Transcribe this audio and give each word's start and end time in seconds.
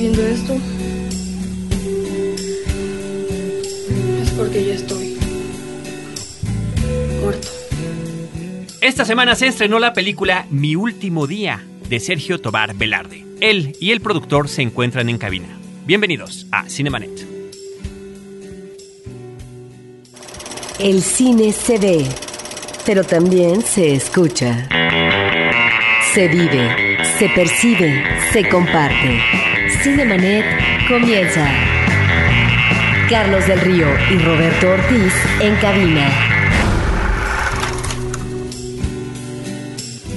viendo 0.00 0.26
esto, 0.26 0.54
es 4.22 4.30
porque 4.30 4.64
ya 4.64 4.74
estoy 4.74 5.18
muerto. 7.20 7.48
Esta 8.80 9.04
semana 9.04 9.34
se 9.34 9.48
estrenó 9.48 9.78
la 9.78 9.92
película 9.92 10.46
Mi 10.48 10.74
último 10.74 11.26
día 11.26 11.62
de 11.86 12.00
Sergio 12.00 12.40
Tobar 12.40 12.74
Velarde. 12.74 13.26
Él 13.40 13.76
y 13.78 13.90
el 13.90 14.00
productor 14.00 14.48
se 14.48 14.62
encuentran 14.62 15.10
en 15.10 15.18
cabina. 15.18 15.48
Bienvenidos 15.84 16.46
a 16.50 16.66
Cinemanet. 16.66 17.26
El 20.78 21.02
cine 21.02 21.52
se 21.52 21.78
ve, 21.78 22.06
pero 22.86 23.04
también 23.04 23.60
se 23.60 23.92
escucha. 23.92 24.66
Se 26.14 26.26
vive, 26.26 26.96
se 27.18 27.28
percibe, 27.28 28.02
se 28.32 28.48
comparte. 28.48 29.49
Cinemanet 29.82 30.44
comienza. 30.88 31.48
Carlos 33.08 33.46
del 33.46 33.60
Río 33.62 33.86
y 34.10 34.18
Roberto 34.18 34.72
Ortiz 34.72 35.12
en 35.40 35.54
cabina. 35.56 36.06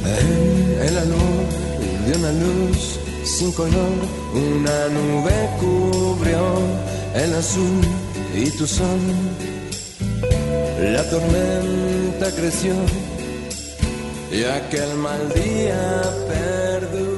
En 0.06 0.88
el 0.88 0.98
alor 0.98 1.46
de 2.06 2.18
una 2.18 2.32
luz 2.34 3.00
sin 3.24 3.54
color, 3.54 3.96
una 4.34 4.90
nube 4.90 5.32
cubrió 5.62 6.58
el 7.16 7.34
azul 7.34 7.82
y 8.36 8.50
tu 8.58 8.68
sol. 8.68 9.00
La 10.82 11.10
tormenta 11.10 12.36
creció 12.36 12.74
y 14.30 14.44
aquel 14.44 14.94
mal 14.96 15.32
día 15.34 16.02
perduró. 16.28 17.13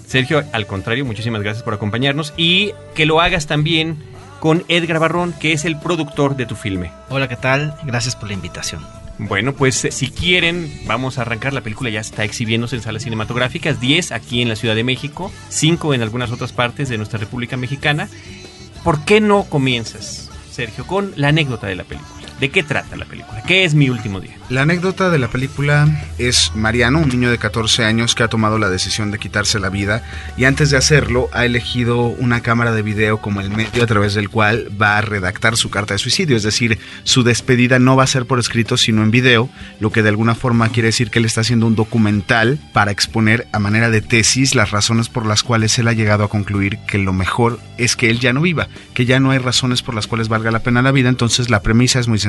Sergio, 0.07 0.43
al 0.53 0.65
contrario, 0.65 1.05
muchísimas 1.05 1.41
gracias 1.41 1.63
por 1.63 1.73
acompañarnos 1.73 2.33
y 2.35 2.73
que 2.95 3.05
lo 3.05 3.21
hagas 3.21 3.45
también 3.45 3.97
con 4.39 4.63
Edgar 4.67 4.99
Barrón, 4.99 5.33
que 5.39 5.53
es 5.53 5.65
el 5.65 5.79
productor 5.79 6.35
de 6.35 6.45
tu 6.45 6.55
filme. 6.55 6.91
Hola, 7.09 7.27
¿qué 7.27 7.35
tal? 7.35 7.75
Gracias 7.83 8.15
por 8.15 8.27
la 8.29 8.33
invitación. 8.33 8.83
Bueno, 9.19 9.53
pues 9.53 9.83
eh, 9.83 9.91
si 9.91 10.09
quieren, 10.09 10.71
vamos 10.85 11.17
a 11.17 11.21
arrancar. 11.21 11.53
La 11.53 11.61
película 11.61 11.89
ya 11.89 11.99
está 11.99 12.23
exhibiéndose 12.23 12.77
en 12.77 12.81
salas 12.81 13.03
cinematográficas, 13.03 13.81
10 13.81 14.13
aquí 14.13 14.41
en 14.41 14.47
la 14.47 14.55
Ciudad 14.55 14.75
de 14.75 14.85
México, 14.85 15.31
5 15.49 15.93
en 15.93 16.01
algunas 16.01 16.31
otras 16.31 16.53
partes 16.53 16.87
de 16.87 16.97
nuestra 16.97 17.19
República 17.19 17.57
Mexicana. 17.57 18.09
¿Por 18.83 19.03
qué 19.03 19.19
no 19.19 19.43
comienzas, 19.43 20.31
Sergio, 20.49 20.87
con 20.87 21.11
la 21.17 21.27
anécdota 21.27 21.67
de 21.67 21.75
la 21.75 21.83
película? 21.83 22.28
¿De 22.39 22.49
qué 22.49 22.63
trata 22.63 22.95
la 22.95 23.05
película? 23.05 23.43
¿Qué 23.45 23.65
es 23.65 23.75
mi 23.75 23.89
último 23.89 24.21
día? 24.21 24.39
La 24.49 24.63
anécdota 24.63 25.09
de 25.11 25.19
la 25.19 25.27
película 25.27 25.87
es 26.17 26.53
Mariano, 26.55 26.99
un 26.99 27.09
niño 27.09 27.29
de 27.29 27.37
14 27.37 27.85
años 27.85 28.15
que 28.15 28.23
ha 28.23 28.29
tomado 28.29 28.57
la 28.57 28.69
decisión 28.69 29.11
de 29.11 29.19
quitarse 29.19 29.59
la 29.59 29.69
vida 29.69 30.01
y 30.37 30.45
antes 30.45 30.71
de 30.71 30.77
hacerlo 30.77 31.29
ha 31.33 31.45
elegido 31.45 32.05
una 32.05 32.41
cámara 32.41 32.71
de 32.71 32.81
video 32.81 33.17
como 33.19 33.41
el 33.41 33.51
medio 33.51 33.83
a 33.83 33.87
través 33.87 34.15
del 34.15 34.29
cual 34.29 34.69
va 34.81 34.97
a 34.97 35.01
redactar 35.01 35.55
su 35.55 35.69
carta 35.69 35.93
de 35.93 35.99
suicidio, 35.99 36.35
es 36.35 36.41
decir, 36.41 36.79
su 37.03 37.23
despedida 37.23 37.77
no 37.77 37.95
va 37.95 38.05
a 38.05 38.07
ser 38.07 38.25
por 38.25 38.39
escrito 38.39 38.75
sino 38.75 39.03
en 39.03 39.11
video, 39.11 39.49
lo 39.79 39.91
que 39.91 40.01
de 40.01 40.09
alguna 40.09 40.33
forma 40.33 40.69
quiere 40.69 40.87
decir 40.87 41.11
que 41.11 41.19
él 41.19 41.25
está 41.25 41.41
haciendo 41.41 41.67
un 41.67 41.75
documental 41.75 42.57
para 42.73 42.91
exponer 42.91 43.47
a 43.51 43.59
manera 43.59 43.91
de 43.91 44.01
tesis 44.01 44.55
las 44.55 44.71
razones 44.71 45.09
por 45.09 45.27
las 45.27 45.43
cuales 45.43 45.77
él 45.77 45.87
ha 45.87 45.93
llegado 45.93 46.23
a 46.23 46.29
concluir 46.29 46.79
que 46.87 46.97
lo 46.97 47.13
mejor 47.13 47.59
es 47.77 47.95
que 47.95 48.09
él 48.09 48.19
ya 48.19 48.33
no 48.33 48.41
viva, 48.41 48.67
que 48.95 49.05
ya 49.05 49.19
no 49.19 49.29
hay 49.29 49.37
razones 49.37 49.83
por 49.83 49.93
las 49.93 50.07
cuales 50.07 50.27
valga 50.27 50.49
la 50.49 50.63
pena 50.63 50.81
la 50.81 50.91
vida, 50.91 51.09
entonces 51.09 51.51
la 51.51 51.61
premisa 51.61 51.99
es 51.99 52.07
muy 52.07 52.17
sencilla, 52.17 52.28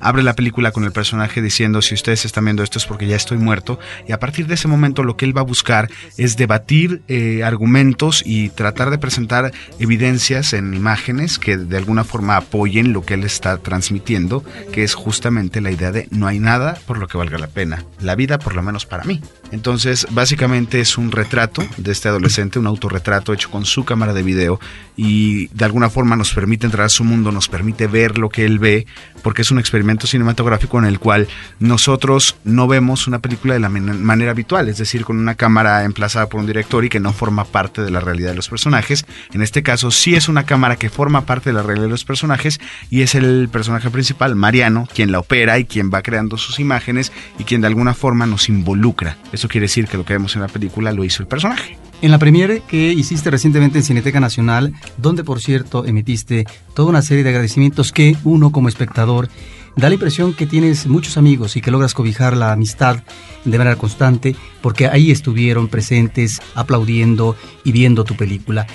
abre 0.00 0.22
la 0.22 0.34
película 0.34 0.72
con 0.72 0.84
el 0.84 0.92
personaje 0.92 1.42
diciendo 1.42 1.82
si 1.82 1.94
ustedes 1.94 2.24
están 2.24 2.44
viendo 2.44 2.62
esto 2.62 2.78
es 2.78 2.86
porque 2.86 3.06
ya 3.06 3.16
estoy 3.16 3.38
muerto 3.38 3.78
y 4.06 4.12
a 4.12 4.20
partir 4.20 4.46
de 4.46 4.54
ese 4.54 4.68
momento 4.68 5.02
lo 5.02 5.16
que 5.16 5.24
él 5.24 5.36
va 5.36 5.42
a 5.42 5.44
buscar 5.44 5.90
es 6.16 6.36
debatir 6.36 7.02
eh, 7.08 7.42
argumentos 7.44 8.22
y 8.24 8.50
tratar 8.50 8.90
de 8.90 8.98
presentar 8.98 9.52
evidencias 9.78 10.52
en 10.52 10.74
imágenes 10.74 11.38
que 11.38 11.56
de 11.56 11.76
alguna 11.76 12.04
forma 12.04 12.36
apoyen 12.36 12.92
lo 12.92 13.04
que 13.04 13.14
él 13.14 13.24
está 13.24 13.58
transmitiendo, 13.58 14.44
que 14.72 14.82
es 14.82 14.94
justamente 14.94 15.60
la 15.60 15.70
idea 15.70 15.92
de 15.92 16.08
no 16.10 16.26
hay 16.26 16.38
nada 16.38 16.78
por 16.86 16.98
lo 16.98 17.08
que 17.08 17.18
valga 17.18 17.38
la 17.38 17.48
pena, 17.48 17.84
la 18.00 18.14
vida 18.14 18.38
por 18.38 18.54
lo 18.54 18.62
menos 18.62 18.86
para 18.86 19.04
mí. 19.04 19.20
Entonces 19.52 20.06
básicamente 20.10 20.80
es 20.80 20.96
un 20.96 21.10
retrato 21.10 21.64
de 21.76 21.92
este 21.92 22.08
adolescente, 22.08 22.58
un 22.58 22.66
autorretrato 22.66 23.32
hecho 23.32 23.50
con 23.50 23.64
su 23.64 23.84
cámara 23.84 24.12
de 24.12 24.22
video 24.22 24.60
y 24.96 25.48
de 25.48 25.64
alguna 25.64 25.90
forma 25.90 26.14
nos 26.16 26.32
permite 26.32 26.66
entrar 26.66 26.86
a 26.86 26.90
su 26.90 27.04
mundo, 27.04 27.32
nos 27.32 27.48
permite 27.48 27.86
ver 27.86 28.18
lo 28.18 28.28
que 28.28 28.44
él 28.44 28.58
ve, 28.58 28.86
porque 29.22 29.42
es 29.42 29.50
un 29.50 29.58
experimento 29.58 30.06
cinematográfico 30.06 30.78
en 30.78 30.84
el 30.84 30.98
cual 30.98 31.26
nosotros 31.58 32.36
no 32.44 32.68
vemos 32.68 33.06
una 33.06 33.18
película 33.18 33.54
de 33.54 33.60
la 33.60 33.68
manera 33.68 34.30
habitual, 34.30 34.68
es 34.68 34.78
decir, 34.78 35.04
con 35.04 35.18
una 35.18 35.34
cámara 35.34 35.84
emplazada 35.84 36.28
por 36.28 36.40
un 36.40 36.46
director 36.46 36.84
y 36.84 36.88
que 36.88 37.00
no 37.00 37.12
forma 37.12 37.44
parte 37.44 37.82
de 37.82 37.90
la 37.90 38.00
realidad 38.00 38.30
de 38.30 38.36
los 38.36 38.48
personajes. 38.48 39.06
En 39.32 39.42
este 39.42 39.62
caso 39.62 39.90
sí 39.90 40.14
es 40.14 40.28
una 40.28 40.44
cámara 40.44 40.76
que 40.76 40.90
forma 40.90 41.22
parte 41.22 41.50
de 41.50 41.54
la 41.54 41.62
realidad 41.62 41.86
de 41.86 41.90
los 41.90 42.04
personajes 42.04 42.60
y 42.90 43.02
es 43.02 43.14
el 43.14 43.48
personaje 43.50 43.90
principal, 43.90 44.36
Mariano, 44.36 44.86
quien 44.94 45.12
la 45.12 45.18
opera 45.18 45.58
y 45.58 45.64
quien 45.64 45.90
va 45.90 46.02
creando 46.02 46.36
sus 46.36 46.60
imágenes 46.60 47.10
y 47.38 47.44
quien 47.44 47.62
de 47.62 47.68
alguna 47.68 47.94
forma 47.94 48.26
nos 48.26 48.48
involucra. 48.48 49.16
Eso 49.40 49.48
quiere 49.48 49.64
decir 49.64 49.86
que 49.86 49.96
lo 49.96 50.04
que 50.04 50.12
vemos 50.12 50.36
en 50.36 50.42
la 50.42 50.48
película 50.48 50.92
lo 50.92 51.02
hizo 51.02 51.22
el 51.22 51.26
personaje. 51.26 51.78
En 52.02 52.10
la 52.10 52.18
premiere 52.18 52.60
que 52.68 52.92
hiciste 52.92 53.30
recientemente 53.30 53.78
en 53.78 53.84
Cineteca 53.84 54.20
Nacional, 54.20 54.74
donde 54.98 55.24
por 55.24 55.40
cierto 55.40 55.86
emitiste 55.86 56.44
toda 56.74 56.90
una 56.90 57.00
serie 57.00 57.24
de 57.24 57.30
agradecimientos 57.30 57.90
que 57.90 58.18
uno 58.24 58.52
como 58.52 58.68
espectador 58.68 59.30
da 59.76 59.88
la 59.88 59.94
impresión 59.94 60.34
que 60.34 60.44
tienes 60.44 60.86
muchos 60.86 61.16
amigos 61.16 61.56
y 61.56 61.62
que 61.62 61.70
logras 61.70 61.94
cobijar 61.94 62.36
la 62.36 62.52
amistad 62.52 63.02
de 63.46 63.56
manera 63.56 63.76
constante 63.76 64.36
porque 64.60 64.88
ahí 64.88 65.10
estuvieron 65.10 65.68
presentes 65.68 66.42
aplaudiendo 66.54 67.34
y 67.64 67.72
viendo 67.72 68.04
tu 68.04 68.16
película. 68.16 68.66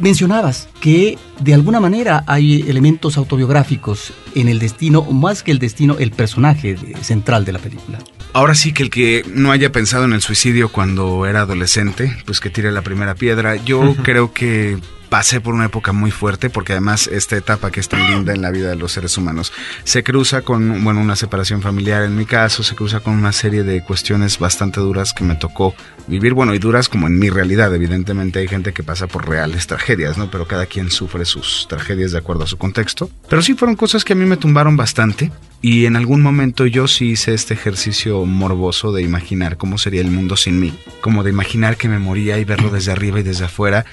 Mencionabas 0.00 0.68
que 0.80 1.16
de 1.38 1.54
alguna 1.54 1.78
manera 1.78 2.24
hay 2.26 2.68
elementos 2.68 3.16
autobiográficos 3.18 4.12
en 4.34 4.48
el 4.48 4.58
destino, 4.58 5.02
más 5.02 5.44
que 5.44 5.52
el 5.52 5.60
destino, 5.60 5.96
el 6.00 6.10
personaje 6.10 6.76
central 7.02 7.44
de 7.44 7.52
la 7.52 7.60
película. 7.60 8.00
Ahora 8.34 8.54
sí 8.54 8.72
que 8.72 8.82
el 8.82 8.90
que 8.90 9.24
no 9.34 9.52
haya 9.52 9.72
pensado 9.72 10.04
en 10.04 10.14
el 10.14 10.22
suicidio 10.22 10.70
cuando 10.70 11.26
era 11.26 11.42
adolescente, 11.42 12.16
pues 12.24 12.40
que 12.40 12.48
tire 12.48 12.72
la 12.72 12.80
primera 12.80 13.14
piedra. 13.14 13.56
Yo 13.56 13.94
creo 14.02 14.32
que 14.32 14.78
pasé 15.10 15.42
por 15.42 15.52
una 15.52 15.66
época 15.66 15.92
muy 15.92 16.10
fuerte 16.10 16.48
porque 16.48 16.72
además 16.72 17.06
esta 17.06 17.36
etapa 17.36 17.70
que 17.70 17.80
es 17.80 17.88
tan 17.90 18.10
linda 18.10 18.32
en 18.32 18.40
la 18.40 18.50
vida 18.50 18.70
de 18.70 18.76
los 18.76 18.92
seres 18.92 19.18
humanos 19.18 19.52
se 19.84 20.02
cruza 20.02 20.40
con 20.40 20.82
bueno 20.82 21.02
una 21.02 21.16
separación 21.16 21.60
familiar 21.60 22.02
en 22.04 22.16
mi 22.16 22.24
caso 22.24 22.62
se 22.62 22.74
cruza 22.74 23.00
con 23.00 23.12
una 23.12 23.32
serie 23.32 23.62
de 23.62 23.84
cuestiones 23.84 24.38
bastante 24.38 24.80
duras 24.80 25.12
que 25.12 25.22
me 25.24 25.34
tocó 25.34 25.74
vivir. 26.06 26.32
Bueno 26.32 26.54
y 26.54 26.58
duras 26.58 26.88
como 26.88 27.08
en 27.08 27.18
mi 27.18 27.28
realidad 27.28 27.74
evidentemente 27.74 28.38
hay 28.38 28.48
gente 28.48 28.72
que 28.72 28.82
pasa 28.82 29.06
por 29.06 29.28
reales 29.28 29.66
tragedias 29.66 30.16
no 30.16 30.30
pero 30.30 30.48
cada 30.48 30.64
quien 30.64 30.90
sufre 30.90 31.26
sus 31.26 31.68
tragedias 31.68 32.12
de 32.12 32.18
acuerdo 32.18 32.44
a 32.44 32.46
su 32.46 32.56
contexto. 32.56 33.10
Pero 33.28 33.42
sí 33.42 33.52
fueron 33.52 33.76
cosas 33.76 34.06
que 34.06 34.14
a 34.14 34.16
mí 34.16 34.24
me 34.24 34.38
tumbaron 34.38 34.78
bastante 34.78 35.30
y 35.62 35.86
en 35.86 35.94
algún 35.94 36.20
momento 36.20 36.66
yo 36.66 36.88
sí 36.88 37.10
hice 37.10 37.32
este 37.32 37.54
ejercicio 37.54 38.24
morboso 38.26 38.92
de 38.92 39.02
imaginar 39.02 39.56
cómo 39.56 39.78
sería 39.78 40.00
el 40.00 40.10
mundo 40.10 40.36
sin 40.36 40.58
mí 40.60 40.74
como 41.00 41.22
de 41.22 41.30
imaginar 41.30 41.76
que 41.76 41.88
me 41.88 42.00
moría 42.00 42.38
y 42.38 42.44
verlo 42.44 42.68
desde 42.68 42.90
arriba 42.90 43.20
y 43.20 43.22
desde 43.22 43.44
afuera 43.44 43.86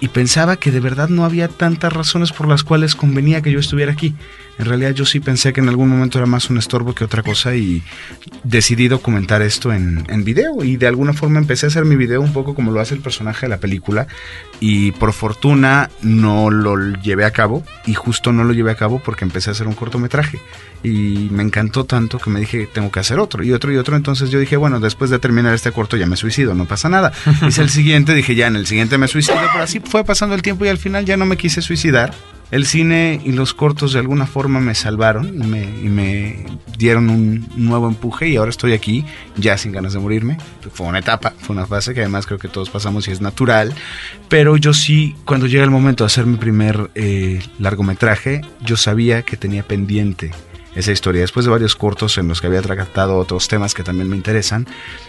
y 0.00 0.08
pensaba 0.08 0.56
que 0.56 0.70
de 0.70 0.80
verdad 0.80 1.08
no 1.08 1.24
había 1.24 1.48
tantas 1.48 1.92
razones 1.92 2.32
por 2.32 2.48
las 2.48 2.62
cuales 2.62 2.94
convenía 2.94 3.40
que 3.40 3.50
yo 3.50 3.58
estuviera 3.58 3.92
aquí. 3.92 4.14
En 4.58 4.64
realidad 4.64 4.92
yo 4.92 5.04
sí 5.04 5.20
pensé 5.20 5.52
que 5.52 5.60
en 5.60 5.68
algún 5.68 5.88
momento 5.88 6.18
era 6.18 6.26
más 6.26 6.48
un 6.48 6.56
estorbo 6.56 6.94
que 6.94 7.04
otra 7.04 7.22
cosa 7.22 7.54
y 7.54 7.82
decidí 8.42 8.88
documentar 8.88 9.42
esto 9.42 9.72
en, 9.72 10.04
en, 10.08 10.24
video 10.24 10.64
y 10.64 10.76
de 10.76 10.86
alguna 10.86 11.12
forma 11.12 11.38
empecé 11.38 11.66
a 11.66 11.68
hacer 11.68 11.84
mi 11.84 11.94
video 11.94 12.22
un 12.22 12.32
poco 12.32 12.54
como 12.54 12.72
lo 12.72 12.80
hace 12.80 12.94
el 12.94 13.00
personaje 13.00 13.46
de 13.46 13.50
la 13.50 13.58
película 13.58 14.06
y 14.58 14.92
por 14.92 15.12
fortuna 15.12 15.90
no 16.00 16.50
lo 16.50 16.94
llevé 16.94 17.26
a 17.26 17.32
cabo 17.32 17.64
y 17.84 17.92
justo 17.92 18.32
no 18.32 18.44
lo 18.44 18.54
llevé 18.54 18.70
a 18.70 18.76
cabo 18.76 18.98
porque 19.04 19.26
empecé 19.26 19.50
a 19.50 19.52
hacer 19.52 19.66
un 19.66 19.74
cortometraje 19.74 20.40
y 20.82 21.15
me 21.30 21.42
encantó 21.42 21.84
tanto 21.84 22.18
que 22.18 22.30
me 22.30 22.40
dije 22.40 22.68
tengo 22.72 22.90
que 22.90 23.00
hacer 23.00 23.18
otro 23.18 23.42
y 23.42 23.52
otro 23.52 23.72
y 23.72 23.76
otro. 23.76 23.96
Entonces 23.96 24.30
yo 24.30 24.38
dije 24.38 24.56
bueno 24.56 24.80
después 24.80 25.10
de 25.10 25.18
terminar 25.18 25.54
este 25.54 25.72
corto 25.72 25.96
ya 25.96 26.06
me 26.06 26.16
suicido 26.16 26.54
no 26.54 26.66
pasa 26.66 26.88
nada 26.88 27.12
hice 27.46 27.62
el 27.62 27.70
siguiente 27.70 28.14
dije 28.14 28.34
ya 28.34 28.46
en 28.46 28.56
el 28.56 28.66
siguiente 28.66 28.98
me 28.98 29.08
suicido 29.08 29.38
pero 29.52 29.64
así 29.64 29.80
fue 29.80 30.04
pasando 30.04 30.34
el 30.34 30.42
tiempo 30.42 30.64
y 30.64 30.68
al 30.68 30.78
final 30.78 31.04
ya 31.04 31.16
no 31.16 31.26
me 31.26 31.36
quise 31.36 31.62
suicidar. 31.62 32.12
El 32.52 32.64
cine 32.64 33.20
y 33.24 33.32
los 33.32 33.54
cortos 33.54 33.92
de 33.92 33.98
alguna 33.98 34.24
forma 34.24 34.60
me 34.60 34.76
salvaron 34.76 35.26
y 35.26 35.46
me, 35.48 35.62
y 35.64 35.88
me, 35.88 36.46
dieron 36.78 37.10
un 37.10 37.48
nuevo 37.56 37.88
empuje 37.88 38.28
y 38.28 38.36
ahora 38.36 38.50
estoy 38.50 38.72
aquí 38.72 39.04
ya 39.36 39.58
sin 39.58 39.72
ganas 39.72 39.94
de 39.94 39.98
morirme. 39.98 40.38
Fue 40.72 40.86
una 40.86 40.98
etapa, 40.98 41.32
fue 41.38 41.56
una 41.56 41.66
fase 41.66 41.94
que 41.94 42.00
además 42.00 42.26
creo 42.26 42.38
que 42.38 42.48
todos 42.48 42.70
pasamos 42.70 43.08
y 43.08 43.10
es 43.10 43.20
natural, 43.20 43.74
pero 44.28 44.56
yo 44.56 44.72
sí, 44.74 45.16
cuando 45.24 45.46
llega 45.46 45.64
el 45.64 45.70
momento 45.70 46.04
de 46.04 46.06
hacer 46.06 46.26
mi 46.26 46.36
primer 46.36 46.90
eh, 46.94 47.40
largometraje, 47.58 48.42
yo 48.62 48.76
sabía 48.76 49.22
que 49.22 49.36
tenía 49.36 49.62
pendiente 49.62 50.32
esa 50.76 50.92
historia. 50.92 51.22
Después 51.22 51.44
de 51.44 51.50
varios 51.50 51.74
cortos 51.74 52.18
en 52.18 52.28
los 52.28 52.40
que 52.40 52.46
había 52.46 52.62
tratado 52.62 53.16
otros 53.16 53.48
temas 53.48 53.74
que 53.74 53.82
también 53.82 54.08
me 54.08 54.16
interesan, 54.16 54.66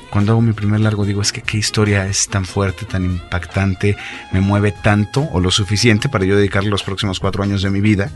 cuando 0.10 0.32
hago 0.32 0.42
mi 0.42 0.54
primer 0.54 0.80
largo 0.80 1.06
digo 1.06 1.22
es 1.22 1.32
que 1.32 1.42
qué 1.42 1.58
historia 1.58 2.08
es 2.08 2.28
tan 2.28 2.46
fuerte, 2.46 2.86
tan 2.86 3.04
impactante, 3.04 3.98
me 4.32 4.42
mueve 4.42 4.72
tanto 4.72 5.28
o 5.32 5.40
lo 5.40 5.52
suficiente 5.52 6.10
para 6.10 6.26
yo 6.26 6.36
dedicar 6.36 6.64
los 6.64 6.84
próximos 6.84 7.20
cuatro 7.20 7.44
años 7.44 7.62
de 7.62 7.70
mi 7.70 7.82
vida 7.82 8.10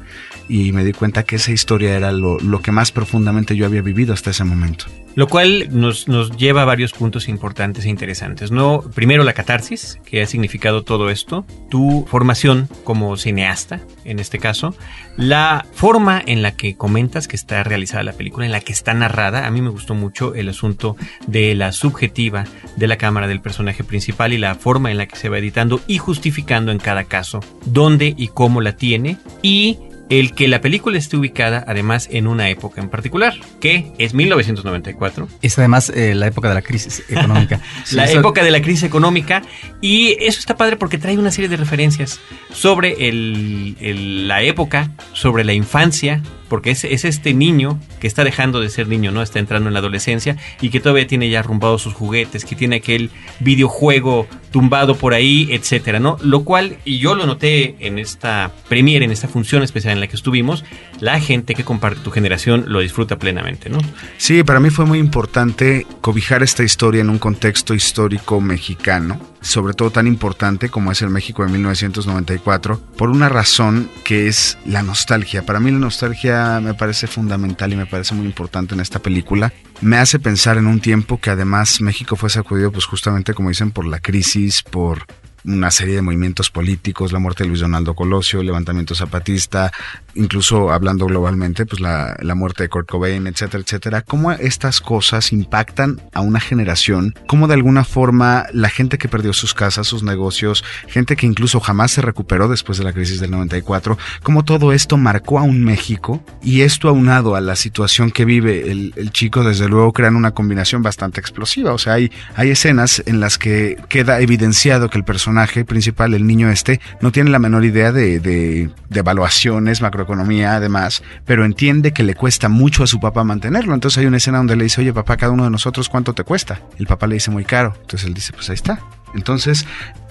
y 0.47 0.71
me 0.71 0.83
di 0.83 0.93
cuenta 0.93 1.23
que 1.23 1.35
esa 1.35 1.51
historia 1.51 1.95
era 1.95 2.11
lo, 2.11 2.39
lo 2.39 2.61
que 2.61 2.71
más 2.71 2.91
profundamente 2.91 3.55
yo 3.55 3.65
había 3.65 3.81
vivido 3.81 4.13
hasta 4.13 4.31
ese 4.31 4.43
momento. 4.43 4.85
Lo 5.15 5.27
cual 5.27 5.67
nos, 5.71 6.07
nos, 6.07 6.37
lleva 6.37 6.61
a 6.61 6.65
varios 6.65 6.93
puntos 6.93 7.27
importantes 7.27 7.85
e 7.85 7.89
interesantes, 7.89 8.51
¿no? 8.51 8.81
Primero 8.93 9.23
la 9.23 9.33
catarsis, 9.33 9.99
que 10.05 10.21
ha 10.21 10.25
significado 10.25 10.83
todo 10.83 11.09
esto, 11.09 11.45
tu 11.69 12.05
formación 12.09 12.69
como 12.83 13.17
cineasta, 13.17 13.81
en 14.05 14.19
este 14.19 14.39
caso, 14.39 14.73
la 15.17 15.65
forma 15.73 16.21
en 16.25 16.41
la 16.41 16.55
que 16.55 16.75
comentas 16.75 17.27
que 17.27 17.35
está 17.35 17.63
realizada 17.63 18.03
la 18.03 18.13
película, 18.13 18.45
en 18.45 18.51
la 18.51 18.61
que 18.61 18.71
está 18.71 18.93
narrada, 18.93 19.45
a 19.45 19.51
mí 19.51 19.61
me 19.61 19.69
gustó 19.69 19.95
mucho 19.95 20.33
el 20.33 20.49
asunto 20.49 20.95
de 21.27 21.55
la 21.55 21.71
subjetiva 21.71 22.45
de 22.77 22.87
la 22.87 22.97
cámara 22.97 23.27
del 23.27 23.41
personaje 23.41 23.83
principal 23.83 24.33
y 24.33 24.37
la 24.37 24.55
forma 24.55 24.91
en 24.91 24.97
la 24.97 25.07
que 25.07 25.15
se 25.15 25.29
va 25.29 25.37
editando 25.37 25.81
y 25.87 25.97
justificando 25.97 26.71
en 26.71 26.79
cada 26.79 27.03
caso 27.03 27.41
dónde 27.65 28.13
y 28.17 28.29
cómo 28.29 28.61
la 28.61 28.75
tiene 28.75 29.17
y 29.41 29.77
el 30.11 30.33
que 30.33 30.49
la 30.49 30.59
película 30.59 30.97
esté 30.97 31.15
ubicada 31.15 31.63
además 31.65 32.09
en 32.11 32.27
una 32.27 32.49
época 32.49 32.81
en 32.81 32.89
particular, 32.89 33.33
que 33.61 33.93
es 33.97 34.13
1994. 34.13 35.29
Es 35.41 35.57
además 35.57 35.89
eh, 35.89 36.13
la 36.15 36.27
época 36.27 36.49
de 36.49 36.55
la 36.55 36.61
crisis 36.61 37.03
económica. 37.09 37.61
sí, 37.85 37.95
la 37.95 38.03
eso... 38.03 38.19
época 38.19 38.43
de 38.43 38.51
la 38.51 38.61
crisis 38.61 38.83
económica 38.83 39.41
y 39.79 40.17
eso 40.19 40.39
está 40.39 40.57
padre 40.57 40.75
porque 40.75 40.97
trae 40.97 41.17
una 41.17 41.31
serie 41.31 41.49
de 41.49 41.55
referencias 41.55 42.19
sobre 42.53 43.07
el, 43.07 43.77
el, 43.79 44.27
la 44.27 44.43
época, 44.43 44.91
sobre 45.13 45.45
la 45.45 45.53
infancia, 45.53 46.21
porque 46.51 46.71
es, 46.71 46.83
es, 46.83 47.05
este 47.05 47.33
niño 47.33 47.79
que 48.01 48.07
está 48.07 48.25
dejando 48.25 48.59
de 48.59 48.69
ser 48.69 48.89
niño, 48.89 49.13
¿no? 49.13 49.21
Está 49.21 49.39
entrando 49.39 49.69
en 49.69 49.73
la 49.73 49.79
adolescencia 49.79 50.35
y 50.59 50.69
que 50.69 50.81
todavía 50.81 51.07
tiene 51.07 51.29
ya 51.29 51.39
arrumbados 51.39 51.81
sus 51.81 51.93
juguetes, 51.93 52.43
que 52.43 52.57
tiene 52.57 52.75
aquel 52.75 53.09
videojuego 53.39 54.27
tumbado 54.51 54.97
por 54.97 55.13
ahí, 55.13 55.47
etcétera, 55.51 56.01
¿no? 56.01 56.17
Lo 56.21 56.43
cual, 56.43 56.75
y 56.83 56.99
yo 56.99 57.15
lo 57.15 57.25
noté 57.25 57.77
en 57.79 57.99
esta 57.99 58.51
premiere, 58.67 59.05
en 59.05 59.11
esta 59.11 59.29
función 59.29 59.63
especial 59.63 59.93
en 59.93 60.01
la 60.01 60.07
que 60.07 60.17
estuvimos, 60.17 60.65
la 60.99 61.21
gente 61.21 61.55
que 61.55 61.63
comparte 61.63 62.01
tu 62.01 62.11
generación 62.11 62.65
lo 62.67 62.81
disfruta 62.81 63.17
plenamente, 63.17 63.69
¿no? 63.69 63.77
Sí, 64.17 64.43
para 64.43 64.59
mí 64.59 64.71
fue 64.71 64.83
muy 64.83 64.99
importante 64.99 65.87
cobijar 66.01 66.43
esta 66.43 66.63
historia 66.63 66.99
en 66.99 67.09
un 67.09 67.17
contexto 67.17 67.73
histórico 67.73 68.41
mexicano, 68.41 69.21
sobre 69.41 69.73
todo 69.73 69.91
tan 69.91 70.07
importante 70.07 70.69
como 70.69 70.91
es 70.91 71.01
el 71.01 71.09
México 71.09 71.43
de 71.43 71.51
1994, 71.51 72.79
por 72.97 73.09
una 73.09 73.27
razón 73.27 73.89
que 74.03 74.27
es 74.27 74.57
la 74.65 74.83
nostalgia. 74.83 75.45
Para 75.45 75.59
mí 75.59 75.71
la 75.71 75.79
nostalgia 75.79 76.59
me 76.61 76.73
parece 76.73 77.07
fundamental 77.07 77.73
y 77.73 77.75
me 77.75 77.85
parece 77.85 78.15
muy 78.15 78.25
importante 78.25 78.75
en 78.75 78.81
esta 78.81 78.99
película. 78.99 79.51
Me 79.81 79.97
hace 79.97 80.19
pensar 80.19 80.57
en 80.57 80.67
un 80.67 80.79
tiempo 80.79 81.19
que 81.19 81.31
además 81.31 81.81
México 81.81 82.15
fue 82.15 82.29
sacudido 82.29 82.71
pues 82.71 82.85
justamente 82.85 83.33
como 83.33 83.49
dicen 83.49 83.71
por 83.71 83.85
la 83.85 83.99
crisis, 83.99 84.61
por 84.63 85.05
una 85.45 85.71
serie 85.71 85.95
de 85.95 86.01
movimientos 86.01 86.51
políticos, 86.51 87.11
la 87.11 87.19
muerte 87.19 87.43
de 87.43 87.49
Luis 87.49 87.61
Donaldo 87.61 87.93
Colosio, 87.93 88.41
el 88.41 88.47
levantamiento 88.47 88.95
zapatista, 88.95 89.71
incluso 90.15 90.71
hablando 90.71 91.05
globalmente, 91.05 91.65
pues 91.65 91.81
la, 91.81 92.15
la, 92.19 92.35
muerte 92.35 92.63
de 92.63 92.69
Kurt 92.69 92.89
Cobain, 92.89 93.27
etcétera, 93.27 93.63
etcétera. 93.63 94.01
Cómo 94.01 94.31
estas 94.31 94.81
cosas 94.81 95.31
impactan 95.31 96.01
a 96.13 96.21
una 96.21 96.39
generación, 96.39 97.15
cómo 97.27 97.47
de 97.47 97.55
alguna 97.55 97.83
forma 97.83 98.45
la 98.53 98.69
gente 98.69 98.97
que 98.97 99.07
perdió 99.07 99.33
sus 99.33 99.53
casas, 99.53 99.87
sus 99.87 100.03
negocios, 100.03 100.63
gente 100.87 101.15
que 101.15 101.25
incluso 101.25 101.59
jamás 101.59 101.91
se 101.91 102.01
recuperó 102.01 102.47
después 102.47 102.77
de 102.77 102.83
la 102.83 102.93
crisis 102.93 103.19
del 103.19 103.31
94, 103.31 103.97
cómo 104.23 104.43
todo 104.43 104.73
esto 104.73 104.97
marcó 104.97 105.39
a 105.39 105.43
un 105.43 105.63
México 105.63 106.23
y 106.43 106.61
esto 106.61 106.89
aunado 106.89 107.35
a 107.35 107.41
la 107.41 107.55
situación 107.55 108.11
que 108.11 108.25
vive 108.25 108.71
el, 108.71 108.93
el 108.95 109.11
chico, 109.11 109.43
desde 109.43 109.67
luego 109.67 109.93
crean 109.93 110.15
una 110.15 110.31
combinación 110.31 110.83
bastante 110.83 111.19
explosiva. 111.19 111.73
O 111.73 111.77
sea, 111.77 111.93
hay, 111.93 112.11
hay 112.35 112.49
escenas 112.49 113.01
en 113.05 113.19
las 113.19 113.37
que 113.37 113.77
queda 113.89 114.19
evidenciado 114.19 114.89
que 114.89 114.97
el 114.97 115.03
personaje 115.03 115.30
personaje 115.31 115.63
principal, 115.63 116.13
el 116.13 116.27
niño 116.27 116.49
este, 116.49 116.81
no 116.99 117.13
tiene 117.13 117.29
la 117.29 117.39
menor 117.39 117.63
idea 117.63 117.93
de, 117.93 118.19
de, 118.19 118.69
de, 118.89 118.99
evaluaciones, 118.99 119.81
macroeconomía, 119.81 120.55
además, 120.55 121.03
pero 121.25 121.45
entiende 121.45 121.93
que 121.93 122.03
le 122.03 122.15
cuesta 122.15 122.49
mucho 122.49 122.83
a 122.83 122.87
su 122.87 122.99
papá 122.99 123.23
mantenerlo. 123.23 123.73
Entonces 123.73 123.99
hay 123.99 124.07
una 124.07 124.17
escena 124.17 124.39
donde 124.39 124.57
le 124.57 124.65
dice, 124.65 124.81
oye 124.81 124.91
papá, 124.91 125.15
cada 125.15 125.31
uno 125.31 125.45
de 125.45 125.49
nosotros, 125.49 125.87
¿cuánto 125.87 126.13
te 126.13 126.25
cuesta? 126.25 126.59
El 126.77 126.85
papá 126.85 127.07
le 127.07 127.13
dice 127.13 127.31
muy 127.31 127.45
caro. 127.45 127.73
Entonces 127.79 128.07
él 128.07 128.13
dice, 128.13 128.33
pues 128.33 128.49
ahí 128.49 128.55
está. 128.55 128.79
Entonces, 129.15 129.65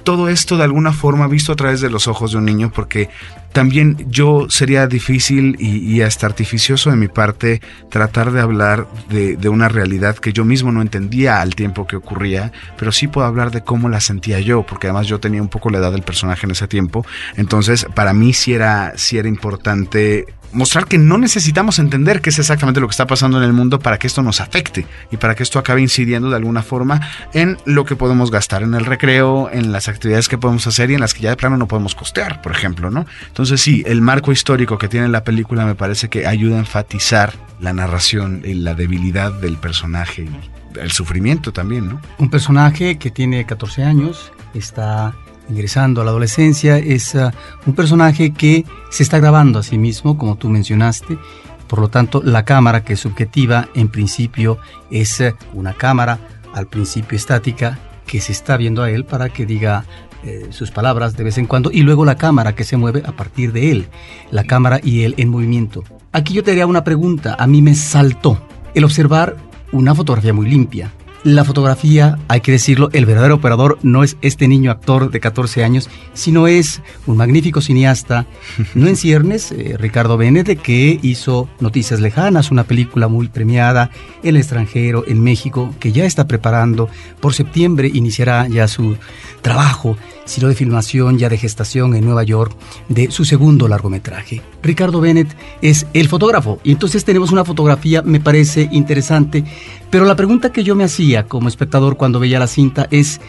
todo 0.04 0.28
esto 0.28 0.56
de 0.56 0.64
alguna 0.64 0.92
forma 0.92 1.28
visto 1.28 1.52
a 1.52 1.56
través 1.56 1.80
de 1.80 1.90
los 1.90 2.08
ojos 2.08 2.32
de 2.32 2.38
un 2.38 2.44
niño, 2.44 2.72
porque 2.74 3.08
también 3.52 3.96
yo 4.08 4.46
sería 4.48 4.86
difícil 4.86 5.56
y, 5.58 6.00
hasta 6.02 6.26
artificioso 6.26 6.90
de 6.90 6.96
mi 6.96 7.08
parte 7.08 7.60
tratar 7.90 8.30
de 8.30 8.40
hablar 8.40 8.86
de, 9.08 9.36
de, 9.36 9.48
una 9.48 9.68
realidad 9.68 10.16
que 10.16 10.32
yo 10.32 10.44
mismo 10.44 10.70
no 10.72 10.82
entendía 10.82 11.40
al 11.40 11.54
tiempo 11.54 11.86
que 11.86 11.96
ocurría, 11.96 12.52
pero 12.78 12.92
sí 12.92 13.08
puedo 13.08 13.26
hablar 13.26 13.50
de 13.50 13.62
cómo 13.62 13.88
la 13.88 14.00
sentía 14.00 14.40
yo, 14.40 14.64
porque 14.64 14.86
además 14.86 15.08
yo 15.08 15.20
tenía 15.20 15.42
un 15.42 15.48
poco 15.48 15.70
la 15.70 15.78
edad 15.78 15.92
del 15.92 16.02
personaje 16.02 16.46
en 16.46 16.52
ese 16.52 16.68
tiempo, 16.68 17.04
entonces 17.36 17.86
para 17.94 18.12
mí 18.12 18.32
sí 18.32 18.54
era, 18.54 18.92
sí 18.96 19.18
era 19.18 19.28
importante 19.28 20.26
mostrar 20.52 20.86
que 20.86 20.98
no 20.98 21.18
necesitamos 21.18 21.78
entender 21.78 22.20
qué 22.20 22.30
es 22.30 22.38
exactamente 22.38 22.80
lo 22.80 22.86
que 22.88 22.92
está 22.92 23.06
pasando 23.06 23.38
en 23.38 23.44
el 23.44 23.52
mundo 23.52 23.78
para 23.78 23.98
que 23.98 24.06
esto 24.06 24.22
nos 24.22 24.40
afecte 24.40 24.86
y 25.10 25.16
para 25.16 25.34
que 25.34 25.42
esto 25.42 25.58
acabe 25.58 25.80
incidiendo 25.80 26.30
de 26.30 26.36
alguna 26.36 26.62
forma 26.62 27.00
en 27.32 27.58
lo 27.64 27.84
que 27.84 27.96
podemos 27.96 28.30
gastar 28.30 28.62
en 28.62 28.74
el 28.74 28.84
recreo, 28.84 29.50
en 29.52 29.72
las 29.72 29.88
actividades 29.88 30.28
que 30.28 30.38
podemos 30.38 30.66
hacer 30.66 30.90
y 30.90 30.94
en 30.94 31.00
las 31.00 31.14
que 31.14 31.22
ya 31.22 31.30
de 31.30 31.36
plano 31.36 31.56
no 31.56 31.68
podemos 31.68 31.94
costear, 31.94 32.42
por 32.42 32.52
ejemplo, 32.52 32.90
¿no? 32.90 33.06
Entonces 33.28 33.60
sí, 33.60 33.82
el 33.86 34.00
marco 34.00 34.32
histórico 34.32 34.78
que 34.78 34.88
tiene 34.88 35.08
la 35.08 35.24
película 35.24 35.64
me 35.64 35.74
parece 35.74 36.08
que 36.08 36.26
ayuda 36.26 36.56
a 36.56 36.60
enfatizar 36.60 37.32
la 37.60 37.72
narración 37.72 38.42
y 38.44 38.54
la 38.54 38.74
debilidad 38.74 39.32
del 39.32 39.56
personaje 39.56 40.22
y 40.22 40.78
el 40.78 40.90
sufrimiento 40.92 41.52
también, 41.52 41.88
¿no? 41.88 42.00
Un 42.18 42.30
personaje 42.30 42.98
que 42.98 43.10
tiene 43.10 43.44
14 43.44 43.84
años, 43.84 44.32
está 44.54 45.14
ingresando 45.50 46.00
a 46.00 46.04
la 46.04 46.10
adolescencia, 46.10 46.78
es 46.78 47.14
uh, 47.14 47.30
un 47.66 47.74
personaje 47.74 48.30
que 48.30 48.64
se 48.90 49.02
está 49.02 49.18
grabando 49.18 49.58
a 49.58 49.62
sí 49.62 49.76
mismo, 49.76 50.16
como 50.16 50.36
tú 50.36 50.48
mencionaste. 50.48 51.18
Por 51.66 51.80
lo 51.80 51.88
tanto, 51.88 52.22
la 52.24 52.44
cámara 52.44 52.82
que 52.82 52.94
es 52.94 53.00
subjetiva, 53.00 53.68
en 53.74 53.88
principio, 53.88 54.58
es 54.90 55.20
uh, 55.20 55.34
una 55.52 55.74
cámara 55.74 56.18
al 56.54 56.66
principio 56.66 57.16
estática 57.16 57.78
que 58.06 58.20
se 58.20 58.32
está 58.32 58.56
viendo 58.56 58.82
a 58.82 58.90
él 58.90 59.04
para 59.04 59.28
que 59.28 59.46
diga 59.46 59.84
eh, 60.22 60.48
sus 60.50 60.70
palabras 60.70 61.16
de 61.16 61.24
vez 61.24 61.38
en 61.38 61.46
cuando 61.46 61.70
y 61.72 61.80
luego 61.80 62.04
la 62.04 62.16
cámara 62.16 62.54
que 62.54 62.64
se 62.64 62.76
mueve 62.76 63.02
a 63.06 63.12
partir 63.12 63.52
de 63.52 63.70
él, 63.70 63.88
la 64.30 64.44
cámara 64.44 64.78
y 64.82 65.04
él 65.04 65.14
en 65.16 65.30
movimiento. 65.30 65.82
Aquí 66.12 66.34
yo 66.34 66.42
te 66.42 66.50
haría 66.50 66.66
una 66.66 66.84
pregunta, 66.84 67.36
a 67.38 67.46
mí 67.46 67.62
me 67.62 67.74
saltó 67.74 68.38
el 68.74 68.84
observar 68.84 69.36
una 69.72 69.94
fotografía 69.94 70.34
muy 70.34 70.46
limpia, 70.50 70.92
la 71.22 71.44
fotografía, 71.44 72.18
hay 72.28 72.40
que 72.40 72.52
decirlo, 72.52 72.88
el 72.92 73.04
verdadero 73.04 73.34
operador 73.34 73.78
no 73.82 74.02
es 74.02 74.16
este 74.22 74.48
niño 74.48 74.70
actor 74.70 75.10
de 75.10 75.20
14 75.20 75.64
años, 75.64 75.90
sino 76.14 76.46
es 76.46 76.80
un 77.06 77.16
magnífico 77.16 77.60
cineasta, 77.60 78.26
no 78.74 78.88
en 78.88 78.96
ciernes, 78.96 79.52
eh, 79.52 79.76
Ricardo 79.78 80.16
Benete, 80.16 80.56
que 80.56 80.98
hizo 81.02 81.48
Noticias 81.60 82.00
Lejanas, 82.00 82.50
una 82.50 82.64
película 82.64 83.08
muy 83.08 83.28
premiada 83.28 83.90
en 84.22 84.30
el 84.30 84.36
extranjero, 84.36 85.04
en 85.06 85.20
México, 85.20 85.74
que 85.78 85.92
ya 85.92 86.04
está 86.04 86.26
preparando. 86.26 86.88
Por 87.20 87.34
septiembre 87.34 87.90
iniciará 87.92 88.48
ya 88.48 88.66
su 88.66 88.96
trabajo, 89.42 89.96
sino 90.24 90.48
de 90.48 90.54
filmación, 90.54 91.18
ya 91.18 91.28
de 91.28 91.36
gestación 91.36 91.94
en 91.94 92.04
Nueva 92.04 92.22
York, 92.22 92.56
de 92.88 93.10
su 93.10 93.24
segundo 93.24 93.68
largometraje. 93.68 94.42
Ricardo 94.62 95.00
Bennett 95.00 95.34
es 95.60 95.86
el 95.92 96.08
fotógrafo, 96.08 96.60
y 96.62 96.72
entonces 96.72 97.04
tenemos 97.04 97.32
una 97.32 97.44
fotografía, 97.44 98.02
me 98.02 98.20
parece 98.20 98.68
interesante, 98.72 99.44
pero 99.90 100.04
la 100.04 100.16
pregunta 100.16 100.52
que 100.52 100.64
yo 100.64 100.74
me 100.74 100.84
hacía 100.84 101.24
como 101.24 101.48
espectador 101.48 101.96
cuando 101.96 102.20
veía 102.20 102.38
la 102.38 102.46
cinta 102.46 102.86
es, 102.90 103.20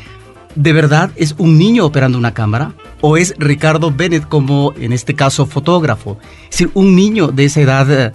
¿de 0.55 0.73
verdad 0.73 1.11
es 1.15 1.35
un 1.37 1.57
niño 1.57 1.85
operando 1.85 2.17
una 2.17 2.33
cámara? 2.33 2.73
¿O 3.01 3.17
es 3.17 3.33
Ricardo 3.39 3.91
Bennett 3.91 4.27
como, 4.27 4.73
en 4.79 4.93
este 4.93 5.15
caso, 5.15 5.47
fotógrafo? 5.47 6.19
Es 6.43 6.51
decir, 6.51 6.71
un 6.75 6.95
niño 6.95 7.29
de 7.29 7.45
esa 7.45 7.61
edad 7.61 7.91
eh, 7.91 8.11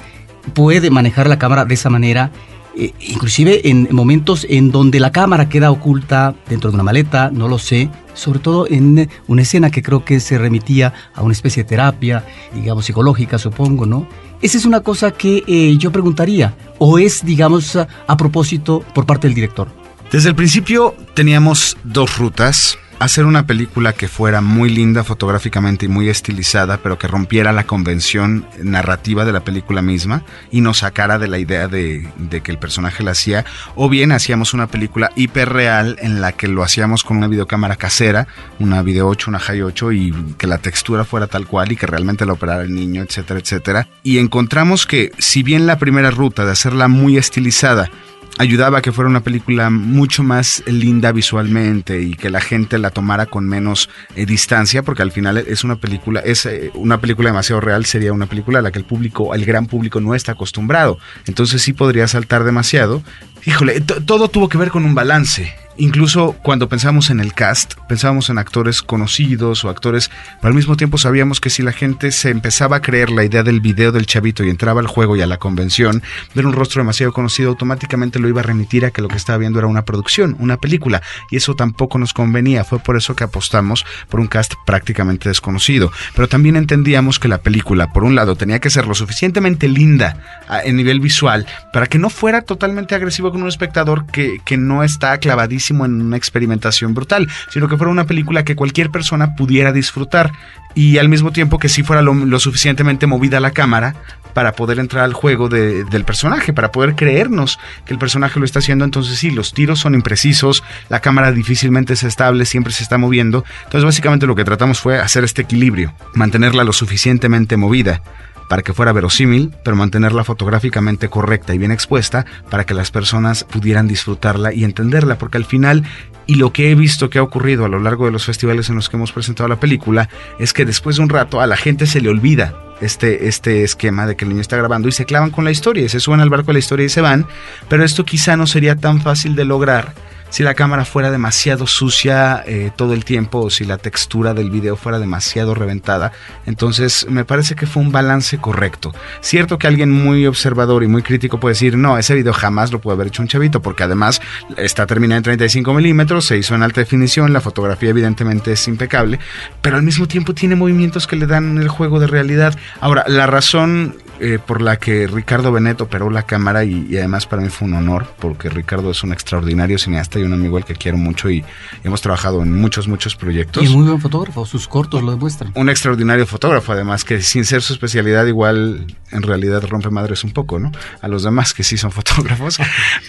puede 0.54 0.90
manejar 0.90 1.28
la 1.28 1.38
cámara 1.38 1.64
de 1.64 1.74
esa 1.74 1.90
manera, 1.90 2.30
eh, 2.76 2.92
inclusive 3.00 3.68
en 3.68 3.88
momentos 3.90 4.46
en 4.48 4.70
donde 4.70 5.00
la 5.00 5.10
cámara 5.10 5.48
queda 5.48 5.70
oculta 5.70 6.34
dentro 6.48 6.70
de 6.70 6.74
una 6.74 6.82
maleta, 6.82 7.30
no 7.30 7.48
lo 7.48 7.58
sé, 7.58 7.90
sobre 8.12 8.38
todo 8.38 8.66
en 8.68 9.08
una 9.28 9.42
escena 9.42 9.70
que 9.70 9.82
creo 9.82 10.04
que 10.04 10.20
se 10.20 10.36
remitía 10.36 10.92
a 11.14 11.22
una 11.22 11.32
especie 11.32 11.62
de 11.62 11.68
terapia, 11.68 12.24
digamos, 12.54 12.84
psicológica, 12.84 13.38
supongo, 13.38 13.86
¿no? 13.86 14.06
Esa 14.42 14.58
es 14.58 14.66
una 14.66 14.80
cosa 14.80 15.12
que 15.12 15.42
eh, 15.46 15.76
yo 15.78 15.90
preguntaría, 15.90 16.54
o 16.78 16.98
es, 16.98 17.24
digamos, 17.24 17.76
a, 17.76 17.88
a 18.06 18.16
propósito 18.16 18.84
por 18.94 19.06
parte 19.06 19.26
del 19.26 19.34
director. 19.34 19.85
Desde 20.16 20.30
el 20.30 20.34
principio 20.34 20.96
teníamos 21.12 21.76
dos 21.84 22.16
rutas 22.16 22.78
hacer 22.98 23.26
una 23.26 23.46
película 23.46 23.92
que 23.92 24.08
fuera 24.08 24.40
muy 24.40 24.70
linda 24.70 25.04
fotográficamente 25.04 25.84
y 25.84 25.90
muy 25.90 26.08
estilizada, 26.08 26.78
pero 26.78 26.98
que 26.98 27.06
rompiera 27.06 27.52
la 27.52 27.66
convención 27.66 28.46
narrativa 28.62 29.26
de 29.26 29.32
la 29.32 29.44
película 29.44 29.82
misma 29.82 30.22
y 30.50 30.62
nos 30.62 30.78
sacara 30.78 31.18
de 31.18 31.28
la 31.28 31.38
idea 31.38 31.68
de, 31.68 32.10
que 32.42 32.50
el 32.50 32.58
personaje 32.58 33.02
la 33.02 33.10
hacía, 33.10 33.44
o 33.74 33.90
bien 33.90 34.10
hacíamos 34.10 34.54
una 34.54 34.68
película 34.68 35.12
hiperreal 35.16 35.98
en 36.00 36.22
la 36.22 36.32
que 36.32 36.48
lo 36.48 36.62
hacíamos 36.62 37.04
con 37.04 37.18
una 37.18 37.28
videocámara 37.28 37.76
casera, 37.76 38.26
una 38.58 38.80
video 38.80 39.08
8, 39.08 39.28
una 39.28 39.38
high 39.38 39.60
8 39.60 39.92
y 39.92 40.14
que 40.38 40.46
la 40.46 40.56
textura 40.56 41.04
fuera 41.04 41.26
tal 41.26 41.46
cual 41.46 41.72
y 41.72 41.76
que 41.76 41.86
realmente 41.86 42.24
la 42.24 42.32
operara 42.32 42.62
el 42.62 42.74
niño, 42.74 43.02
etcétera, 43.02 43.38
etcétera. 43.38 43.86
Y 44.02 44.16
encontramos 44.16 44.86
que 44.86 45.12
si 45.18 45.42
bien 45.42 45.66
la 45.66 45.78
primera 45.78 46.10
ruta 46.10 46.46
de 46.46 46.52
hacerla 46.52 46.88
muy 46.88 47.18
estilizada 47.18 47.90
ayudaba 48.38 48.78
a 48.78 48.82
que 48.82 48.92
fuera 48.92 49.08
una 49.08 49.22
película 49.22 49.70
mucho 49.70 50.22
más 50.22 50.62
linda 50.66 51.12
visualmente 51.12 52.02
y 52.02 52.14
que 52.14 52.30
la 52.30 52.40
gente 52.40 52.78
la 52.78 52.90
tomara 52.90 53.26
con 53.26 53.46
menos 53.46 53.88
eh, 54.14 54.26
distancia, 54.26 54.82
porque 54.82 55.02
al 55.02 55.12
final 55.12 55.38
es 55.38 55.64
una 55.64 55.76
película, 55.76 56.20
es 56.20 56.46
eh, 56.46 56.70
una 56.74 57.00
película 57.00 57.30
demasiado 57.30 57.60
real, 57.60 57.84
sería 57.86 58.12
una 58.12 58.26
película 58.26 58.58
a 58.58 58.62
la 58.62 58.70
que 58.70 58.78
el 58.78 58.84
público, 58.84 59.34
el 59.34 59.44
gran 59.44 59.66
público 59.66 60.00
no 60.00 60.14
está 60.14 60.32
acostumbrado. 60.32 60.98
Entonces 61.26 61.62
sí 61.62 61.72
podría 61.72 62.08
saltar 62.08 62.44
demasiado. 62.44 63.02
Híjole, 63.44 63.80
todo 63.80 64.28
tuvo 64.28 64.48
que 64.48 64.58
ver 64.58 64.70
con 64.70 64.84
un 64.84 64.94
balance. 64.94 65.65
Incluso 65.78 66.34
cuando 66.42 66.70
pensamos 66.70 67.10
en 67.10 67.20
el 67.20 67.34
cast, 67.34 67.74
pensábamos 67.86 68.30
en 68.30 68.38
actores 68.38 68.80
conocidos 68.80 69.62
o 69.62 69.68
actores, 69.68 70.10
pero 70.40 70.48
al 70.48 70.54
mismo 70.54 70.74
tiempo 70.76 70.96
sabíamos 70.96 71.38
que 71.38 71.50
si 71.50 71.62
la 71.62 71.72
gente 71.72 72.12
se 72.12 72.30
empezaba 72.30 72.76
a 72.76 72.82
creer 72.82 73.10
la 73.10 73.24
idea 73.24 73.42
del 73.42 73.60
video 73.60 73.92
del 73.92 74.06
chavito 74.06 74.42
y 74.42 74.48
entraba 74.48 74.80
al 74.80 74.86
juego 74.86 75.16
y 75.16 75.20
a 75.20 75.26
la 75.26 75.36
convención, 75.36 76.02
ver 76.34 76.46
un 76.46 76.54
rostro 76.54 76.80
demasiado 76.80 77.12
conocido 77.12 77.50
automáticamente 77.50 78.18
lo 78.18 78.28
iba 78.28 78.40
a 78.40 78.44
remitir 78.44 78.86
a 78.86 78.90
que 78.90 79.02
lo 79.02 79.08
que 79.08 79.16
estaba 79.16 79.36
viendo 79.36 79.58
era 79.58 79.68
una 79.68 79.84
producción, 79.84 80.34
una 80.38 80.56
película, 80.56 81.02
y 81.30 81.36
eso 81.36 81.54
tampoco 81.54 81.98
nos 81.98 82.14
convenía, 82.14 82.64
fue 82.64 82.78
por 82.78 82.96
eso 82.96 83.14
que 83.14 83.24
apostamos 83.24 83.84
por 84.08 84.20
un 84.20 84.28
cast 84.28 84.54
prácticamente 84.64 85.28
desconocido, 85.28 85.92
pero 86.14 86.26
también 86.26 86.56
entendíamos 86.56 87.18
que 87.18 87.28
la 87.28 87.42
película, 87.42 87.92
por 87.92 88.04
un 88.04 88.14
lado, 88.14 88.34
tenía 88.34 88.60
que 88.60 88.70
ser 88.70 88.86
lo 88.86 88.94
suficientemente 88.94 89.68
linda 89.68 90.42
en 90.64 90.76
nivel 90.76 91.00
visual 91.00 91.46
para 91.70 91.86
que 91.86 91.98
no 91.98 92.08
fuera 92.08 92.40
totalmente 92.40 92.94
agresivo 92.94 93.30
con 93.30 93.42
un 93.42 93.48
espectador 93.48 94.06
que, 94.06 94.38
que 94.46 94.56
no 94.56 94.82
está 94.82 95.18
clavadísimo 95.18 95.65
en 95.70 96.02
una 96.02 96.16
experimentación 96.16 96.94
brutal, 96.94 97.28
sino 97.50 97.68
que 97.68 97.76
fuera 97.76 97.90
una 97.90 98.06
película 98.06 98.44
que 98.44 98.56
cualquier 98.56 98.90
persona 98.90 99.34
pudiera 99.34 99.72
disfrutar 99.72 100.32
y 100.74 100.98
al 100.98 101.08
mismo 101.08 101.32
tiempo 101.32 101.58
que 101.58 101.68
sí 101.68 101.82
fuera 101.82 102.02
lo, 102.02 102.14
lo 102.14 102.38
suficientemente 102.38 103.06
movida 103.06 103.40
la 103.40 103.52
cámara 103.52 103.96
para 104.36 104.52
poder 104.52 104.78
entrar 104.78 105.02
al 105.02 105.14
juego 105.14 105.48
de, 105.48 105.84
del 105.84 106.04
personaje, 106.04 106.52
para 106.52 106.70
poder 106.70 106.94
creernos 106.94 107.58
que 107.86 107.94
el 107.94 107.98
personaje 107.98 108.38
lo 108.38 108.44
está 108.44 108.58
haciendo. 108.58 108.84
Entonces 108.84 109.18
sí, 109.18 109.30
los 109.30 109.54
tiros 109.54 109.78
son 109.78 109.94
imprecisos, 109.94 110.62
la 110.90 111.00
cámara 111.00 111.32
difícilmente 111.32 111.94
es 111.94 112.02
estable, 112.02 112.44
siempre 112.44 112.74
se 112.74 112.82
está 112.82 112.98
moviendo. 112.98 113.46
Entonces 113.64 113.86
básicamente 113.86 114.26
lo 114.26 114.34
que 114.34 114.44
tratamos 114.44 114.78
fue 114.78 114.98
hacer 114.98 115.24
este 115.24 115.40
equilibrio, 115.40 115.94
mantenerla 116.12 116.64
lo 116.64 116.74
suficientemente 116.74 117.56
movida 117.56 118.02
para 118.48 118.62
que 118.62 118.72
fuera 118.72 118.92
verosímil, 118.92 119.52
pero 119.64 119.76
mantenerla 119.76 120.24
fotográficamente 120.24 121.08
correcta 121.08 121.54
y 121.54 121.58
bien 121.58 121.72
expuesta 121.72 122.26
para 122.50 122.64
que 122.64 122.74
las 122.74 122.90
personas 122.90 123.44
pudieran 123.44 123.88
disfrutarla 123.88 124.52
y 124.52 124.64
entenderla, 124.64 125.18
porque 125.18 125.38
al 125.38 125.44
final, 125.44 125.84
y 126.26 126.36
lo 126.36 126.52
que 126.52 126.70
he 126.70 126.74
visto 126.74 127.10
que 127.10 127.18
ha 127.18 127.22
ocurrido 127.22 127.64
a 127.64 127.68
lo 127.68 127.78
largo 127.78 128.06
de 128.06 128.12
los 128.12 128.24
festivales 128.24 128.68
en 128.68 128.76
los 128.76 128.88
que 128.88 128.96
hemos 128.96 129.12
presentado 129.12 129.48
la 129.48 129.60
película, 129.60 130.08
es 130.38 130.52
que 130.52 130.64
después 130.64 130.96
de 130.96 131.02
un 131.02 131.08
rato 131.08 131.40
a 131.40 131.46
la 131.46 131.56
gente 131.56 131.86
se 131.86 132.00
le 132.00 132.08
olvida 132.08 132.54
este, 132.80 133.28
este 133.28 133.64
esquema 133.64 134.06
de 134.06 134.16
que 134.16 134.24
el 134.24 134.30
niño 134.30 134.40
está 134.40 134.56
grabando 134.56 134.88
y 134.88 134.92
se 134.92 135.06
clavan 135.06 135.30
con 135.30 135.44
la 135.44 135.50
historia 135.50 135.84
y 135.84 135.88
se 135.88 136.00
suben 136.00 136.20
al 136.20 136.30
barco 136.30 136.48
de 136.48 136.54
la 136.54 136.58
historia 136.58 136.86
y 136.86 136.90
se 136.90 137.00
van, 137.00 137.26
pero 137.68 137.84
esto 137.84 138.04
quizá 138.04 138.36
no 138.36 138.46
sería 138.46 138.76
tan 138.76 139.00
fácil 139.00 139.34
de 139.34 139.44
lograr 139.44 139.94
si 140.30 140.42
la 140.42 140.54
cámara 140.54 140.84
fuera 140.84 141.10
demasiado 141.10 141.66
sucia 141.66 142.42
eh, 142.46 142.70
todo 142.74 142.94
el 142.94 143.04
tiempo 143.04 143.40
o 143.40 143.50
si 143.50 143.64
la 143.64 143.78
textura 143.78 144.34
del 144.34 144.50
video 144.50 144.76
fuera 144.76 144.98
demasiado 144.98 145.54
reventada. 145.54 146.12
Entonces 146.46 147.06
me 147.08 147.24
parece 147.24 147.54
que 147.54 147.66
fue 147.66 147.82
un 147.82 147.92
balance 147.92 148.38
correcto. 148.38 148.94
Cierto 149.20 149.58
que 149.58 149.66
alguien 149.66 149.90
muy 149.90 150.26
observador 150.26 150.82
y 150.82 150.88
muy 150.88 151.02
crítico 151.02 151.40
puede 151.40 151.54
decir, 151.54 151.76
no, 151.76 151.98
ese 151.98 152.14
video 152.14 152.32
jamás 152.32 152.72
lo 152.72 152.80
puede 152.80 152.94
haber 152.94 153.08
hecho 153.08 153.22
un 153.22 153.28
chavito 153.28 153.62
porque 153.62 153.82
además 153.82 154.20
está 154.56 154.86
terminado 154.86 155.18
en 155.18 155.24
35 155.24 155.72
milímetros, 155.74 156.26
se 156.26 156.36
hizo 156.36 156.54
en 156.54 156.62
alta 156.62 156.80
definición, 156.80 157.32
la 157.32 157.40
fotografía 157.40 157.90
evidentemente 157.90 158.52
es 158.52 158.68
impecable, 158.68 159.18
pero 159.60 159.76
al 159.76 159.82
mismo 159.82 160.06
tiempo 160.08 160.34
tiene 160.34 160.56
movimientos 160.56 161.06
que 161.06 161.16
le 161.16 161.26
dan 161.26 161.58
el 161.58 161.68
juego 161.68 162.00
de 162.00 162.06
realidad. 162.06 162.56
Ahora, 162.80 163.04
la 163.08 163.26
razón 163.26 163.96
eh, 164.20 164.38
por 164.44 164.62
la 164.62 164.78
que 164.78 165.06
Ricardo 165.06 165.52
Benet 165.52 165.80
operó 165.80 166.10
la 166.10 166.22
cámara 166.22 166.64
y, 166.64 166.86
y, 166.88 166.96
además 166.96 167.26
para 167.26 167.42
mí 167.42 167.48
fue 167.48 167.68
un 167.68 167.74
honor 167.74 168.06
porque 168.18 168.48
Ricardo 168.48 168.90
es 168.90 169.02
un 169.02 169.12
extraordinario 169.12 169.78
cineasta 169.78 170.18
y 170.18 170.22
un 170.22 170.32
amigo 170.32 170.56
al 170.56 170.64
que 170.64 170.74
quiero 170.74 170.96
mucho 170.96 171.30
y 171.30 171.44
hemos 171.84 172.00
trabajado 172.00 172.42
en 172.42 172.52
muchos, 172.52 172.88
muchos 172.88 173.16
proyectos. 173.16 173.64
Y 173.64 173.68
muy 173.68 173.86
buen 173.86 174.00
fotógrafo, 174.00 174.46
sus 174.46 174.68
cortos 174.68 175.02
lo 175.02 175.10
demuestran. 175.10 175.52
Un 175.54 175.68
extraordinario 175.68 176.26
fotógrafo 176.26 176.72
además 176.72 177.04
que 177.04 177.20
sin 177.20 177.44
ser 177.44 177.62
su 177.62 177.72
especialidad 177.72 178.26
igual 178.26 178.86
en 179.10 179.22
realidad 179.22 179.62
rompe 179.68 179.90
madres 179.90 180.24
un 180.24 180.32
poco, 180.32 180.58
¿no? 180.58 180.72
A 181.00 181.08
los 181.08 181.22
demás 181.22 181.52
que 181.54 181.62
sí 181.62 181.76
son 181.76 181.92
fotógrafos. 181.92 182.58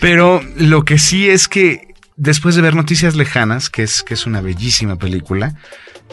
Pero 0.02 0.42
lo 0.58 0.84
que 0.84 0.98
sí 0.98 1.30
es 1.30 1.48
que 1.48 1.94
después 2.16 2.56
de 2.56 2.62
ver 2.62 2.76
Noticias 2.76 3.16
Lejanas, 3.16 3.70
que 3.70 3.84
es, 3.84 4.04
que 4.04 4.14
es 4.14 4.26
una 4.26 4.42
bellísima 4.42 4.98
película, 4.98 5.56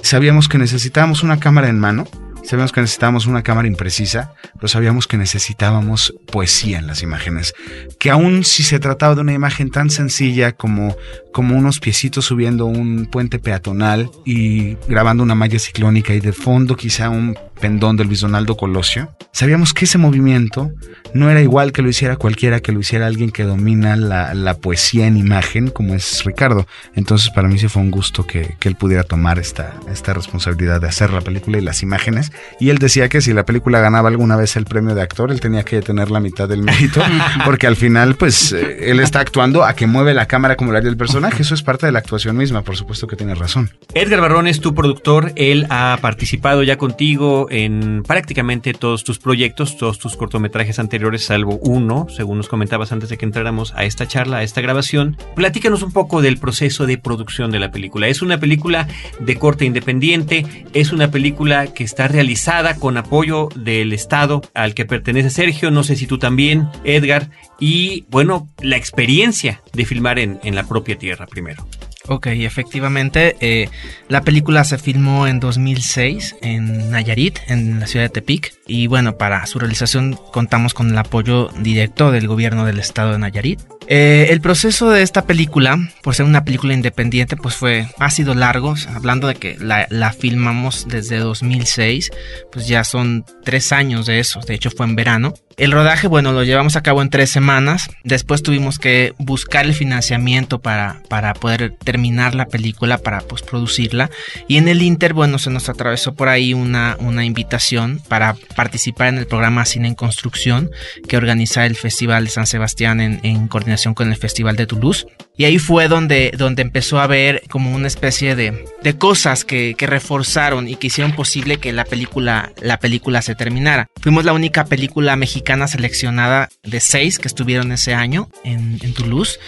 sabíamos 0.02 0.48
que 0.48 0.58
necesitábamos 0.58 1.22
una 1.22 1.40
cámara 1.40 1.68
en 1.68 1.80
mano 1.80 2.06
Sabíamos 2.44 2.72
que 2.72 2.82
necesitábamos 2.82 3.26
una 3.26 3.42
cámara 3.42 3.66
imprecisa, 3.66 4.34
pero 4.54 4.68
sabíamos 4.68 5.06
que 5.06 5.16
necesitábamos 5.16 6.14
poesía 6.30 6.78
en 6.78 6.86
las 6.86 7.02
imágenes. 7.02 7.54
Que 7.98 8.10
aun 8.10 8.44
si 8.44 8.62
se 8.62 8.78
trataba 8.78 9.14
de 9.14 9.22
una 9.22 9.32
imagen 9.32 9.70
tan 9.70 9.88
sencilla 9.88 10.52
como, 10.52 10.94
como 11.32 11.56
unos 11.56 11.80
piecitos 11.80 12.26
subiendo 12.26 12.66
un 12.66 13.06
puente 13.06 13.38
peatonal 13.38 14.10
y 14.26 14.74
grabando 14.88 15.22
una 15.22 15.34
malla 15.34 15.58
ciclónica 15.58 16.12
y 16.14 16.20
de 16.20 16.32
fondo 16.32 16.76
quizá 16.76 17.08
un 17.08 17.38
pendón 17.60 17.96
de 17.96 18.04
Luis 18.04 18.20
Donaldo 18.20 18.56
Colosio, 18.56 19.10
sabíamos 19.32 19.72
que 19.72 19.84
ese 19.84 19.98
movimiento 19.98 20.72
no 21.14 21.30
era 21.30 21.40
igual 21.40 21.72
que 21.72 21.82
lo 21.82 21.88
hiciera 21.88 22.16
cualquiera, 22.16 22.60
que 22.60 22.72
lo 22.72 22.80
hiciera 22.80 23.06
alguien 23.06 23.30
que 23.30 23.44
domina 23.44 23.96
la, 23.96 24.54
poesía 24.54 25.06
en 25.06 25.16
imagen, 25.16 25.68
como 25.68 25.94
es 25.94 26.24
Ricardo. 26.24 26.66
Entonces 26.94 27.30
para 27.30 27.48
mí 27.48 27.58
sí 27.58 27.68
fue 27.68 27.82
un 27.82 27.90
gusto 27.90 28.26
que, 28.26 28.56
él 28.64 28.76
pudiera 28.76 29.02
tomar 29.02 29.38
esta, 29.38 29.74
esta 29.92 30.14
responsabilidad 30.14 30.80
de 30.80 30.88
hacer 30.88 31.12
la 31.12 31.20
película 31.20 31.58
y 31.58 31.60
las 31.60 31.82
imágenes. 31.82 32.32
Y 32.58 32.70
él 32.70 32.78
decía 32.78 33.10
que 33.10 33.20
si 33.20 33.34
la 33.34 33.44
película 33.44 33.80
ganaba 33.80 34.08
alguna 34.08 34.36
vez 34.36 34.56
el 34.56 34.64
premio 34.64 34.94
de 34.94 35.02
actor, 35.02 35.30
él 35.30 35.40
tenía 35.40 35.64
que 35.64 35.82
tener 35.82 36.10
la 36.10 36.18
mitad 36.18 36.48
del 36.48 36.62
mérito, 36.62 37.02
porque 37.44 37.66
al 37.66 37.76
final 37.76 38.14
pues 38.14 38.52
eh, 38.52 38.90
él 38.90 39.00
está 39.00 39.20
actuando 39.20 39.64
a 39.64 39.74
que 39.74 39.86
mueve 39.86 40.14
la 40.14 40.26
cámara 40.26 40.56
como 40.56 40.72
la 40.72 40.78
haría 40.78 40.90
el 40.90 40.96
personaje. 40.96 41.42
Eso 41.42 41.54
es 41.54 41.62
parte 41.62 41.86
de 41.86 41.92
la 41.92 41.98
actuación 41.98 42.36
misma, 42.36 42.62
por 42.62 42.76
supuesto 42.76 43.06
que 43.06 43.16
tiene 43.16 43.34
razón. 43.34 43.70
Edgar 43.94 44.20
Barrón 44.20 44.46
es 44.46 44.60
tu 44.60 44.74
productor, 44.74 45.32
él 45.36 45.66
ha 45.68 45.98
participado 46.00 46.62
ya 46.62 46.78
contigo 46.78 47.43
en 47.50 48.02
prácticamente 48.02 48.72
todos 48.74 49.04
tus 49.04 49.18
proyectos, 49.18 49.76
todos 49.76 49.98
tus 49.98 50.16
cortometrajes 50.16 50.78
anteriores, 50.78 51.24
salvo 51.24 51.58
uno, 51.62 52.06
según 52.08 52.38
nos 52.38 52.48
comentabas 52.48 52.92
antes 52.92 53.08
de 53.08 53.18
que 53.18 53.24
entráramos 53.24 53.72
a 53.74 53.84
esta 53.84 54.06
charla, 54.06 54.38
a 54.38 54.42
esta 54.42 54.60
grabación. 54.60 55.16
Platícanos 55.34 55.82
un 55.82 55.92
poco 55.92 56.22
del 56.22 56.38
proceso 56.38 56.86
de 56.86 56.98
producción 56.98 57.50
de 57.50 57.58
la 57.58 57.70
película. 57.70 58.08
Es 58.08 58.22
una 58.22 58.38
película 58.38 58.88
de 59.20 59.36
corte 59.36 59.64
independiente, 59.64 60.46
es 60.72 60.92
una 60.92 61.10
película 61.10 61.68
que 61.68 61.84
está 61.84 62.08
realizada 62.08 62.76
con 62.76 62.96
apoyo 62.96 63.48
del 63.54 63.92
Estado 63.92 64.42
al 64.54 64.74
que 64.74 64.84
pertenece 64.84 65.30
Sergio, 65.30 65.70
no 65.70 65.84
sé 65.84 65.96
si 65.96 66.06
tú 66.06 66.18
también, 66.18 66.68
Edgar, 66.84 67.30
y 67.60 68.04
bueno, 68.10 68.48
la 68.60 68.76
experiencia 68.76 69.62
de 69.72 69.84
filmar 69.84 70.18
en, 70.18 70.40
en 70.42 70.54
la 70.54 70.64
propia 70.64 70.96
tierra 70.96 71.26
primero. 71.26 71.66
Ok, 72.06 72.26
efectivamente, 72.26 73.36
eh, 73.40 73.70
la 74.08 74.20
película 74.20 74.64
se 74.64 74.76
filmó 74.76 75.26
en 75.26 75.40
2006 75.40 76.36
en 76.42 76.90
Nayarit, 76.90 77.38
en 77.48 77.80
la 77.80 77.86
ciudad 77.86 78.04
de 78.04 78.10
Tepic, 78.10 78.52
y 78.66 78.86
bueno, 78.86 79.16
para 79.16 79.44
su 79.46 79.58
realización 79.58 80.18
contamos 80.32 80.74
con 80.74 80.90
el 80.90 80.98
apoyo 80.98 81.50
directo 81.58 82.10
del 82.10 82.26
gobierno 82.26 82.64
del 82.64 82.78
estado 82.78 83.12
de 83.12 83.18
Nayarit. 83.18 83.60
Eh, 83.86 84.28
el 84.30 84.40
proceso 84.40 84.90
de 84.90 85.02
esta 85.02 85.26
película, 85.26 85.78
por 86.02 86.14
ser 86.14 86.24
una 86.24 86.44
película 86.44 86.72
independiente, 86.72 87.36
pues 87.36 87.54
fue, 87.54 87.86
ha 87.98 88.10
sido 88.10 88.34
largo, 88.34 88.74
hablando 88.94 89.28
de 89.28 89.34
que 89.34 89.58
la, 89.58 89.86
la, 89.90 90.12
filmamos 90.12 90.86
desde 90.88 91.18
2006, 91.18 92.10
pues 92.50 92.66
ya 92.66 92.84
son 92.84 93.26
tres 93.44 93.72
años 93.72 94.06
de 94.06 94.20
eso, 94.20 94.40
de 94.40 94.54
hecho 94.54 94.70
fue 94.70 94.86
en 94.86 94.96
verano. 94.96 95.34
El 95.56 95.70
rodaje, 95.70 96.08
bueno, 96.08 96.32
lo 96.32 96.42
llevamos 96.42 96.76
a 96.76 96.82
cabo 96.82 97.02
en 97.02 97.10
tres 97.10 97.30
semanas, 97.30 97.88
después 98.02 98.42
tuvimos 98.42 98.78
que 98.78 99.14
buscar 99.18 99.66
el 99.66 99.74
financiamiento 99.74 100.60
para, 100.60 101.02
para 101.08 101.34
poder 101.34 101.74
terminar 101.76 102.34
la 102.34 102.46
película, 102.46 102.98
para 102.98 103.20
pues 103.20 103.42
producirla, 103.42 104.10
y 104.48 104.56
en 104.56 104.66
el 104.66 104.82
Inter, 104.82 105.12
bueno, 105.12 105.38
se 105.38 105.50
nos 105.50 105.68
atravesó 105.68 106.14
por 106.14 106.28
ahí 106.28 106.54
una, 106.54 106.96
una 107.00 107.24
invitación 107.24 108.00
para 108.08 108.34
participar 108.54 109.08
en 109.08 109.18
el 109.18 109.26
programa 109.26 109.64
Cine 109.64 109.88
en 109.88 109.94
Construcción 109.94 110.70
que 111.08 111.16
organiza 111.16 111.66
el 111.66 111.76
Festival 111.76 112.24
de 112.24 112.30
San 112.30 112.46
Sebastián 112.46 113.00
en, 113.00 113.48
coordinación 113.48 113.94
con 113.94 114.10
el 114.10 114.16
Festival 114.16 114.56
de 114.56 114.66
Toulouse. 114.66 115.06
Y 115.36 115.44
ahí 115.44 115.58
fue 115.58 115.88
donde, 115.88 116.32
donde 116.36 116.62
empezó 116.62 117.00
a 117.00 117.06
ver 117.06 117.42
como 117.50 117.74
una 117.74 117.88
especie 117.88 118.36
de, 118.36 118.64
de 118.82 118.98
cosas 118.98 119.44
que, 119.44 119.74
que, 119.76 119.86
reforzaron 119.86 120.68
y 120.68 120.76
que 120.76 120.86
hicieron 120.86 121.12
posible 121.12 121.58
que 121.58 121.72
la 121.72 121.84
película, 121.84 122.52
la 122.60 122.78
película 122.78 123.20
se 123.20 123.34
terminara. 123.34 123.88
Fuimos 124.00 124.24
la 124.24 124.32
única 124.32 124.64
película 124.64 125.16
mexicana 125.16 125.66
seleccionada 125.66 126.48
de 126.62 126.80
seis 126.80 127.18
que 127.18 127.28
estuvieron 127.28 127.72
ese 127.72 127.94
año 127.94 128.28
en, 128.44 128.78
en 128.82 128.94
Toulouse. 128.94 129.38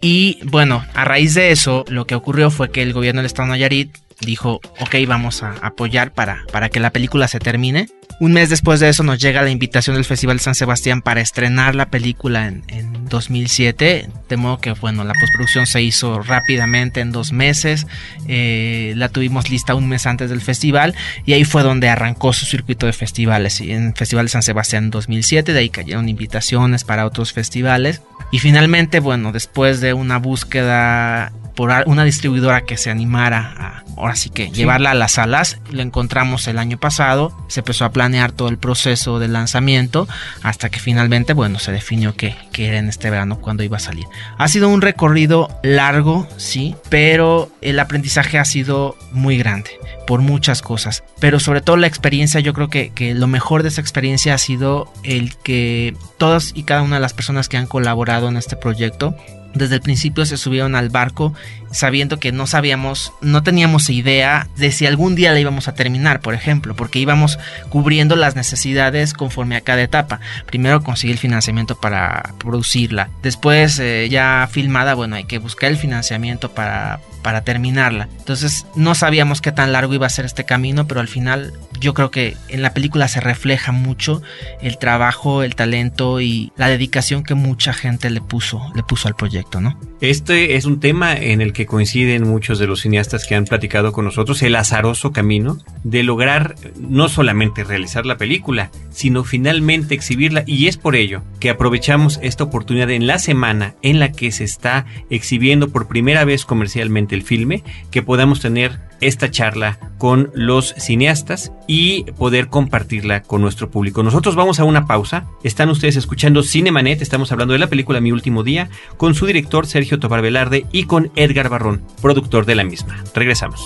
Y 0.00 0.38
bueno, 0.44 0.84
a 0.94 1.04
raíz 1.04 1.34
de 1.34 1.50
eso, 1.50 1.84
lo 1.88 2.06
que 2.06 2.14
ocurrió 2.14 2.50
fue 2.50 2.70
que 2.70 2.82
el 2.82 2.92
gobierno 2.92 3.20
del 3.20 3.26
Estado 3.26 3.46
de 3.48 3.52
Nayarit 3.52 3.96
dijo, 4.20 4.60
ok, 4.80 4.94
vamos 5.06 5.42
a 5.42 5.54
apoyar 5.62 6.12
para, 6.12 6.44
para 6.52 6.68
que 6.68 6.80
la 6.80 6.90
película 6.90 7.28
se 7.28 7.38
termine. 7.38 7.88
Un 8.20 8.34
mes 8.34 8.50
después 8.50 8.80
de 8.80 8.90
eso 8.90 9.02
nos 9.02 9.18
llega 9.18 9.40
la 9.40 9.48
invitación 9.48 9.96
del 9.96 10.04
Festival 10.04 10.36
de 10.36 10.42
San 10.42 10.54
Sebastián 10.54 11.00
para 11.00 11.22
estrenar 11.22 11.74
la 11.74 11.86
película 11.86 12.48
en, 12.48 12.64
en 12.68 13.08
2007. 13.08 14.10
De 14.28 14.36
modo 14.36 14.60
que, 14.60 14.72
bueno, 14.72 15.04
la 15.04 15.14
postproducción 15.14 15.66
se 15.66 15.80
hizo 15.80 16.20
rápidamente 16.20 17.00
en 17.00 17.12
dos 17.12 17.32
meses. 17.32 17.86
Eh, 18.28 18.92
la 18.96 19.08
tuvimos 19.08 19.48
lista 19.48 19.74
un 19.74 19.88
mes 19.88 20.06
antes 20.06 20.28
del 20.28 20.42
festival 20.42 20.94
y 21.24 21.32
ahí 21.32 21.44
fue 21.44 21.62
donde 21.62 21.88
arrancó 21.88 22.34
su 22.34 22.44
circuito 22.44 22.84
de 22.84 22.92
festivales. 22.92 23.58
Y 23.62 23.72
en 23.72 23.86
el 23.86 23.94
Festival 23.94 24.26
de 24.26 24.30
San 24.32 24.42
Sebastián 24.42 24.84
en 24.84 24.90
2007, 24.90 25.54
de 25.54 25.58
ahí 25.58 25.70
cayeron 25.70 26.10
invitaciones 26.10 26.84
para 26.84 27.06
otros 27.06 27.32
festivales. 27.32 28.02
Y 28.32 28.38
finalmente, 28.38 29.00
bueno, 29.00 29.32
después 29.32 29.80
de 29.80 29.94
una 29.94 30.18
búsqueda 30.18 31.32
por 31.54 31.72
una 31.86 32.04
distribuidora 32.04 32.62
que 32.62 32.76
se 32.76 32.90
animara 32.90 33.54
a, 33.56 33.84
ahora 33.96 34.16
sí 34.16 34.30
que 34.30 34.50
llevarla 34.50 34.92
a 34.92 34.94
las 34.94 35.12
salas. 35.12 35.58
Lo 35.70 35.82
encontramos 35.82 36.46
el 36.48 36.58
año 36.58 36.78
pasado, 36.78 37.32
se 37.48 37.60
empezó 37.60 37.84
a 37.84 37.92
planear 37.92 38.32
todo 38.32 38.48
el 38.48 38.58
proceso 38.58 39.18
de 39.18 39.28
lanzamiento 39.28 40.08
hasta 40.42 40.68
que 40.70 40.80
finalmente, 40.80 41.32
bueno, 41.32 41.58
se 41.58 41.72
definió 41.72 42.14
que, 42.14 42.34
que 42.52 42.68
era 42.68 42.78
en 42.78 42.88
este 42.88 43.10
verano 43.10 43.40
cuando 43.40 43.62
iba 43.62 43.76
a 43.76 43.80
salir. 43.80 44.06
Ha 44.38 44.48
sido 44.48 44.68
un 44.68 44.80
recorrido 44.80 45.48
largo, 45.62 46.26
sí, 46.36 46.74
pero 46.88 47.50
el 47.60 47.78
aprendizaje 47.78 48.38
ha 48.38 48.44
sido 48.44 48.96
muy 49.12 49.36
grande 49.36 49.70
por 50.06 50.20
muchas 50.22 50.62
cosas. 50.62 51.04
Pero 51.20 51.38
sobre 51.38 51.60
todo 51.60 51.76
la 51.76 51.86
experiencia, 51.86 52.40
yo 52.40 52.52
creo 52.52 52.68
que, 52.68 52.90
que 52.90 53.14
lo 53.14 53.26
mejor 53.26 53.62
de 53.62 53.68
esa 53.68 53.80
experiencia 53.80 54.34
ha 54.34 54.38
sido 54.38 54.92
el 55.04 55.36
que 55.36 55.94
todas 56.18 56.52
y 56.54 56.64
cada 56.64 56.82
una 56.82 56.96
de 56.96 57.02
las 57.02 57.12
personas 57.12 57.48
que 57.48 57.56
han 57.56 57.66
colaborado 57.66 58.28
en 58.28 58.36
este 58.36 58.56
proyecto 58.56 59.14
desde 59.54 59.76
el 59.76 59.80
principio 59.80 60.24
se 60.26 60.36
subieron 60.36 60.74
al 60.74 60.90
barco 60.90 61.34
sabiendo 61.70 62.18
que 62.18 62.32
no 62.32 62.46
sabíamos, 62.46 63.12
no 63.20 63.42
teníamos 63.42 63.90
idea 63.90 64.48
de 64.56 64.72
si 64.72 64.86
algún 64.86 65.14
día 65.14 65.32
la 65.32 65.40
íbamos 65.40 65.68
a 65.68 65.74
terminar, 65.74 66.20
por 66.20 66.34
ejemplo, 66.34 66.74
porque 66.74 66.98
íbamos 66.98 67.38
cubriendo 67.68 68.16
las 68.16 68.36
necesidades 68.36 69.14
conforme 69.14 69.56
a 69.56 69.60
cada 69.60 69.82
etapa. 69.82 70.20
Primero 70.46 70.82
conseguir 70.82 71.14
el 71.14 71.20
financiamiento 71.20 71.80
para 71.80 72.34
producirla, 72.38 73.10
después 73.22 73.78
eh, 73.78 74.08
ya 74.10 74.48
filmada, 74.50 74.94
bueno, 74.94 75.16
hay 75.16 75.24
que 75.24 75.38
buscar 75.38 75.70
el 75.70 75.76
financiamiento 75.76 76.50
para, 76.52 77.00
para 77.22 77.42
terminarla. 77.42 78.08
Entonces 78.18 78.66
no 78.74 78.94
sabíamos 78.94 79.40
qué 79.40 79.52
tan 79.52 79.72
largo 79.72 79.94
iba 79.94 80.06
a 80.06 80.10
ser 80.10 80.24
este 80.24 80.44
camino, 80.44 80.86
pero 80.86 81.00
al 81.00 81.08
final 81.08 81.52
yo 81.80 81.94
creo 81.94 82.10
que 82.10 82.36
en 82.48 82.62
la 82.62 82.74
película 82.74 83.08
se 83.08 83.20
refleja 83.20 83.72
mucho 83.72 84.22
el 84.60 84.78
trabajo, 84.78 85.42
el 85.42 85.54
talento 85.54 86.20
y 86.20 86.52
la 86.56 86.68
dedicación 86.68 87.22
que 87.22 87.34
mucha 87.34 87.72
gente 87.72 88.10
le 88.10 88.20
puso, 88.20 88.70
le 88.74 88.82
puso 88.82 89.08
al 89.08 89.16
proyecto, 89.16 89.60
¿no? 89.60 89.78
Este 90.00 90.56
es 90.56 90.64
un 90.64 90.80
tema 90.80 91.14
en 91.14 91.42
el 91.42 91.52
que 91.52 91.66
coinciden 91.66 92.26
muchos 92.26 92.58
de 92.58 92.66
los 92.66 92.80
cineastas 92.80 93.26
que 93.26 93.34
han 93.34 93.44
platicado 93.44 93.92
con 93.92 94.06
nosotros, 94.06 94.42
el 94.42 94.56
azaroso 94.56 95.12
camino 95.12 95.58
de 95.84 96.02
lograr 96.04 96.54
no 96.78 97.10
solamente 97.10 97.64
realizar 97.64 98.06
la 98.06 98.16
película, 98.16 98.70
sino 98.90 99.24
finalmente 99.24 99.94
exhibirla. 99.94 100.42
Y 100.46 100.68
es 100.68 100.78
por 100.78 100.96
ello 100.96 101.22
que 101.38 101.50
aprovechamos 101.50 102.18
esta 102.22 102.44
oportunidad 102.44 102.88
en 102.88 103.06
la 103.06 103.18
semana 103.18 103.74
en 103.82 104.00
la 104.00 104.10
que 104.10 104.32
se 104.32 104.44
está 104.44 104.86
exhibiendo 105.10 105.68
por 105.68 105.86
primera 105.86 106.24
vez 106.24 106.46
comercialmente 106.46 107.14
el 107.14 107.22
filme, 107.22 107.62
que 107.90 108.00
podamos 108.00 108.40
tener 108.40 108.80
esta 109.00 109.30
charla 109.30 109.78
con 109.98 110.30
los 110.34 110.74
cineastas 110.76 111.52
y 111.66 112.04
poder 112.12 112.48
compartirla 112.48 113.22
con 113.22 113.40
nuestro 113.40 113.70
público. 113.70 114.02
Nosotros 114.02 114.34
vamos 114.34 114.60
a 114.60 114.64
una 114.64 114.86
pausa. 114.86 115.26
Están 115.42 115.70
ustedes 115.70 115.96
escuchando 115.96 116.42
Cinemanet, 116.42 117.00
estamos 117.00 117.32
hablando 117.32 117.52
de 117.52 117.58
la 117.58 117.68
película 117.68 118.00
Mi 118.00 118.12
Último 118.12 118.42
Día, 118.42 118.68
con 118.96 119.14
su 119.14 119.26
director 119.26 119.66
Sergio 119.66 119.89
Tobar 119.98 120.22
Velarde 120.22 120.66
y 120.70 120.84
con 120.84 121.10
Edgar 121.16 121.48
Barrón, 121.48 121.82
productor 122.00 122.46
de 122.46 122.54
la 122.54 122.64
misma. 122.64 123.02
Regresamos. 123.14 123.60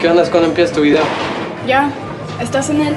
¿Qué 0.00 0.08
onda? 0.08 0.30
¿Cuándo 0.30 0.48
empieza 0.48 0.74
tu 0.74 0.82
video? 0.82 1.02
Ya, 1.66 1.90
estás 2.40 2.70
en 2.70 2.80
él. 2.80 2.94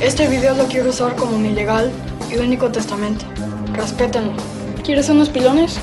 Este 0.00 0.26
video 0.26 0.56
lo 0.56 0.64
quiero 0.64 0.90
usar 0.90 1.14
como 1.14 1.38
mi 1.38 1.50
legal 1.50 1.92
y 2.32 2.36
único 2.38 2.70
testamento. 2.70 3.24
Respétenlo. 3.74 4.32
¿Quieres 4.84 5.08
unos 5.08 5.28
pilones? 5.28 5.78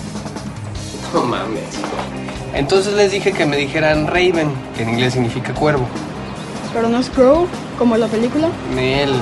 No 1.14 1.24
mames. 1.24 1.80
Entonces 2.54 2.94
les 2.94 3.12
dije 3.12 3.32
que 3.32 3.46
me 3.46 3.56
dijeran 3.56 4.08
Raven, 4.08 4.52
que 4.76 4.84
en 4.84 4.90
inglés 4.90 5.14
significa 5.14 5.54
cuervo. 5.54 5.88
Pero 6.74 6.90
no 6.90 7.00
es 7.00 7.10
Crow, 7.10 7.48
como 7.78 7.96
en 7.96 8.02
la 8.02 8.08
película. 8.08 8.50
Ni 8.76 8.94
él. 8.94 9.14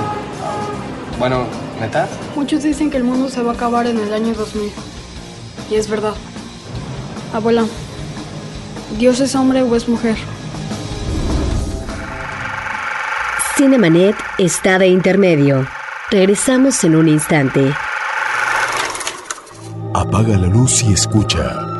Bueno, 1.18 1.46
¿neta? 1.80 2.08
Muchos 2.34 2.62
dicen 2.62 2.90
que 2.90 2.96
el 2.96 3.04
mundo 3.04 3.28
se 3.28 3.42
va 3.42 3.52
a 3.52 3.54
acabar 3.54 3.86
en 3.86 3.98
el 3.98 4.12
año 4.12 4.34
2000. 4.34 4.70
Y 5.70 5.74
es 5.74 5.88
verdad. 5.88 6.14
Abuela, 7.32 7.64
¿Dios 8.98 9.20
es 9.20 9.34
hombre 9.34 9.62
o 9.62 9.76
es 9.76 9.88
mujer? 9.88 10.16
Cinemanet 13.56 14.16
está 14.38 14.78
de 14.78 14.88
intermedio. 14.88 15.66
Regresamos 16.10 16.82
en 16.84 16.96
un 16.96 17.08
instante. 17.08 17.72
Apaga 19.94 20.38
la 20.38 20.46
luz 20.46 20.82
y 20.84 20.92
escucha. 20.92 21.77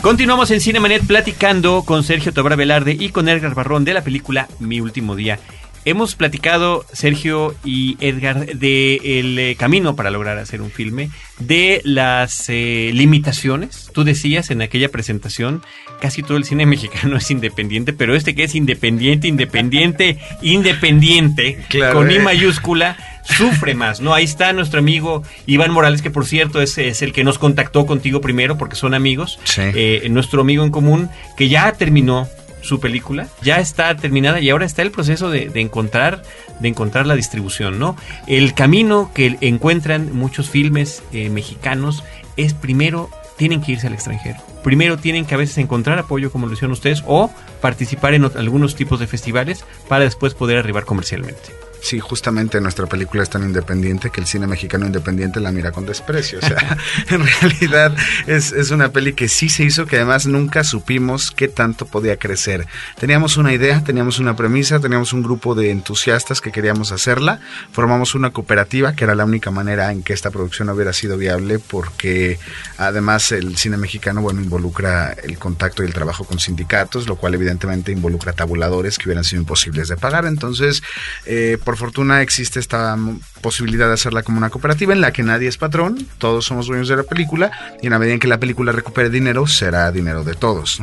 Continuamos 0.08 0.50
en 0.50 0.62
Cinemanet 0.62 1.06
platicando 1.06 1.82
con 1.84 2.02
Sergio 2.02 2.32
Tobra 2.32 2.56
Velarde 2.56 2.96
y 2.98 3.10
con 3.10 3.28
Edgar 3.28 3.54
Barrón 3.54 3.84
de 3.84 3.92
la 3.92 4.02
película 4.02 4.48
Mi 4.58 4.80
Último 4.80 5.14
Día. 5.14 5.38
Hemos 5.84 6.14
platicado, 6.14 6.84
Sergio 6.92 7.54
y 7.64 7.96
Edgar, 8.00 8.46
del 8.46 9.38
eh, 9.38 9.56
camino 9.58 9.96
para 9.96 10.10
lograr 10.10 10.38
hacer 10.38 10.60
un 10.60 10.70
filme, 10.70 11.10
de 11.38 11.80
las 11.84 12.48
eh, 12.48 12.90
limitaciones. 12.92 13.90
Tú 13.92 14.04
decías 14.04 14.50
en 14.50 14.62
aquella 14.62 14.90
presentación, 14.90 15.62
casi 16.00 16.22
todo 16.22 16.36
el 16.36 16.44
cine 16.44 16.66
mexicano 16.66 17.16
es 17.16 17.30
independiente, 17.30 17.92
pero 17.92 18.14
este 18.14 18.34
que 18.34 18.44
es 18.44 18.54
independiente, 18.54 19.28
independiente, 19.28 20.18
independiente, 20.42 21.58
Claro, 21.68 21.94
con 21.94 22.10
I 22.10 22.16
eh. 22.16 22.20
mayúscula, 22.20 22.96
sufre 23.24 23.74
más, 23.74 24.00
¿no? 24.00 24.14
Ahí 24.14 24.24
está 24.24 24.52
nuestro 24.52 24.80
amigo 24.80 25.22
Iván 25.46 25.70
Morales, 25.70 26.02
que 26.02 26.10
por 26.10 26.26
cierto 26.26 26.60
es, 26.60 26.78
es 26.78 27.02
el 27.02 27.12
que 27.12 27.24
nos 27.24 27.38
contactó 27.38 27.86
contigo 27.86 28.20
primero, 28.20 28.58
porque 28.58 28.76
son 28.76 28.94
amigos. 28.94 29.38
Sí. 29.44 29.62
Eh, 29.64 30.06
nuestro 30.10 30.40
amigo 30.40 30.64
en 30.64 30.70
común, 30.70 31.10
que 31.36 31.48
ya 31.48 31.72
terminó 31.72 32.28
su 32.60 32.80
película, 32.80 33.28
ya 33.42 33.58
está 33.58 33.96
terminada 33.96 34.40
y 34.40 34.50
ahora 34.50 34.66
está 34.66 34.82
el 34.82 34.90
proceso 34.90 35.30
de, 35.30 35.48
de 35.48 35.60
encontrar 35.60 36.22
de 36.60 36.68
encontrar 36.68 37.06
la 37.06 37.14
distribución, 37.14 37.78
¿no? 37.78 37.96
El 38.26 38.54
camino 38.54 39.10
que 39.14 39.36
encuentran 39.40 40.14
muchos 40.14 40.50
filmes 40.50 41.02
eh, 41.12 41.30
mexicanos 41.30 42.04
es 42.36 42.54
primero 42.54 43.10
tienen 43.36 43.60
que 43.60 43.72
irse 43.72 43.86
al 43.86 43.94
extranjero. 43.94 44.38
Primero 44.64 44.98
tienen 44.98 45.24
que 45.24 45.34
a 45.34 45.38
veces 45.38 45.58
encontrar 45.58 45.98
apoyo 45.98 46.32
como 46.32 46.46
lo 46.46 46.52
hicieron 46.52 46.72
ustedes 46.72 47.04
o 47.06 47.30
participar 47.60 48.14
en 48.14 48.24
algunos 48.24 48.74
tipos 48.74 48.98
de 48.98 49.06
festivales 49.06 49.64
para 49.88 50.04
después 50.04 50.34
poder 50.34 50.58
arribar 50.58 50.84
comercialmente. 50.84 51.67
Sí, 51.80 52.00
justamente 52.00 52.60
nuestra 52.60 52.86
película 52.86 53.22
es 53.22 53.30
tan 53.30 53.42
independiente 53.42 54.10
que 54.10 54.20
el 54.20 54.26
cine 54.26 54.46
mexicano 54.46 54.86
independiente 54.86 55.40
la 55.40 55.52
mira 55.52 55.72
con 55.72 55.86
desprecio. 55.86 56.38
O 56.40 56.46
sea, 56.46 56.76
en 57.08 57.26
realidad 57.26 57.94
es, 58.26 58.52
es 58.52 58.70
una 58.70 58.90
peli 58.90 59.12
que 59.12 59.28
sí 59.28 59.48
se 59.48 59.64
hizo, 59.64 59.86
que 59.86 59.96
además 59.96 60.26
nunca 60.26 60.64
supimos 60.64 61.30
qué 61.30 61.48
tanto 61.48 61.86
podía 61.86 62.16
crecer. 62.16 62.66
Teníamos 62.98 63.36
una 63.36 63.52
idea, 63.52 63.82
teníamos 63.82 64.18
una 64.18 64.36
premisa, 64.36 64.80
teníamos 64.80 65.12
un 65.12 65.22
grupo 65.22 65.54
de 65.54 65.70
entusiastas 65.70 66.40
que 66.40 66.52
queríamos 66.52 66.92
hacerla, 66.92 67.40
formamos 67.72 68.14
una 68.14 68.30
cooperativa, 68.30 68.94
que 68.94 69.04
era 69.04 69.14
la 69.14 69.24
única 69.24 69.50
manera 69.50 69.92
en 69.92 70.02
que 70.02 70.12
esta 70.12 70.30
producción 70.30 70.68
hubiera 70.70 70.92
sido 70.92 71.16
viable, 71.16 71.58
porque 71.58 72.38
además 72.76 73.32
el 73.32 73.56
cine 73.56 73.76
mexicano, 73.76 74.20
bueno, 74.20 74.40
involucra 74.40 75.12
el 75.12 75.38
contacto 75.38 75.82
y 75.82 75.86
el 75.86 75.94
trabajo 75.94 76.24
con 76.24 76.38
sindicatos, 76.38 77.06
lo 77.06 77.16
cual 77.16 77.34
evidentemente 77.34 77.92
involucra 77.92 78.32
tabuladores 78.32 78.98
que 78.98 79.08
hubieran 79.08 79.24
sido 79.24 79.40
imposibles 79.40 79.88
de 79.88 79.96
pagar. 79.96 80.26
Entonces, 80.26 80.82
eh, 81.24 81.58
por 81.68 81.76
fortuna 81.76 82.22
existe 82.22 82.60
esta 82.60 82.96
posibilidad 83.42 83.88
de 83.88 83.92
hacerla 83.92 84.22
como 84.22 84.38
una 84.38 84.48
cooperativa 84.48 84.94
en 84.94 85.02
la 85.02 85.12
que 85.12 85.22
nadie 85.22 85.48
es 85.48 85.58
patrón, 85.58 85.98
todos 86.16 86.46
somos 86.46 86.66
dueños 86.66 86.88
de 86.88 86.96
la 86.96 87.02
película 87.02 87.50
y 87.82 87.88
en 87.88 87.92
la 87.92 87.98
medida 87.98 88.14
en 88.14 88.20
que 88.20 88.26
la 88.26 88.40
película 88.40 88.72
recupere 88.72 89.10
dinero, 89.10 89.46
será 89.46 89.92
dinero 89.92 90.24
de 90.24 90.34
todos. 90.34 90.80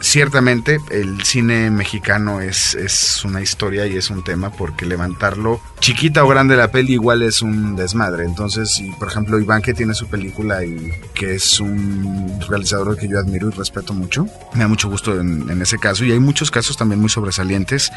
Ciertamente 0.00 0.78
el 0.90 1.22
cine 1.24 1.70
mexicano 1.70 2.40
es, 2.40 2.74
es 2.74 3.22
una 3.26 3.42
historia 3.42 3.86
y 3.86 3.98
es 3.98 4.08
un 4.08 4.24
tema 4.24 4.50
porque 4.50 4.86
levantarlo, 4.86 5.60
chiquita 5.84 6.24
o 6.24 6.28
grande 6.28 6.56
la 6.56 6.70
peli, 6.70 6.94
igual 6.94 7.20
es 7.20 7.42
un 7.42 7.76
desmadre. 7.76 8.24
Entonces, 8.24 8.82
por 8.98 9.08
ejemplo, 9.08 9.38
Iván 9.38 9.60
que 9.60 9.74
tiene 9.74 9.92
su 9.92 10.06
película 10.06 10.64
y 10.64 10.90
que 11.12 11.34
es 11.34 11.60
un 11.60 12.40
realizador 12.48 12.96
que 12.96 13.06
yo 13.06 13.18
admiro 13.18 13.48
y 13.48 13.50
respeto 13.50 13.92
mucho, 13.92 14.26
me 14.54 14.60
da 14.60 14.68
mucho 14.68 14.88
gusto 14.88 15.20
en, 15.20 15.50
en 15.50 15.60
ese 15.60 15.78
caso. 15.78 16.06
Y 16.06 16.12
hay 16.12 16.20
muchos 16.20 16.50
casos 16.50 16.78
también 16.78 17.02
muy 17.02 17.10
sobresalientes, 17.10 17.92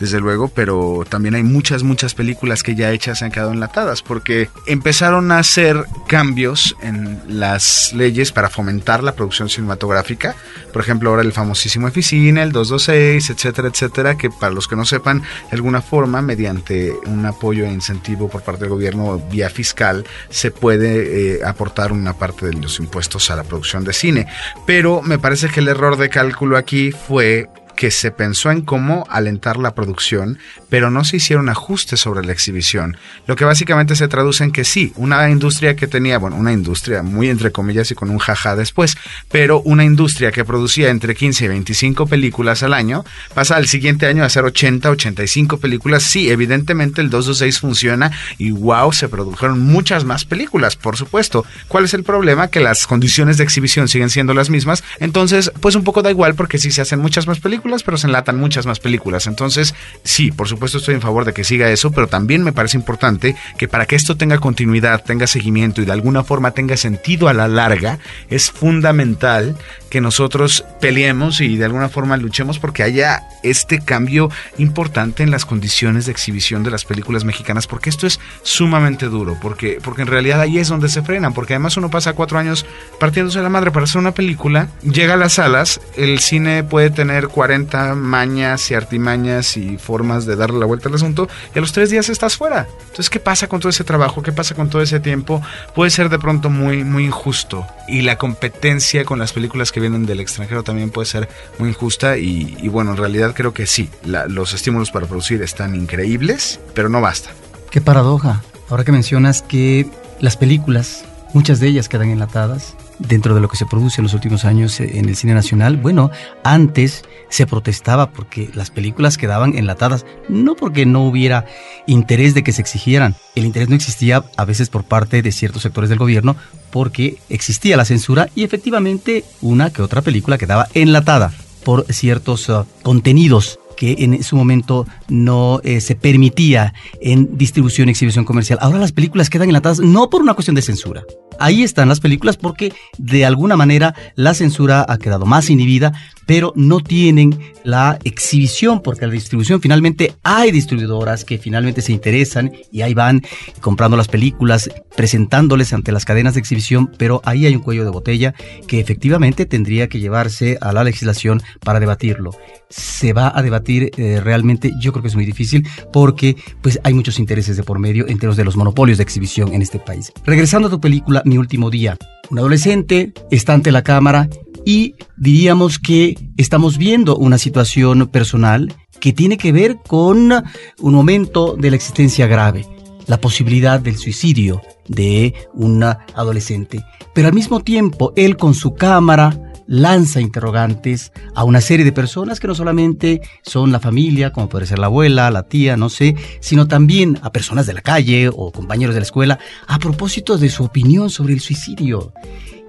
desde 0.00 0.20
luego, 0.20 0.48
pero 0.48 1.04
también 1.08 1.36
hay 1.36 1.44
muchas, 1.44 1.84
muchas 1.84 2.14
películas 2.14 2.64
que 2.64 2.74
ya 2.74 2.90
hechas 2.90 3.20
se 3.20 3.24
han 3.24 3.30
quedado 3.30 3.52
enlatadas 3.52 4.02
porque 4.02 4.48
empezaron 4.66 5.30
a 5.32 5.38
hacer 5.38 5.84
cambios 6.08 6.76
en 6.82 7.20
las 7.28 7.92
leyes 7.92 8.32
para 8.32 8.48
fomentar 8.48 9.02
la 9.04 9.12
producción 9.12 9.48
cinematográfica. 9.48 10.34
Por 10.72 10.82
ejemplo, 10.82 11.10
ahora 11.10 11.22
el 11.22 11.32
famosísimo 11.32 11.86
Eficine, 11.86 12.42
el 12.42 12.50
226, 12.50 13.30
etcétera, 13.30 13.68
etcétera, 13.68 14.16
que 14.16 14.28
para 14.28 14.52
los 14.52 14.68
que 14.68 14.76
no 14.76 14.84
sepan, 14.84 15.20
de 15.20 15.56
alguna 15.56 15.82
forma, 15.82 16.20
mediante 16.20 16.92
un 17.06 17.27
apoyo 17.28 17.64
e 17.64 17.70
incentivo 17.70 18.28
por 18.28 18.42
parte 18.42 18.62
del 18.62 18.70
gobierno 18.70 19.18
vía 19.30 19.50
fiscal, 19.50 20.04
se 20.30 20.50
puede 20.50 21.36
eh, 21.36 21.44
aportar 21.44 21.92
una 21.92 22.14
parte 22.14 22.46
de 22.46 22.54
los 22.54 22.78
impuestos 22.80 23.30
a 23.30 23.36
la 23.36 23.44
producción 23.44 23.84
de 23.84 23.92
cine. 23.92 24.26
Pero 24.66 25.02
me 25.02 25.18
parece 25.18 25.48
que 25.48 25.60
el 25.60 25.68
error 25.68 25.96
de 25.96 26.08
cálculo 26.08 26.56
aquí 26.56 26.92
fue 26.92 27.48
que 27.78 27.92
se 27.92 28.10
pensó 28.10 28.50
en 28.50 28.62
cómo 28.62 29.06
alentar 29.08 29.56
la 29.56 29.72
producción, 29.72 30.40
pero 30.68 30.90
no 30.90 31.04
se 31.04 31.18
hicieron 31.18 31.48
ajustes 31.48 32.00
sobre 32.00 32.26
la 32.26 32.32
exhibición. 32.32 32.96
Lo 33.28 33.36
que 33.36 33.44
básicamente 33.44 33.94
se 33.94 34.08
traduce 34.08 34.42
en 34.42 34.50
que 34.50 34.64
sí, 34.64 34.92
una 34.96 35.30
industria 35.30 35.76
que 35.76 35.86
tenía, 35.86 36.18
bueno, 36.18 36.34
una 36.34 36.52
industria 36.52 37.04
muy 37.04 37.30
entre 37.30 37.52
comillas 37.52 37.88
y 37.92 37.94
con 37.94 38.10
un 38.10 38.18
jaja 38.18 38.56
después, 38.56 38.96
pero 39.30 39.60
una 39.60 39.84
industria 39.84 40.32
que 40.32 40.44
producía 40.44 40.88
entre 40.88 41.14
15 41.14 41.44
y 41.44 41.48
25 41.48 42.08
películas 42.08 42.64
al 42.64 42.74
año, 42.74 43.04
pasa 43.32 43.54
al 43.54 43.68
siguiente 43.68 44.06
año 44.06 44.24
a 44.24 44.26
hacer 44.26 44.44
80, 44.44 44.90
85 44.90 45.58
películas. 45.58 46.02
Sí, 46.02 46.30
evidentemente 46.30 47.00
el 47.00 47.10
226 47.10 47.60
funciona 47.60 48.10
y 48.38 48.50
wow, 48.50 48.92
se 48.92 49.08
produjeron 49.08 49.60
muchas 49.60 50.04
más 50.04 50.24
películas, 50.24 50.74
por 50.74 50.96
supuesto. 50.96 51.46
¿Cuál 51.68 51.84
es 51.84 51.94
el 51.94 52.02
problema? 52.02 52.48
Que 52.48 52.58
las 52.58 52.88
condiciones 52.88 53.38
de 53.38 53.44
exhibición 53.44 53.86
siguen 53.86 54.10
siendo 54.10 54.34
las 54.34 54.50
mismas, 54.50 54.82
entonces 54.98 55.52
pues 55.60 55.76
un 55.76 55.84
poco 55.84 56.02
da 56.02 56.10
igual 56.10 56.34
porque 56.34 56.58
sí 56.58 56.72
se 56.72 56.82
hacen 56.82 56.98
muchas 56.98 57.28
más 57.28 57.38
pero 57.84 57.96
se 57.96 58.06
enlatan 58.06 58.38
muchas 58.38 58.66
más 58.66 58.80
películas. 58.80 59.26
Entonces, 59.26 59.74
sí, 60.04 60.30
por 60.30 60.48
supuesto 60.48 60.78
estoy 60.78 60.94
en 60.94 61.00
favor 61.00 61.24
de 61.24 61.32
que 61.32 61.44
siga 61.44 61.70
eso, 61.70 61.90
pero 61.90 62.08
también 62.08 62.42
me 62.42 62.52
parece 62.52 62.76
importante 62.76 63.36
que 63.56 63.68
para 63.68 63.86
que 63.86 63.96
esto 63.96 64.16
tenga 64.16 64.38
continuidad, 64.38 65.04
tenga 65.04 65.26
seguimiento 65.26 65.82
y 65.82 65.84
de 65.84 65.92
alguna 65.92 66.24
forma 66.24 66.52
tenga 66.52 66.76
sentido 66.76 67.28
a 67.28 67.34
la 67.34 67.48
larga, 67.48 67.98
es 68.30 68.50
fundamental 68.50 69.56
que 69.90 70.00
nosotros 70.00 70.64
peleemos 70.80 71.40
y 71.40 71.56
de 71.56 71.64
alguna 71.64 71.88
forma 71.88 72.16
luchemos 72.16 72.58
porque 72.58 72.82
haya 72.82 73.22
este 73.42 73.80
cambio 73.80 74.30
importante 74.58 75.22
en 75.22 75.30
las 75.30 75.44
condiciones 75.44 76.06
de 76.06 76.12
exhibición 76.12 76.62
de 76.62 76.70
las 76.70 76.84
películas 76.84 77.24
mexicanas, 77.24 77.66
porque 77.66 77.90
esto 77.90 78.06
es 78.06 78.20
sumamente 78.42 79.06
duro, 79.06 79.36
porque, 79.40 79.78
porque 79.82 80.02
en 80.02 80.08
realidad 80.08 80.40
ahí 80.40 80.58
es 80.58 80.68
donde 80.68 80.88
se 80.88 81.02
frenan, 81.02 81.32
porque 81.32 81.54
además 81.54 81.76
uno 81.76 81.90
pasa 81.90 82.12
cuatro 82.12 82.38
años 82.38 82.66
partiéndose 83.00 83.40
la 83.40 83.48
madre 83.48 83.70
para 83.70 83.84
hacer 83.84 83.98
una 83.98 84.12
película, 84.12 84.68
llega 84.82 85.14
a 85.14 85.18
las 85.18 85.34
salas, 85.34 85.80
el 85.96 86.18
cine 86.18 86.64
puede 86.64 86.90
tener 86.90 87.28
40 87.28 87.57
mañas 87.94 88.70
y 88.70 88.74
artimañas 88.74 89.56
y 89.56 89.78
formas 89.78 90.26
de 90.26 90.36
darle 90.36 90.58
la 90.58 90.66
vuelta 90.66 90.88
al 90.88 90.94
asunto, 90.94 91.28
y 91.54 91.58
a 91.58 91.60
los 91.60 91.72
tres 91.72 91.90
días 91.90 92.08
estás 92.08 92.36
fuera. 92.36 92.66
Entonces, 92.80 93.10
¿qué 93.10 93.20
pasa 93.20 93.48
con 93.48 93.60
todo 93.60 93.70
ese 93.70 93.84
trabajo? 93.84 94.22
¿Qué 94.22 94.32
pasa 94.32 94.54
con 94.54 94.68
todo 94.68 94.82
ese 94.82 95.00
tiempo? 95.00 95.42
Puede 95.74 95.90
ser 95.90 96.08
de 96.08 96.18
pronto 96.18 96.50
muy, 96.50 96.84
muy 96.84 97.04
injusto. 97.04 97.66
Y 97.86 98.02
la 98.02 98.16
competencia 98.16 99.04
con 99.04 99.18
las 99.18 99.32
películas 99.32 99.72
que 99.72 99.80
vienen 99.80 100.06
del 100.06 100.20
extranjero 100.20 100.62
también 100.62 100.90
puede 100.90 101.06
ser 101.06 101.28
muy 101.58 101.70
injusta. 101.70 102.16
Y, 102.16 102.68
bueno, 102.68 102.92
en 102.92 102.96
realidad 102.96 103.34
creo 103.34 103.54
que 103.54 103.66
sí, 103.66 103.88
los 104.04 104.52
estímulos 104.52 104.90
para 104.90 105.06
producir 105.06 105.42
están 105.42 105.74
increíbles, 105.74 106.60
pero 106.74 106.88
no 106.88 107.00
basta. 107.00 107.30
Qué 107.70 107.80
paradoja. 107.80 108.42
Ahora 108.68 108.84
que 108.84 108.92
mencionas 108.92 109.42
que 109.42 109.86
las 110.20 110.36
películas, 110.36 111.04
muchas 111.32 111.60
de 111.60 111.68
ellas 111.68 111.88
quedan 111.88 112.10
enlatadas, 112.10 112.74
dentro 112.98 113.34
de 113.34 113.40
lo 113.40 113.48
que 113.48 113.56
se 113.56 113.66
produce 113.66 114.00
en 114.00 114.04
los 114.04 114.14
últimos 114.14 114.44
años 114.44 114.80
eh, 114.80 114.98
en 114.98 115.08
el 115.08 115.16
cine 115.16 115.34
nacional. 115.34 115.76
Bueno, 115.76 116.10
antes 116.44 117.04
se 117.28 117.46
protestaba 117.46 118.10
porque 118.10 118.50
las 118.54 118.70
películas 118.70 119.18
quedaban 119.18 119.56
enlatadas, 119.56 120.06
no 120.28 120.54
porque 120.56 120.86
no 120.86 121.06
hubiera 121.06 121.46
interés 121.86 122.34
de 122.34 122.42
que 122.42 122.52
se 122.52 122.62
exigieran. 122.62 123.14
El 123.34 123.44
interés 123.44 123.68
no 123.68 123.76
existía 123.76 124.24
a 124.36 124.44
veces 124.44 124.70
por 124.70 124.84
parte 124.84 125.22
de 125.22 125.32
ciertos 125.32 125.62
sectores 125.62 125.90
del 125.90 125.98
gobierno 125.98 126.36
porque 126.70 127.18
existía 127.28 127.76
la 127.76 127.84
censura 127.84 128.28
y 128.34 128.44
efectivamente 128.44 129.24
una 129.40 129.70
que 129.70 129.82
otra 129.82 130.02
película 130.02 130.38
quedaba 130.38 130.68
enlatada 130.74 131.32
por 131.64 131.84
ciertos 131.92 132.48
uh, 132.48 132.64
contenidos 132.82 133.58
que 133.78 133.94
en 134.00 134.24
su 134.24 134.34
momento 134.34 134.86
no 135.08 135.60
eh, 135.62 135.80
se 135.80 135.94
permitía 135.94 136.74
en 137.00 137.38
distribución 137.38 137.88
y 137.88 137.92
exhibición 137.92 138.24
comercial. 138.24 138.58
Ahora 138.60 138.78
las 138.78 138.90
películas 138.90 139.30
quedan 139.30 139.48
enlatadas 139.48 139.78
no 139.78 140.10
por 140.10 140.20
una 140.20 140.34
cuestión 140.34 140.56
de 140.56 140.62
censura. 140.62 141.04
Ahí 141.38 141.62
están 141.62 141.88
las 141.88 142.00
películas 142.00 142.36
porque 142.36 142.72
de 142.98 143.24
alguna 143.24 143.56
manera 143.56 143.94
la 144.16 144.34
censura 144.34 144.84
ha 144.88 144.98
quedado 144.98 145.26
más 145.26 145.48
inhibida, 145.48 145.92
pero 146.28 146.52
no 146.56 146.80
tienen 146.80 147.40
la 147.64 147.98
exhibición 148.04 148.82
porque 148.82 149.06
la 149.06 149.12
distribución 149.12 149.62
finalmente 149.62 150.12
hay 150.22 150.50
distribuidoras 150.50 151.24
que 151.24 151.38
finalmente 151.38 151.80
se 151.80 151.92
interesan 151.92 152.52
y 152.70 152.82
ahí 152.82 152.92
van 152.92 153.22
comprando 153.62 153.96
las 153.96 154.08
películas, 154.08 154.68
presentándoles 154.94 155.72
ante 155.72 155.90
las 155.90 156.04
cadenas 156.04 156.34
de 156.34 156.40
exhibición, 156.40 156.92
pero 156.98 157.22
ahí 157.24 157.46
hay 157.46 157.56
un 157.56 157.62
cuello 157.62 157.84
de 157.84 157.90
botella 157.90 158.34
que 158.66 158.78
efectivamente 158.78 159.46
tendría 159.46 159.88
que 159.88 160.00
llevarse 160.00 160.58
a 160.60 160.74
la 160.74 160.84
legislación 160.84 161.40
para 161.64 161.80
debatirlo. 161.80 162.32
Se 162.68 163.14
va 163.14 163.32
a 163.34 163.40
debatir 163.40 163.90
eh, 163.96 164.20
realmente, 164.22 164.72
yo 164.82 164.92
creo 164.92 165.02
que 165.02 165.08
es 165.08 165.14
muy 165.14 165.24
difícil 165.24 165.66
porque 165.94 166.36
pues 166.60 166.78
hay 166.84 166.92
muchos 166.92 167.18
intereses 167.18 167.56
de 167.56 167.62
por 167.62 167.78
medio 167.78 168.02
en 168.06 168.18
términos 168.18 168.36
de 168.36 168.44
los 168.44 168.54
monopolios 168.54 168.98
de 168.98 169.04
exhibición 169.04 169.54
en 169.54 169.62
este 169.62 169.78
país. 169.78 170.12
Regresando 170.26 170.68
a 170.68 170.70
tu 170.70 170.78
película 170.78 171.22
Mi 171.24 171.38
último 171.38 171.70
día, 171.70 171.96
un 172.28 172.38
adolescente 172.38 173.14
está 173.30 173.54
ante 173.54 173.72
la 173.72 173.82
cámara 173.82 174.28
y 174.68 174.96
diríamos 175.16 175.78
que 175.78 176.14
estamos 176.36 176.76
viendo 176.76 177.16
una 177.16 177.38
situación 177.38 178.06
personal 178.08 178.74
que 179.00 179.14
tiene 179.14 179.38
que 179.38 179.50
ver 179.50 179.78
con 179.78 180.30
un 180.30 180.94
momento 180.94 181.56
de 181.58 181.70
la 181.70 181.76
existencia 181.76 182.26
grave, 182.26 182.66
la 183.06 183.18
posibilidad 183.18 183.80
del 183.80 183.96
suicidio 183.96 184.60
de 184.86 185.32
un 185.54 185.82
adolescente. 185.82 186.84
Pero 187.14 187.28
al 187.28 187.34
mismo 187.34 187.60
tiempo, 187.60 188.12
él 188.14 188.36
con 188.36 188.52
su 188.52 188.74
cámara 188.74 189.40
lanza 189.66 190.20
interrogantes 190.20 191.12
a 191.34 191.44
una 191.44 191.62
serie 191.62 191.86
de 191.86 191.92
personas 191.92 192.38
que 192.38 192.46
no 192.46 192.54
solamente 192.54 193.22
son 193.40 193.72
la 193.72 193.80
familia, 193.80 194.34
como 194.34 194.50
puede 194.50 194.66
ser 194.66 194.78
la 194.78 194.88
abuela, 194.88 195.30
la 195.30 195.48
tía, 195.48 195.78
no 195.78 195.88
sé, 195.88 196.14
sino 196.40 196.68
también 196.68 197.18
a 197.22 197.32
personas 197.32 197.66
de 197.66 197.72
la 197.72 197.80
calle 197.80 198.28
o 198.30 198.52
compañeros 198.52 198.94
de 198.94 199.00
la 199.00 199.06
escuela 199.06 199.38
a 199.66 199.78
propósito 199.78 200.36
de 200.36 200.50
su 200.50 200.64
opinión 200.64 201.08
sobre 201.08 201.32
el 201.32 201.40
suicidio. 201.40 202.12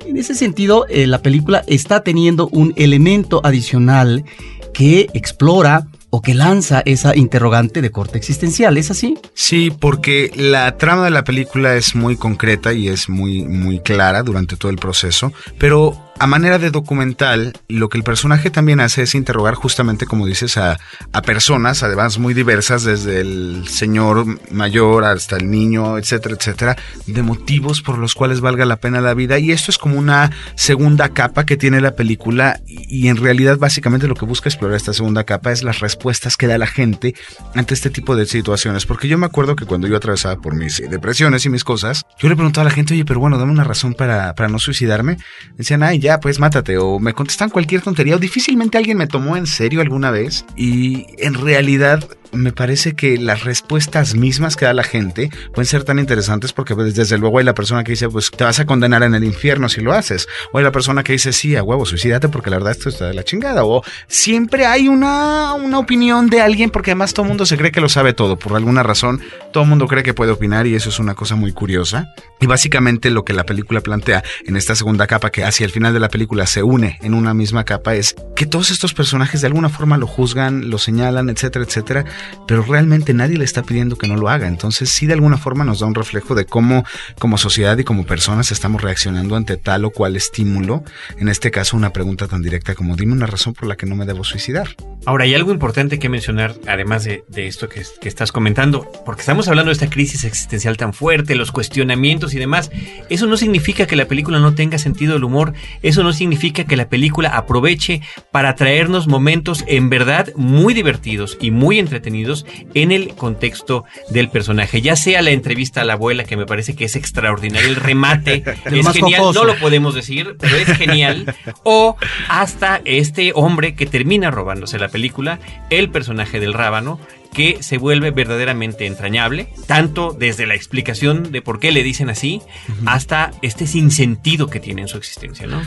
En 0.09 0.17
ese 0.17 0.33
sentido, 0.33 0.87
eh, 0.89 1.05
la 1.05 1.21
película 1.21 1.63
está 1.67 2.01
teniendo 2.01 2.47
un 2.47 2.73
elemento 2.77 3.41
adicional 3.43 4.25
que 4.73 5.07
explora 5.13 5.85
o 6.09 6.23
que 6.23 6.33
lanza 6.33 6.81
esa 6.83 7.15
interrogante 7.15 7.79
de 7.83 7.91
corte 7.91 8.17
existencial, 8.17 8.75
¿es 8.77 8.89
así? 8.89 9.19
Sí, 9.35 9.69
porque 9.69 10.31
la 10.35 10.77
trama 10.77 11.05
de 11.05 11.11
la 11.11 11.23
película 11.23 11.75
es 11.75 11.93
muy 11.93 12.15
concreta 12.15 12.73
y 12.73 12.87
es 12.87 13.07
muy, 13.07 13.43
muy 13.43 13.81
clara 13.81 14.23
durante 14.23 14.55
todo 14.55 14.71
el 14.71 14.77
proceso, 14.79 15.31
pero 15.59 16.08
a 16.19 16.27
manera 16.27 16.59
de 16.59 16.69
documental, 16.69 17.53
lo 17.69 17.87
que 17.87 17.97
el 17.97 18.03
personaje 18.03 18.49
también 18.49 18.81
hace 18.81 19.03
es 19.03 19.15
interrogar 19.15 19.55
justamente, 19.55 20.05
como 20.05 20.25
dices, 20.25 20.57
a, 20.57 20.77
a, 21.13 21.21
personas, 21.21 21.81
además 21.81 22.19
muy 22.19 22.33
diversas, 22.33 22.83
desde 22.83 23.21
el 23.21 23.67
señor 23.69 24.25
mayor 24.51 25.05
hasta 25.05 25.37
el 25.37 25.49
niño, 25.49 25.97
etcétera, 25.97 26.35
etcétera, 26.35 26.77
de 27.07 27.23
motivos 27.23 27.81
por 27.81 27.97
los 27.97 28.15
cuales 28.15 28.41
valga 28.41 28.65
la 28.65 28.75
pena 28.75 28.99
la 28.99 29.13
vida. 29.13 29.39
Y 29.39 29.51
esto 29.51 29.71
es 29.71 29.77
como 29.77 29.97
una 29.97 30.31
segunda 30.55 31.09
capa 31.09 31.45
que 31.45 31.55
tiene 31.55 31.79
la 31.79 31.95
película 31.95 32.59
y, 32.67 33.07
en 33.07 33.15
realidad 33.15 33.57
básicamente 33.57 34.07
lo 34.07 34.15
que 34.15 34.25
busca 34.25 34.49
explorar 34.49 34.75
esta 34.75 34.93
segunda 34.93 35.23
capa 35.23 35.51
es 35.51 35.63
las 35.63 35.79
respuestas 35.79 36.35
que 36.35 36.47
da 36.47 36.57
la 36.57 36.67
gente 36.67 37.15
ante 37.55 37.73
este 37.73 37.89
tipo 37.89 38.17
de 38.17 38.25
situaciones. 38.25 38.85
Porque 38.85 39.07
yo 39.07 39.17
me 39.17 39.25
acuerdo 39.25 39.55
que 39.55 39.65
cuando 39.65 39.87
yo 39.87 39.95
atravesaba 39.95 40.35
por 40.41 40.53
mis 40.53 40.81
depresiones 40.89 41.45
y 41.45 41.49
mis 41.49 41.63
cosas, 41.63 42.03
yo 42.19 42.27
le 42.27 42.35
preguntaba 42.35 42.67
a 42.67 42.69
la 42.69 42.75
gente, 42.75 42.93
oye, 42.93 43.05
pero 43.05 43.21
bueno, 43.21 43.37
dame 43.37 43.51
una 43.51 43.63
razón 43.63 43.93
para, 43.93 44.35
para 44.35 44.49
no 44.49 44.59
suicidarme. 44.59 45.17
Decían, 45.55 45.81
ay, 45.83 45.99
ya, 45.99 46.08
pues 46.17 46.39
mátate. 46.39 46.77
O 46.77 46.99
me 46.99 47.13
contestan 47.13 47.49
cualquier 47.49 47.81
tontería. 47.81 48.15
O 48.15 48.19
difícilmente 48.19 48.77
alguien 48.77 48.97
me 48.97 49.07
tomó 49.07 49.37
en 49.37 49.45
serio 49.45 49.81
alguna 49.81 50.11
vez. 50.11 50.45
Y 50.55 51.05
en 51.17 51.33
realidad 51.33 52.03
me 52.31 52.51
parece 52.51 52.95
que 52.95 53.17
las 53.17 53.43
respuestas 53.43 54.15
mismas 54.15 54.55
que 54.55 54.65
da 54.65 54.73
la 54.73 54.83
gente 54.83 55.29
pueden 55.53 55.67
ser 55.67 55.83
tan 55.83 55.99
interesantes 55.99 56.53
porque 56.53 56.75
pues, 56.75 56.95
desde 56.95 57.17
luego 57.17 57.39
hay 57.39 57.45
la 57.45 57.53
persona 57.53 57.83
que 57.83 57.93
dice, 57.93 58.09
pues 58.09 58.31
te 58.31 58.43
vas 58.43 58.59
a 58.59 58.65
condenar 58.65 59.03
en 59.03 59.15
el 59.15 59.23
infierno 59.23 59.69
si 59.69 59.81
lo 59.81 59.93
haces. 59.93 60.27
O 60.51 60.57
hay 60.57 60.63
la 60.63 60.71
persona 60.71 61.03
que 61.03 61.13
dice, 61.13 61.33
sí, 61.33 61.55
a 61.55 61.63
huevo, 61.63 61.85
suicídate 61.85 62.29
porque 62.29 62.49
la 62.49 62.57
verdad 62.57 62.71
esto 62.71 62.89
está 62.89 63.07
de 63.07 63.13
la 63.13 63.23
chingada. 63.23 63.65
O 63.65 63.83
siempre 64.07 64.65
hay 64.65 64.87
una, 64.87 65.53
una 65.53 65.79
opinión 65.79 66.29
de 66.29 66.41
alguien 66.41 66.69
porque 66.69 66.91
además 66.91 67.13
todo 67.13 67.23
el 67.23 67.29
mundo 67.29 67.45
se 67.45 67.57
cree 67.57 67.71
que 67.71 67.81
lo 67.81 67.89
sabe 67.89 68.13
todo. 68.13 68.37
Por 68.37 68.55
alguna 68.55 68.83
razón, 68.83 69.21
todo 69.51 69.63
el 69.63 69.69
mundo 69.69 69.87
cree 69.87 70.03
que 70.03 70.13
puede 70.13 70.31
opinar 70.31 70.67
y 70.67 70.75
eso 70.75 70.89
es 70.89 70.99
una 70.99 71.15
cosa 71.15 71.35
muy 71.35 71.51
curiosa. 71.51 72.13
Y 72.39 72.47
básicamente 72.47 73.09
lo 73.09 73.25
que 73.25 73.33
la 73.33 73.45
película 73.45 73.81
plantea 73.81 74.23
en 74.45 74.55
esta 74.55 74.75
segunda 74.75 75.07
capa 75.07 75.31
que 75.31 75.43
hacia 75.43 75.65
el 75.65 75.71
final 75.71 75.93
de 75.93 75.99
la 75.99 76.09
película 76.09 76.45
se 76.45 76.63
une 76.63 76.97
en 77.01 77.13
una 77.13 77.33
misma 77.33 77.65
capa 77.65 77.95
es 77.95 78.15
que 78.35 78.45
todos 78.45 78.71
estos 78.71 78.93
personajes 78.93 79.41
de 79.41 79.47
alguna 79.47 79.69
forma 79.69 79.97
lo 79.97 80.07
juzgan, 80.07 80.69
lo 80.69 80.77
señalan, 80.77 81.29
etcétera, 81.29 81.65
etcétera 81.65 82.05
pero 82.47 82.63
realmente 82.63 83.13
nadie 83.13 83.37
le 83.37 83.45
está 83.45 83.63
pidiendo 83.63 83.97
que 83.97 84.07
no 84.07 84.15
lo 84.15 84.29
haga. 84.29 84.47
Entonces 84.47 84.89
sí 84.89 85.05
de 85.05 85.13
alguna 85.13 85.37
forma 85.37 85.63
nos 85.63 85.79
da 85.79 85.87
un 85.87 85.95
reflejo 85.95 86.35
de 86.35 86.45
cómo 86.45 86.85
como 87.19 87.37
sociedad 87.37 87.77
y 87.77 87.83
como 87.83 88.05
personas 88.05 88.51
estamos 88.51 88.81
reaccionando 88.81 89.35
ante 89.35 89.57
tal 89.57 89.85
o 89.85 89.91
cual 89.91 90.15
estímulo. 90.15 90.83
En 91.17 91.29
este 91.29 91.51
caso 91.51 91.77
una 91.77 91.93
pregunta 91.93 92.27
tan 92.27 92.41
directa 92.41 92.75
como 92.75 92.95
dime 92.95 93.13
una 93.13 93.25
razón 93.25 93.53
por 93.53 93.67
la 93.67 93.75
que 93.75 93.85
no 93.85 93.95
me 93.95 94.05
debo 94.05 94.23
suicidar. 94.23 94.75
Ahora, 95.05 95.23
hay 95.23 95.33
algo 95.33 95.51
importante 95.51 95.97
que 95.97 96.09
mencionar, 96.09 96.55
además 96.67 97.05
de, 97.05 97.23
de 97.29 97.47
esto 97.47 97.69
que, 97.69 97.81
que, 98.01 98.09
estás 98.09 98.33
comentando, 98.33 98.91
porque 99.05 99.21
estamos 99.21 99.47
hablando 99.47 99.69
de 99.69 99.73
esta 99.73 99.89
crisis 99.89 100.25
existencial 100.25 100.75
tan 100.75 100.93
fuerte, 100.93 101.35
los 101.35 101.53
cuestionamientos 101.53 102.33
y 102.33 102.39
demás. 102.39 102.69
Eso 103.09 103.25
no 103.25 103.37
significa 103.37 103.87
que 103.87 103.95
la 103.95 104.05
película 104.05 104.39
no 104.39 104.55
tenga 104.55 104.77
sentido 104.77 105.13
del 105.13 105.23
humor, 105.23 105.53
eso 105.81 106.03
no 106.03 106.11
significa 106.11 106.65
que 106.65 106.75
la 106.75 106.89
película 106.89 107.29
aproveche 107.29 108.01
para 108.31 108.55
traernos 108.55 109.07
momentos 109.07 109.63
en 109.67 109.89
verdad 109.89 110.33
muy 110.35 110.73
divertidos 110.73 111.37
y 111.39 111.51
muy 111.51 111.79
entretenidos 111.79 112.08
en 112.15 112.91
el 112.91 113.15
contexto 113.15 113.85
del 114.09 114.29
personaje. 114.29 114.81
Ya 114.81 114.95
sea 114.95 115.21
la 115.21 115.31
entrevista 115.31 115.81
a 115.81 115.83
la 115.83 115.93
abuela, 115.93 116.23
que 116.23 116.37
me 116.37 116.45
parece 116.45 116.75
que 116.75 116.85
es 116.85 116.95
extraordinario, 116.95 117.69
el 117.69 117.75
remate 117.75 118.43
es 118.65 118.87
genial, 118.89 119.31
no 119.33 119.43
lo 119.43 119.55
podemos 119.57 119.93
decir, 119.93 120.35
pero 120.39 120.55
es 120.55 120.67
genial, 120.77 121.35
o 121.63 121.95
hasta 122.27 122.81
este 122.85 123.31
hombre 123.35 123.75
que 123.75 123.85
termina 123.85 124.31
robándose 124.31 124.79
la 124.79 124.89
película, 124.89 125.39
el 125.69 125.89
personaje 125.89 126.39
del 126.39 126.53
rábano, 126.53 126.99
que 127.33 127.61
se 127.61 127.77
vuelve 127.77 128.11
verdaderamente 128.11 128.85
entrañable, 128.85 129.49
tanto 129.67 130.15
desde 130.17 130.47
la 130.47 130.55
explicación 130.55 131.31
de 131.31 131.41
por 131.41 131.59
qué 131.59 131.71
le 131.71 131.83
dicen 131.83 132.09
así, 132.09 132.41
uh 132.67 132.71
-huh. 132.71 132.83
hasta 132.87 133.31
este 133.41 133.67
sinsentido 133.67 134.47
que 134.47 134.59
tiene 134.59 134.81
en 134.81 134.87
su 134.87 134.97
existencia, 134.97 135.45
¿no? 135.45 135.61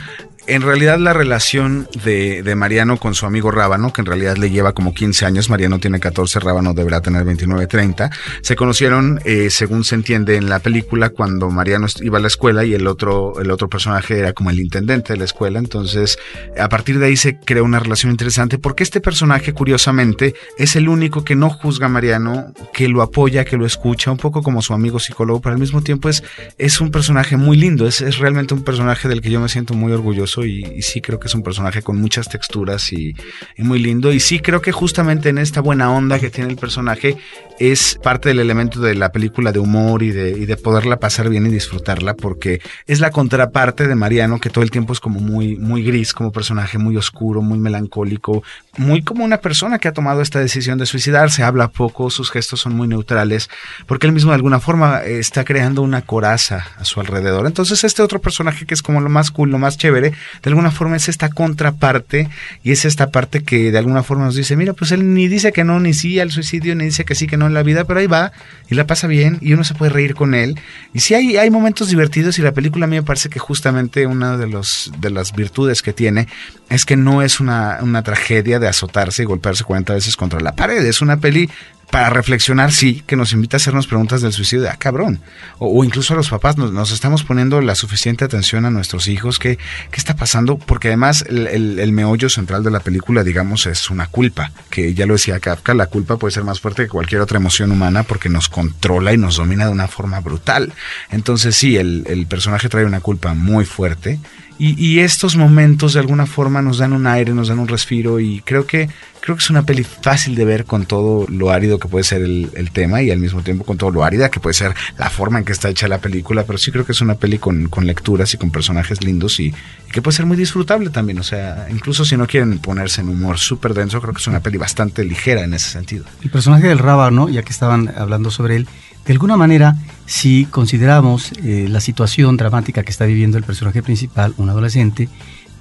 En 0.49 0.63
realidad 0.63 0.99
la 0.99 1.13
relación 1.13 1.87
de, 2.05 2.43
de, 2.43 2.57
Mariano 2.57 2.97
con 2.97 3.15
su 3.15 3.27
amigo 3.27 3.53
Rábano, 3.53 3.93
que 3.93 4.01
en 4.01 4.07
realidad 4.07 4.37
le 4.37 4.51
lleva 4.51 4.73
como 4.73 4.93
15 4.93 5.25
años, 5.25 5.49
Mariano 5.49 5.79
tiene 5.79 6.01
14, 6.01 6.41
Rábano 6.41 6.75
deberá 6.75 7.01
tener 7.01 7.23
29, 7.23 7.69
30, 7.69 8.11
se 8.43 8.57
conocieron, 8.57 9.21
eh, 9.25 9.51
según 9.51 9.85
se 9.85 9.95
entiende 9.95 10.35
en 10.35 10.49
la 10.49 10.59
película, 10.59 11.11
cuando 11.11 11.49
Mariano 11.49 11.87
iba 12.01 12.19
a 12.19 12.21
la 12.21 12.27
escuela 12.27 12.65
y 12.65 12.75
el 12.75 12.89
otro, 12.89 13.41
el 13.41 13.53
otro 13.53 13.69
personaje 13.69 14.19
era 14.19 14.33
como 14.33 14.51
el 14.51 14.59
intendente 14.59 15.13
de 15.13 15.21
la 15.21 15.27
escuela, 15.27 15.61
entonces 15.61 16.19
a 16.59 16.69
partir 16.69 16.99
de 16.99 17.07
ahí 17.07 17.17
se 17.17 17.39
crea 17.39 17.63
una 17.63 17.79
relación 17.79 18.11
interesante 18.11 18.59
porque 18.59 18.83
este 18.83 19.01
personaje, 19.01 19.53
curiosamente, 19.53 20.35
es 20.59 20.75
el 20.75 20.89
único 20.89 21.23
que 21.23 21.37
no 21.37 21.51
juzga 21.51 21.87
a 21.87 21.89
Mariano, 21.89 22.53
que 22.73 22.89
lo 22.89 23.03
apoya, 23.03 23.45
que 23.45 23.57
lo 23.57 23.65
escucha, 23.65 24.11
un 24.11 24.19
poco 24.19 24.43
como 24.43 24.61
su 24.61 24.75
amigo 24.75 24.99
psicólogo, 24.99 25.41
pero 25.41 25.55
al 25.55 25.61
mismo 25.61 25.83
tiempo 25.83 26.09
es, 26.09 26.25
es 26.59 26.81
un 26.81 26.91
personaje 26.91 27.37
muy 27.37 27.57
lindo, 27.57 27.87
es, 27.87 28.01
es 28.01 28.19
realmente 28.19 28.55
un 28.55 28.65
personaje 28.65 29.09
del 29.09 29.21
que 29.21 29.31
yo 29.31 29.39
me 29.39 29.49
siento 29.49 29.75
muy 29.75 29.93
orgulloso 29.93 30.32
y, 30.41 30.83
sí 30.83 31.01
creo 31.01 31.21
que 31.21 31.29
es 31.29 31.35
un 31.35 31.43
personaje 31.43 31.83
con 31.83 32.01
muchas 32.01 32.29
texturas 32.29 32.93
y, 32.93 33.15
muy 33.59 33.79
lindo. 33.79 34.13
Y 34.13 34.21
sí 34.21 34.41
creo 34.41 34.63
que 34.63 34.73
justamente 34.73 35.29
en 35.29 35.39
esta 35.39 35.61
buena 35.61 35.93
onda 35.93 36.19
que 36.19 36.31
tiene 36.31 36.51
el 36.51 36.57
personaje 36.57 37.17
es 37.59 37.99
parte 38.03 38.31
del 38.31 38.41
elemento 38.41 38.81
de 38.81 38.95
la 38.95 39.13
película 39.13 39.53
de 39.53 39.59
humor 39.59 40.03
y 40.03 40.11
de, 40.11 40.57
poderla 40.57 40.99
pasar 40.99 41.29
bien 41.29 41.47
y 41.47 41.51
disfrutarla 41.51 42.15
porque 42.15 42.61
es 42.87 43.01
la 43.01 43.11
contraparte 43.11 43.87
de 43.87 43.95
Mariano 43.95 44.39
que 44.39 44.51
todo 44.51 44.63
el 44.65 44.71
tiempo 44.71 44.93
es 44.93 45.01
como 45.01 45.21
muy, 45.21 45.57
muy 45.57 45.83
gris 45.83 46.13
como 46.13 46.33
personaje, 46.33 46.79
muy 46.79 46.97
oscuro, 46.97 47.41
muy 47.41 47.59
melancólico, 47.59 48.43
muy 48.77 49.03
como 49.03 49.25
una 49.25 49.39
persona 49.39 49.79
que 49.79 49.89
ha 49.89 49.93
tomado 49.93 50.23
esta 50.23 50.41
decisión 50.41 50.79
de 50.79 50.87
suicidarse, 50.87 51.43
habla 51.43 51.69
poco, 51.69 52.11
sus 52.11 52.31
gestos 52.31 52.61
son 52.61 52.75
muy 52.75 52.89
neutrales 52.89 53.49
porque 53.87 54.07
él 54.07 54.13
mismo 54.13 54.31
de 54.31 54.37
alguna 54.37 54.61
forma 54.61 55.03
está 55.03 55.45
creando 55.45 55.83
una 55.83 56.03
coraza 56.03 56.67
a 56.79 56.85
su 56.85 57.01
alrededor. 57.01 57.47
Entonces 57.47 57.85
este 57.85 58.03
otro 58.03 58.21
personaje 58.21 58.67
que 58.67 58.75
es 58.75 58.83
como 58.83 59.01
lo 59.01 59.09
más 59.09 59.31
cool, 59.31 59.51
lo 59.51 59.59
más 59.59 59.77
chévere, 59.79 60.13
de 60.43 60.51
alguna 60.51 60.71
forma 60.71 60.97
es 60.97 61.09
esta 61.09 61.29
contraparte 61.29 62.29
y 62.63 62.73
es 62.73 62.85
esta 62.85 63.11
parte 63.11 63.43
que 63.43 63.71
de 63.71 63.79
alguna 63.79 64.03
forma 64.03 64.25
nos 64.25 64.35
dice, 64.35 64.57
mira, 64.57 64.73
pues 64.73 64.93
él 64.93 65.15
ni 65.15 65.29
dice 65.29 65.53
que 65.53 65.65
no, 65.65 65.81
ni 65.81 65.95
sí 65.95 66.21
al 66.21 66.31
suicidio, 66.31 66.75
ni 66.75 66.85
dice 66.85 67.05
que 67.05 67.15
sí, 67.15 67.27
que 67.27 67.37
no 67.37 67.47
en 67.47 67.55
la 67.55 67.63
vida, 67.63 67.85
pero 67.85 68.01
ahí 68.01 68.07
va 68.07 68.33
y 68.69 68.75
la 68.75 68.87
pasa 68.87 69.07
bien 69.07 69.39
y 69.41 69.53
uno 69.53 69.65
se 69.65 69.75
puede 69.75 69.93
reír 69.93 70.15
con 70.15 70.35
él. 70.35 70.59
Y 70.95 71.01
sí 71.01 71.15
hay, 71.15 71.37
hay 71.37 71.51
momentos 71.51 71.89
divertidos 71.89 72.39
y 72.39 72.43
la 72.43 72.53
película 72.53 72.85
a 72.85 72.89
mí 72.89 72.97
me 72.97 73.03
parece 73.03 73.29
que 73.29 73.39
justamente 73.39 74.07
una 74.07 74.37
de, 74.37 74.47
los, 74.47 74.93
de 74.99 75.11
las 75.11 75.33
virtudes 75.33 75.83
que 75.83 75.93
tiene 75.93 76.29
es 76.69 76.85
que 76.85 76.97
no 76.97 77.23
es 77.23 77.41
una, 77.41 77.79
una 77.83 78.03
tragedia 78.03 78.59
de 78.59 78.69
azotarse 78.69 79.23
y 79.23 79.27
golpearse 79.27 79.65
40 79.65 79.95
veces 79.95 80.17
contra 80.17 80.41
la 80.41 80.55
pared, 80.55 80.85
es 80.85 81.03
una 81.03 81.19
peli 81.19 81.51
para 81.93 82.09
reflexionar, 82.09 82.73
sí, 82.73 83.03
que 83.07 83.17
nos 83.17 83.35
invita 83.35 83.57
a 83.57 83.59
hacernos 83.59 83.87
preguntas 83.87 84.23
del 84.23 84.33
suicidio 84.33 84.67
ah, 84.71 84.77
cabrón. 84.79 85.21
O, 85.59 85.85
incluso 85.85 86.15
a 86.15 86.17
los 86.17 86.31
papás, 86.31 86.57
nos, 86.57 86.91
estamos 86.91 87.23
poniendo 87.23 87.61
la 87.61 87.75
suficiente 87.75 88.25
atención 88.25 88.65
a 88.65 88.71
nuestros 88.71 89.09
hijos. 89.09 89.39
¿Qué, 89.39 89.59
qué 89.59 89.99
está 89.99 90.17
pasando? 90.17 90.57
Porque 90.57 90.89
además 90.89 91.23
el, 91.29 91.93
meollo 91.93 92.31
central 92.31 92.65
de 92.65 92.71
la 92.71 92.81
película, 92.81 93.23
digamos, 93.25 93.67
es 93.67 93.91
una 93.91 94.07
culpa. 94.07 94.53
Que 94.71 94.95
ya 94.95 95.05
lo 95.05 95.13
decía 95.13 95.39
Kafka, 95.39 95.75
la 95.75 95.89
culpa 95.89 96.17
puede 96.17 96.33
ser 96.33 96.45
más 96.45 96.61
fuerte 96.61 96.85
que 96.85 96.89
cualquier 96.89 97.21
otra 97.21 97.37
emoción 97.37 97.71
humana 97.71 98.05
porque 98.05 98.31
nos 98.31 98.49
controla 98.49 99.13
y 99.13 99.19
nos 99.19 99.37
domina 99.37 99.67
de 99.67 99.73
una 99.73 99.87
forma 99.87 100.19
brutal. 100.21 100.73
Entonces 101.11 101.55
sí, 101.57 101.77
el 101.77 102.27
personaje 102.27 102.71
trae 102.71 102.87
una 102.87 103.01
culpa 103.01 103.35
muy 103.35 103.67
fuerte 103.67 104.19
y, 104.65 105.01
estos 105.01 105.35
momentos 105.35 105.95
de 105.95 106.01
alguna 106.01 106.25
forma 106.25 106.63
nos 106.63 106.79
dan 106.79 106.93
un 106.93 107.09
aire, 107.09 107.35
nos 107.35 107.49
dan 107.49 107.59
un 107.59 107.67
respiro 107.67 108.21
y 108.21 108.43
creo 108.43 108.65
que 108.65 108.89
creo 109.21 109.37
que 109.37 109.43
es 109.43 109.51
una 109.51 109.65
peli 109.65 109.83
fácil 109.83 110.37
de 110.37 110.45
ver 110.45 110.65
con 110.65 110.87
todo 110.87 111.27
lo 111.29 111.51
árido 111.51 111.81
que 111.81 111.89
puede 111.89 112.05
ser 112.05 112.23
el, 112.23 112.71
tema 112.73 113.03
y 113.03 113.11
al 113.11 113.19
mismo 113.19 113.43
tiempo 113.43 113.65
con 113.65 113.77
todo 113.77 113.91
lo 113.91 114.05
árida 114.05 114.31
que 114.31 114.41
puede 114.41 114.55
ser 114.55 114.75
la 114.99 115.11
forma 115.11 115.39
en 115.39 115.45
que 115.45 115.53
está 115.53 115.69
hecha 115.69 115.89
la 115.89 115.99
película, 115.99 116.45
pero 116.45 116.59
sí 116.59 116.71
creo 116.71 116.87
que 116.87 116.93
es 116.93 117.01
una 117.01 117.17
peli 117.17 117.39
con, 117.39 117.69
lecturas 117.83 118.35
y 118.35 118.39
con 118.39 118.51
personajes 118.51 119.03
lindos 119.03 119.41
y, 119.41 119.53
que 119.91 120.01
puede 120.01 120.17
ser 120.17 120.27
muy 120.27 120.37
disfrutable 120.37 120.91
también, 120.91 121.19
o 121.19 121.25
sea, 121.25 121.67
incluso 121.71 122.05
si 122.05 122.17
no 122.17 122.27
quieren 122.29 122.59
ponerse 122.59 123.01
en 123.01 123.09
humor 123.09 123.39
súper 123.39 123.75
denso, 123.75 124.01
creo 124.01 124.15
que 124.15 124.21
es 124.21 124.27
una 124.29 124.41
peli 124.41 124.59
bastante 124.59 125.05
ligera 125.05 125.43
en 125.43 125.55
ese 125.55 125.71
sentido. 125.71 126.05
El 126.23 126.31
personaje 126.31 126.69
del 126.69 126.79
Rábano, 126.79 127.29
ya 127.29 127.43
que 127.43 127.51
estaban 127.51 127.93
hablando 127.97 128.31
sobre 128.31 128.57
él, 128.57 128.69
de 129.05 129.13
alguna 129.13 129.37
manera, 129.37 129.77
si 130.07 130.45
consideramos 130.47 131.33
eh, 131.33 131.67
la 131.69 131.81
situación 131.81 132.37
dramática 132.37 132.85
que 132.85 132.93
está 132.93 133.05
viviendo 133.05 133.37
el 133.37 133.45
personaje 133.45 133.83
principal, 133.83 134.33
un 134.37 134.49
adolescente, 134.49 135.09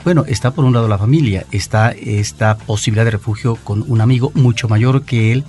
bueno, 0.04 0.26
está 0.28 0.52
por 0.52 0.66
un 0.66 0.74
lado 0.74 0.88
la 0.88 0.98
familia, 0.98 1.46
está 1.52 1.92
esta 1.92 2.58
posibilidad 2.58 3.06
de 3.06 3.12
refugio 3.12 3.56
con 3.64 3.84
un 3.88 4.02
amigo 4.02 4.32
mucho 4.36 4.68
mayor 4.68 5.04
que 5.04 5.32
él, 5.32 5.44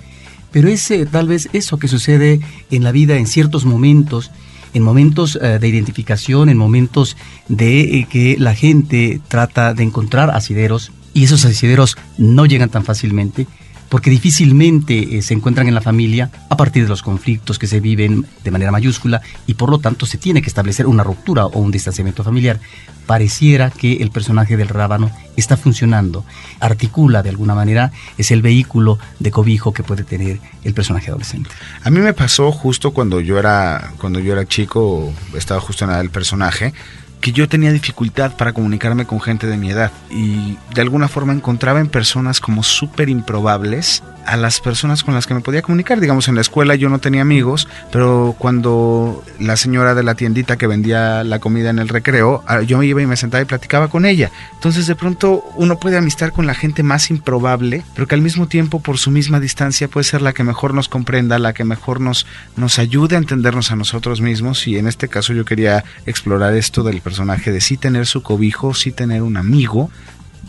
pero 0.51 0.69
es 0.69 0.89
eh, 0.89 1.05
tal 1.05 1.27
vez 1.27 1.49
eso 1.53 1.77
que 1.77 1.87
sucede 1.87 2.39
en 2.71 2.83
la 2.83 2.91
vida 2.91 3.17
en 3.17 3.27
ciertos 3.27 3.65
momentos, 3.65 4.31
en 4.73 4.81
momentos 4.81 5.37
eh, 5.41 5.59
de 5.59 5.67
identificación, 5.67 6.49
en 6.49 6.57
momentos 6.57 7.15
de 7.47 8.07
que 8.09 8.37
la 8.39 8.55
gente 8.55 9.21
trata 9.27 9.75
de 9.75 9.83
encontrar 9.83 10.31
asideros 10.31 10.91
y 11.13 11.25
esos 11.25 11.45
asideros 11.45 11.95
no 12.17 12.47
llegan 12.47 12.69
tan 12.69 12.83
fácilmente 12.83 13.45
porque 13.93 14.09
difícilmente 14.09 15.17
eh, 15.17 15.21
se 15.21 15.35
encuentran 15.35 15.67
en 15.67 15.75
la 15.75 15.79
familia 15.79 16.31
a 16.49 16.57
partir 16.57 16.81
de 16.81 16.89
los 16.89 17.03
conflictos 17.03 17.59
que 17.59 17.67
se 17.67 17.79
viven 17.79 18.25
de 18.43 18.49
manera 18.49 18.71
mayúscula 18.71 19.21
y 19.45 19.53
por 19.53 19.69
lo 19.69 19.77
tanto 19.77 20.07
se 20.07 20.17
tiene 20.17 20.41
que 20.41 20.47
establecer 20.47 20.87
una 20.87 21.03
ruptura 21.03 21.45
o 21.45 21.59
un 21.59 21.69
distanciamiento 21.69 22.23
familiar. 22.23 22.59
Pareciera 23.05 23.69
que 23.69 23.97
el 23.97 24.09
personaje 24.09 24.57
del 24.57 24.69
rábano 24.69 25.11
está 25.37 25.57
funcionando, 25.57 26.25
articula 26.59 27.21
de 27.21 27.29
alguna 27.29 27.53
manera, 27.53 27.91
es 28.17 28.31
el 28.31 28.41
vehículo 28.41 28.97
de 29.19 29.29
cobijo 29.29 29.73
que 29.73 29.83
puede 29.83 30.03
tener 30.03 30.39
el 30.63 30.73
personaje 30.73 31.11
adolescente. 31.11 31.51
A 31.83 31.91
mí 31.91 31.99
me 31.99 32.15
pasó 32.15 32.51
justo 32.51 32.93
cuando 32.93 33.21
yo 33.21 33.37
era, 33.37 33.93
cuando 33.99 34.19
yo 34.19 34.33
era 34.33 34.47
chico, 34.47 35.13
estaba 35.35 35.61
justo 35.61 35.85
en 35.85 35.91
el 35.91 36.09
personaje, 36.09 36.73
que 37.23 37.31
yo 37.31 37.47
tenía 37.47 37.71
dificultad 37.71 38.35
para 38.35 38.51
comunicarme 38.51 39.05
con 39.05 39.21
gente 39.21 39.47
de 39.47 39.55
mi 39.55 39.69
edad 39.69 39.93
y 40.11 40.57
de 40.75 40.81
alguna 40.81 41.07
forma 41.07 41.31
encontraba 41.31 41.79
en 41.79 41.87
personas 41.87 42.41
como 42.41 42.63
súper 42.63 43.07
improbables 43.07 44.03
a 44.25 44.37
las 44.37 44.61
personas 44.61 45.03
con 45.03 45.13
las 45.13 45.27
que 45.27 45.33
me 45.33 45.41
podía 45.41 45.61
comunicar. 45.61 45.99
Digamos, 45.99 46.27
en 46.27 46.35
la 46.35 46.41
escuela 46.41 46.75
yo 46.75 46.89
no 46.89 46.99
tenía 46.99 47.21
amigos, 47.21 47.67
pero 47.91 48.35
cuando 48.37 49.23
la 49.39 49.57
señora 49.57 49.95
de 49.95 50.03
la 50.03 50.15
tiendita 50.15 50.57
que 50.57 50.67
vendía 50.67 51.23
la 51.23 51.39
comida 51.39 51.69
en 51.69 51.79
el 51.79 51.89
recreo, 51.89 52.43
ah, 52.45 52.61
yo 52.61 52.77
me 52.77 52.85
iba 52.85 53.01
y 53.01 53.05
me 53.05 53.15
sentaba 53.15 53.41
y 53.41 53.45
platicaba 53.45 53.87
con 53.87 54.05
ella. 54.05 54.31
Entonces 54.53 54.87
de 54.87 54.95
pronto 54.95 55.45
uno 55.55 55.79
puede 55.79 55.97
amistar 55.97 56.31
con 56.31 56.45
la 56.45 56.55
gente 56.55 56.83
más 56.83 57.09
improbable, 57.09 57.83
pero 57.95 58.07
que 58.07 58.15
al 58.15 58.21
mismo 58.21 58.47
tiempo 58.47 58.81
por 58.81 58.97
su 58.97 59.11
misma 59.11 59.39
distancia 59.39 59.87
puede 59.87 60.03
ser 60.03 60.21
la 60.21 60.33
que 60.33 60.43
mejor 60.43 60.73
nos 60.73 60.89
comprenda, 60.89 61.39
la 61.39 61.53
que 61.53 61.63
mejor 61.63 62.01
nos, 62.01 62.25
nos 62.57 62.79
ayude 62.79 63.15
a 63.15 63.19
entendernos 63.19 63.71
a 63.71 63.77
nosotros 63.77 64.19
mismos. 64.19 64.67
Y 64.67 64.77
en 64.77 64.87
este 64.87 65.07
caso 65.07 65.33
yo 65.33 65.45
quería 65.45 65.85
explorar 66.05 66.53
esto 66.53 66.83
del 66.83 66.99
personaje 66.99 67.12
de 67.51 67.61
sí 67.61 67.77
tener 67.77 68.05
su 68.05 68.23
cobijo, 68.23 68.73
sí 68.73 68.91
tener 68.91 69.21
un 69.21 69.37
amigo, 69.37 69.89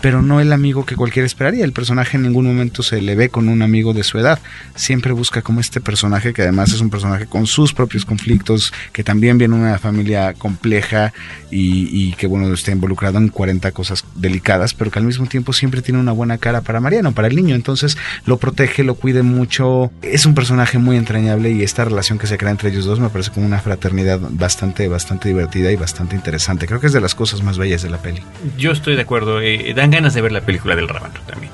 pero 0.05 0.21
no 0.21 0.39
el 0.39 0.53
amigo 0.53 0.85
que 0.85 0.97
cualquiera 0.97 1.25
esperaría. 1.25 1.65
El 1.65 1.73
personaje 1.73 2.19
en 2.19 2.25
ningún 2.25 2.45
momento 2.45 2.83
se 2.83 3.01
le 3.01 3.15
ve 3.15 3.31
con 3.31 3.49
un 3.49 3.63
amigo 3.63 3.95
de 3.95 4.05
su 4.05 4.19
edad. 4.19 4.39
Siempre 4.75 5.13
busca 5.13 5.41
como 5.41 5.61
este 5.61 5.81
personaje 5.81 6.35
que 6.35 6.43
además 6.43 6.75
es 6.75 6.83
un 6.83 6.91
personaje 6.91 7.25
con 7.25 7.47
sus 7.47 7.73
propios 7.73 8.05
conflictos, 8.05 8.71
que 8.93 9.03
también 9.03 9.39
viene 9.39 9.57
de 9.57 9.63
una 9.63 9.79
familia 9.79 10.35
compleja 10.35 11.15
y, 11.51 12.13
que 12.17 12.27
bueno, 12.27 12.53
está 12.53 12.71
involucrado 12.73 13.17
en 13.17 13.29
40 13.29 13.73
cosas 13.73 14.05
delicadas, 14.15 14.75
pero 14.75 14.91
que 14.91 14.99
al 14.99 15.07
mismo 15.07 15.25
tiempo 15.25 15.55
siempre 15.55 15.81
tiene 15.81 16.01
una 16.01 16.13
buena 16.13 16.37
cara 16.37 16.61
para 16.61 16.81
Mariano, 16.81 17.13
para 17.13 17.29
el 17.29 17.35
niño. 17.35 17.55
Entonces 17.55 17.97
lo 18.27 18.37
protege, 18.37 18.85
lo 18.85 18.97
cuide 18.97 19.23
mucho. 19.23 19.91
Es 20.03 20.27
un 20.27 20.35
personaje 20.35 20.77
muy 20.77 20.99
entrañable 20.99 21.51
y 21.51 21.63
esta 21.63 21.83
relación 21.83 22.19
que 22.19 22.27
se 22.27 22.37
crea 22.37 22.51
entre 22.51 22.69
ellos 22.69 22.85
dos 22.85 23.01
me 23.01 23.09
parece 23.09 23.31
como 23.31 23.47
una 23.47 23.61
fraternidad 23.61 24.21
bastante, 24.21 24.87
bastante 24.87 25.31
divertida 25.31 25.73
y 25.73 25.77
bastante 25.77 26.15
interesante. 26.15 26.67
Creo 26.67 26.79
que 26.79 26.89
es 26.89 26.93
de 26.93 27.01
las 27.01 27.15
cosas 27.15 27.43
más 27.43 27.57
bellas 27.57 27.81
de 27.81 27.89
la 27.89 28.03
peli. 28.03 28.21
Yo 28.59 28.71
estoy 28.71 28.97
de 28.97 29.01
acuerdo. 29.01 29.41
Eh, 29.41 29.73
Dan 29.75 29.94
ganas 29.95 30.15
de 30.15 30.21
ver 30.21 30.33
la 30.33 30.41
película 30.41 30.77
del 30.77 30.89
Rábano 30.89 31.15
también. 31.27 31.53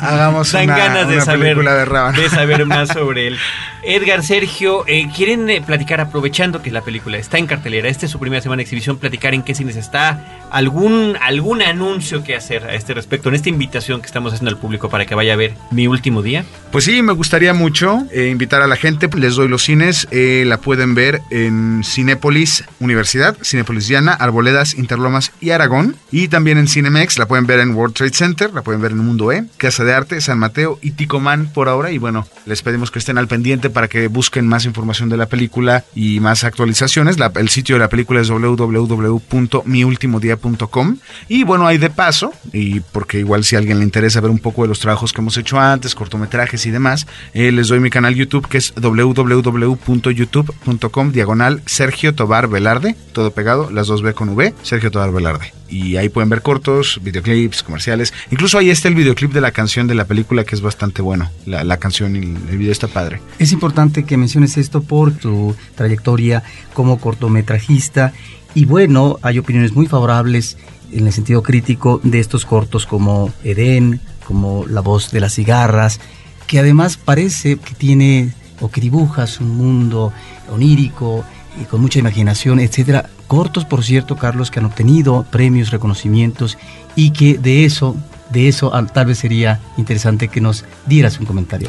Hagamos 0.00 0.52
Dan 0.52 0.64
una, 0.64 0.78
ganas 0.78 1.08
de 1.08 1.20
saber, 1.20 1.54
película 1.56 1.74
de, 1.74 2.22
de 2.22 2.28
saber 2.28 2.66
más 2.66 2.88
sobre 2.88 3.28
él. 3.28 3.38
Edgar, 3.86 4.24
Sergio, 4.24 4.84
eh, 4.88 5.08
¿quieren 5.14 5.48
eh, 5.48 5.62
platicar, 5.64 6.00
aprovechando 6.00 6.60
que 6.60 6.72
la 6.72 6.80
película 6.80 7.18
está 7.18 7.38
en 7.38 7.46
cartelera, 7.46 7.88
esta 7.88 8.06
es 8.06 8.10
su 8.10 8.18
primera 8.18 8.42
semana 8.42 8.58
de 8.58 8.62
exhibición, 8.64 8.98
platicar 8.98 9.32
en 9.32 9.44
qué 9.44 9.54
cines 9.54 9.76
está? 9.76 10.42
¿Algún, 10.50 11.16
¿Algún 11.22 11.62
anuncio 11.62 12.24
que 12.24 12.34
hacer 12.34 12.64
a 12.64 12.74
este 12.74 12.94
respecto, 12.94 13.28
en 13.28 13.36
esta 13.36 13.48
invitación 13.48 14.00
que 14.00 14.06
estamos 14.08 14.32
haciendo 14.32 14.50
al 14.50 14.58
público 14.58 14.88
para 14.88 15.06
que 15.06 15.14
vaya 15.14 15.34
a 15.34 15.36
ver 15.36 15.54
mi 15.70 15.86
último 15.86 16.20
día? 16.22 16.44
Pues 16.72 16.84
sí, 16.84 17.00
me 17.00 17.12
gustaría 17.12 17.54
mucho 17.54 18.04
eh, 18.10 18.28
invitar 18.28 18.60
a 18.60 18.66
la 18.66 18.74
gente, 18.74 19.08
les 19.16 19.36
doy 19.36 19.46
los 19.46 19.62
cines, 19.62 20.08
la 20.10 20.58
pueden 20.58 20.96
ver 20.96 21.20
en 21.30 21.82
Cinépolis 21.84 22.64
Universidad, 22.80 23.36
Cinépolis 23.44 23.86
Llana, 23.86 24.12
Arboledas, 24.14 24.74
Interlomas 24.74 25.30
y 25.40 25.50
Aragón, 25.50 25.94
y 26.10 26.26
también 26.26 26.58
en 26.58 26.66
Cinemex, 26.66 27.18
la 27.18 27.26
pueden 27.26 27.46
ver 27.46 27.60
en 27.60 27.72
World 27.74 27.94
Trade 27.94 28.14
Center, 28.14 28.52
la 28.52 28.62
pueden 28.62 28.82
ver 28.82 28.90
en 28.90 28.98
Mundo 28.98 29.30
E, 29.30 29.44
Casa 29.58 29.84
de 29.84 29.94
Arte, 29.94 30.20
San 30.20 30.40
Mateo 30.40 30.80
y 30.82 30.92
Ticomán 30.92 31.52
por 31.52 31.68
ahora, 31.68 31.92
y 31.92 31.98
bueno, 31.98 32.26
les 32.46 32.62
pedimos 32.62 32.90
que 32.90 32.98
estén 32.98 33.18
al 33.18 33.28
pendiente 33.28 33.70
para 33.76 33.88
que 33.88 34.08
busquen 34.08 34.48
más 34.48 34.64
información 34.64 35.10
de 35.10 35.18
la 35.18 35.26
película 35.26 35.84
y 35.94 36.18
más 36.18 36.44
actualizaciones. 36.44 37.18
el 37.34 37.50
sitio 37.50 37.74
de 37.74 37.80
la 37.80 37.90
película 37.90 38.22
es 38.22 38.28
www.miultimodia.com. 38.28 40.96
Y 41.28 41.44
bueno, 41.44 41.66
hay 41.66 41.76
de 41.76 41.90
paso, 41.90 42.32
y 42.54 42.80
porque 42.80 43.18
igual 43.18 43.44
si 43.44 43.54
a 43.54 43.58
alguien 43.58 43.80
le 43.80 43.84
interesa 43.84 44.22
ver 44.22 44.30
un 44.30 44.38
poco 44.38 44.62
de 44.62 44.68
los 44.68 44.80
trabajos 44.80 45.12
que 45.12 45.20
hemos 45.20 45.36
hecho 45.36 45.60
antes, 45.60 45.94
cortometrajes 45.94 46.64
y 46.64 46.70
demás, 46.70 47.06
eh, 47.34 47.52
les 47.52 47.68
doy 47.68 47.80
mi 47.80 47.90
canal 47.90 48.14
YouTube 48.14 48.48
que 48.48 48.56
es 48.56 48.72
www.youtube.com 48.80 51.12
diagonal 51.12 51.60
Sergio 51.66 52.14
Tobar 52.14 52.48
Velarde, 52.48 52.96
todo 53.12 53.32
pegado, 53.32 53.70
las 53.70 53.88
dos 53.88 54.00
B 54.00 54.14
con 54.14 54.30
V, 54.30 54.54
Sergio 54.62 54.90
Tobar 54.90 55.12
Velarde 55.12 55.52
y 55.68 55.96
ahí 55.96 56.08
pueden 56.08 56.28
ver 56.28 56.42
cortos, 56.42 57.00
videoclips, 57.02 57.62
comerciales. 57.62 58.12
Incluso 58.30 58.58
ahí 58.58 58.70
está 58.70 58.88
el 58.88 58.94
videoclip 58.94 59.32
de 59.32 59.40
la 59.40 59.50
canción 59.50 59.86
de 59.86 59.94
la 59.94 60.04
película 60.04 60.44
que 60.44 60.54
es 60.54 60.60
bastante 60.60 61.02
bueno. 61.02 61.30
La, 61.44 61.76
canción 61.76 62.16
y 62.16 62.20
el 62.20 62.58
video 62.58 62.72
está 62.72 62.88
padre. 62.88 63.20
Es 63.38 63.52
importante 63.52 63.65
que 64.04 64.16
menciones 64.16 64.56
esto 64.56 64.82
por 64.82 65.12
tu 65.12 65.54
trayectoria 65.74 66.42
como 66.74 66.98
cortometrajista 66.98 68.12
y 68.54 68.64
bueno, 68.64 69.18
hay 69.20 69.38
opiniones 69.38 69.74
muy 69.74 69.86
favorables 69.86 70.56
en 70.90 71.06
el 71.06 71.12
sentido 71.12 71.42
crítico 71.42 72.00
de 72.02 72.20
estos 72.20 72.46
cortos 72.46 72.86
como 72.86 73.30
Edén, 73.44 74.00
como 74.26 74.64
La 74.66 74.80
voz 74.80 75.10
de 75.10 75.20
las 75.20 75.34
cigarras, 75.34 76.00
que 76.46 76.58
además 76.58 76.96
parece 76.96 77.58
que 77.58 77.74
tiene 77.74 78.32
o 78.60 78.70
que 78.70 78.80
dibujas 78.80 79.40
un 79.40 79.56
mundo 79.56 80.10
onírico 80.50 81.22
y 81.60 81.64
con 81.64 81.82
mucha 81.82 81.98
imaginación, 81.98 82.58
etcétera, 82.58 83.10
cortos, 83.26 83.66
por 83.66 83.84
cierto, 83.84 84.16
Carlos, 84.16 84.50
que 84.50 84.60
han 84.60 84.64
obtenido 84.64 85.26
premios, 85.30 85.70
reconocimientos 85.70 86.56
y 86.94 87.10
que 87.10 87.36
de 87.36 87.66
eso, 87.66 87.94
de 88.30 88.48
eso 88.48 88.72
tal 88.92 89.06
vez 89.06 89.18
sería 89.18 89.60
interesante 89.76 90.28
que 90.28 90.40
nos 90.40 90.64
dieras 90.86 91.20
un 91.20 91.26
comentario. 91.26 91.68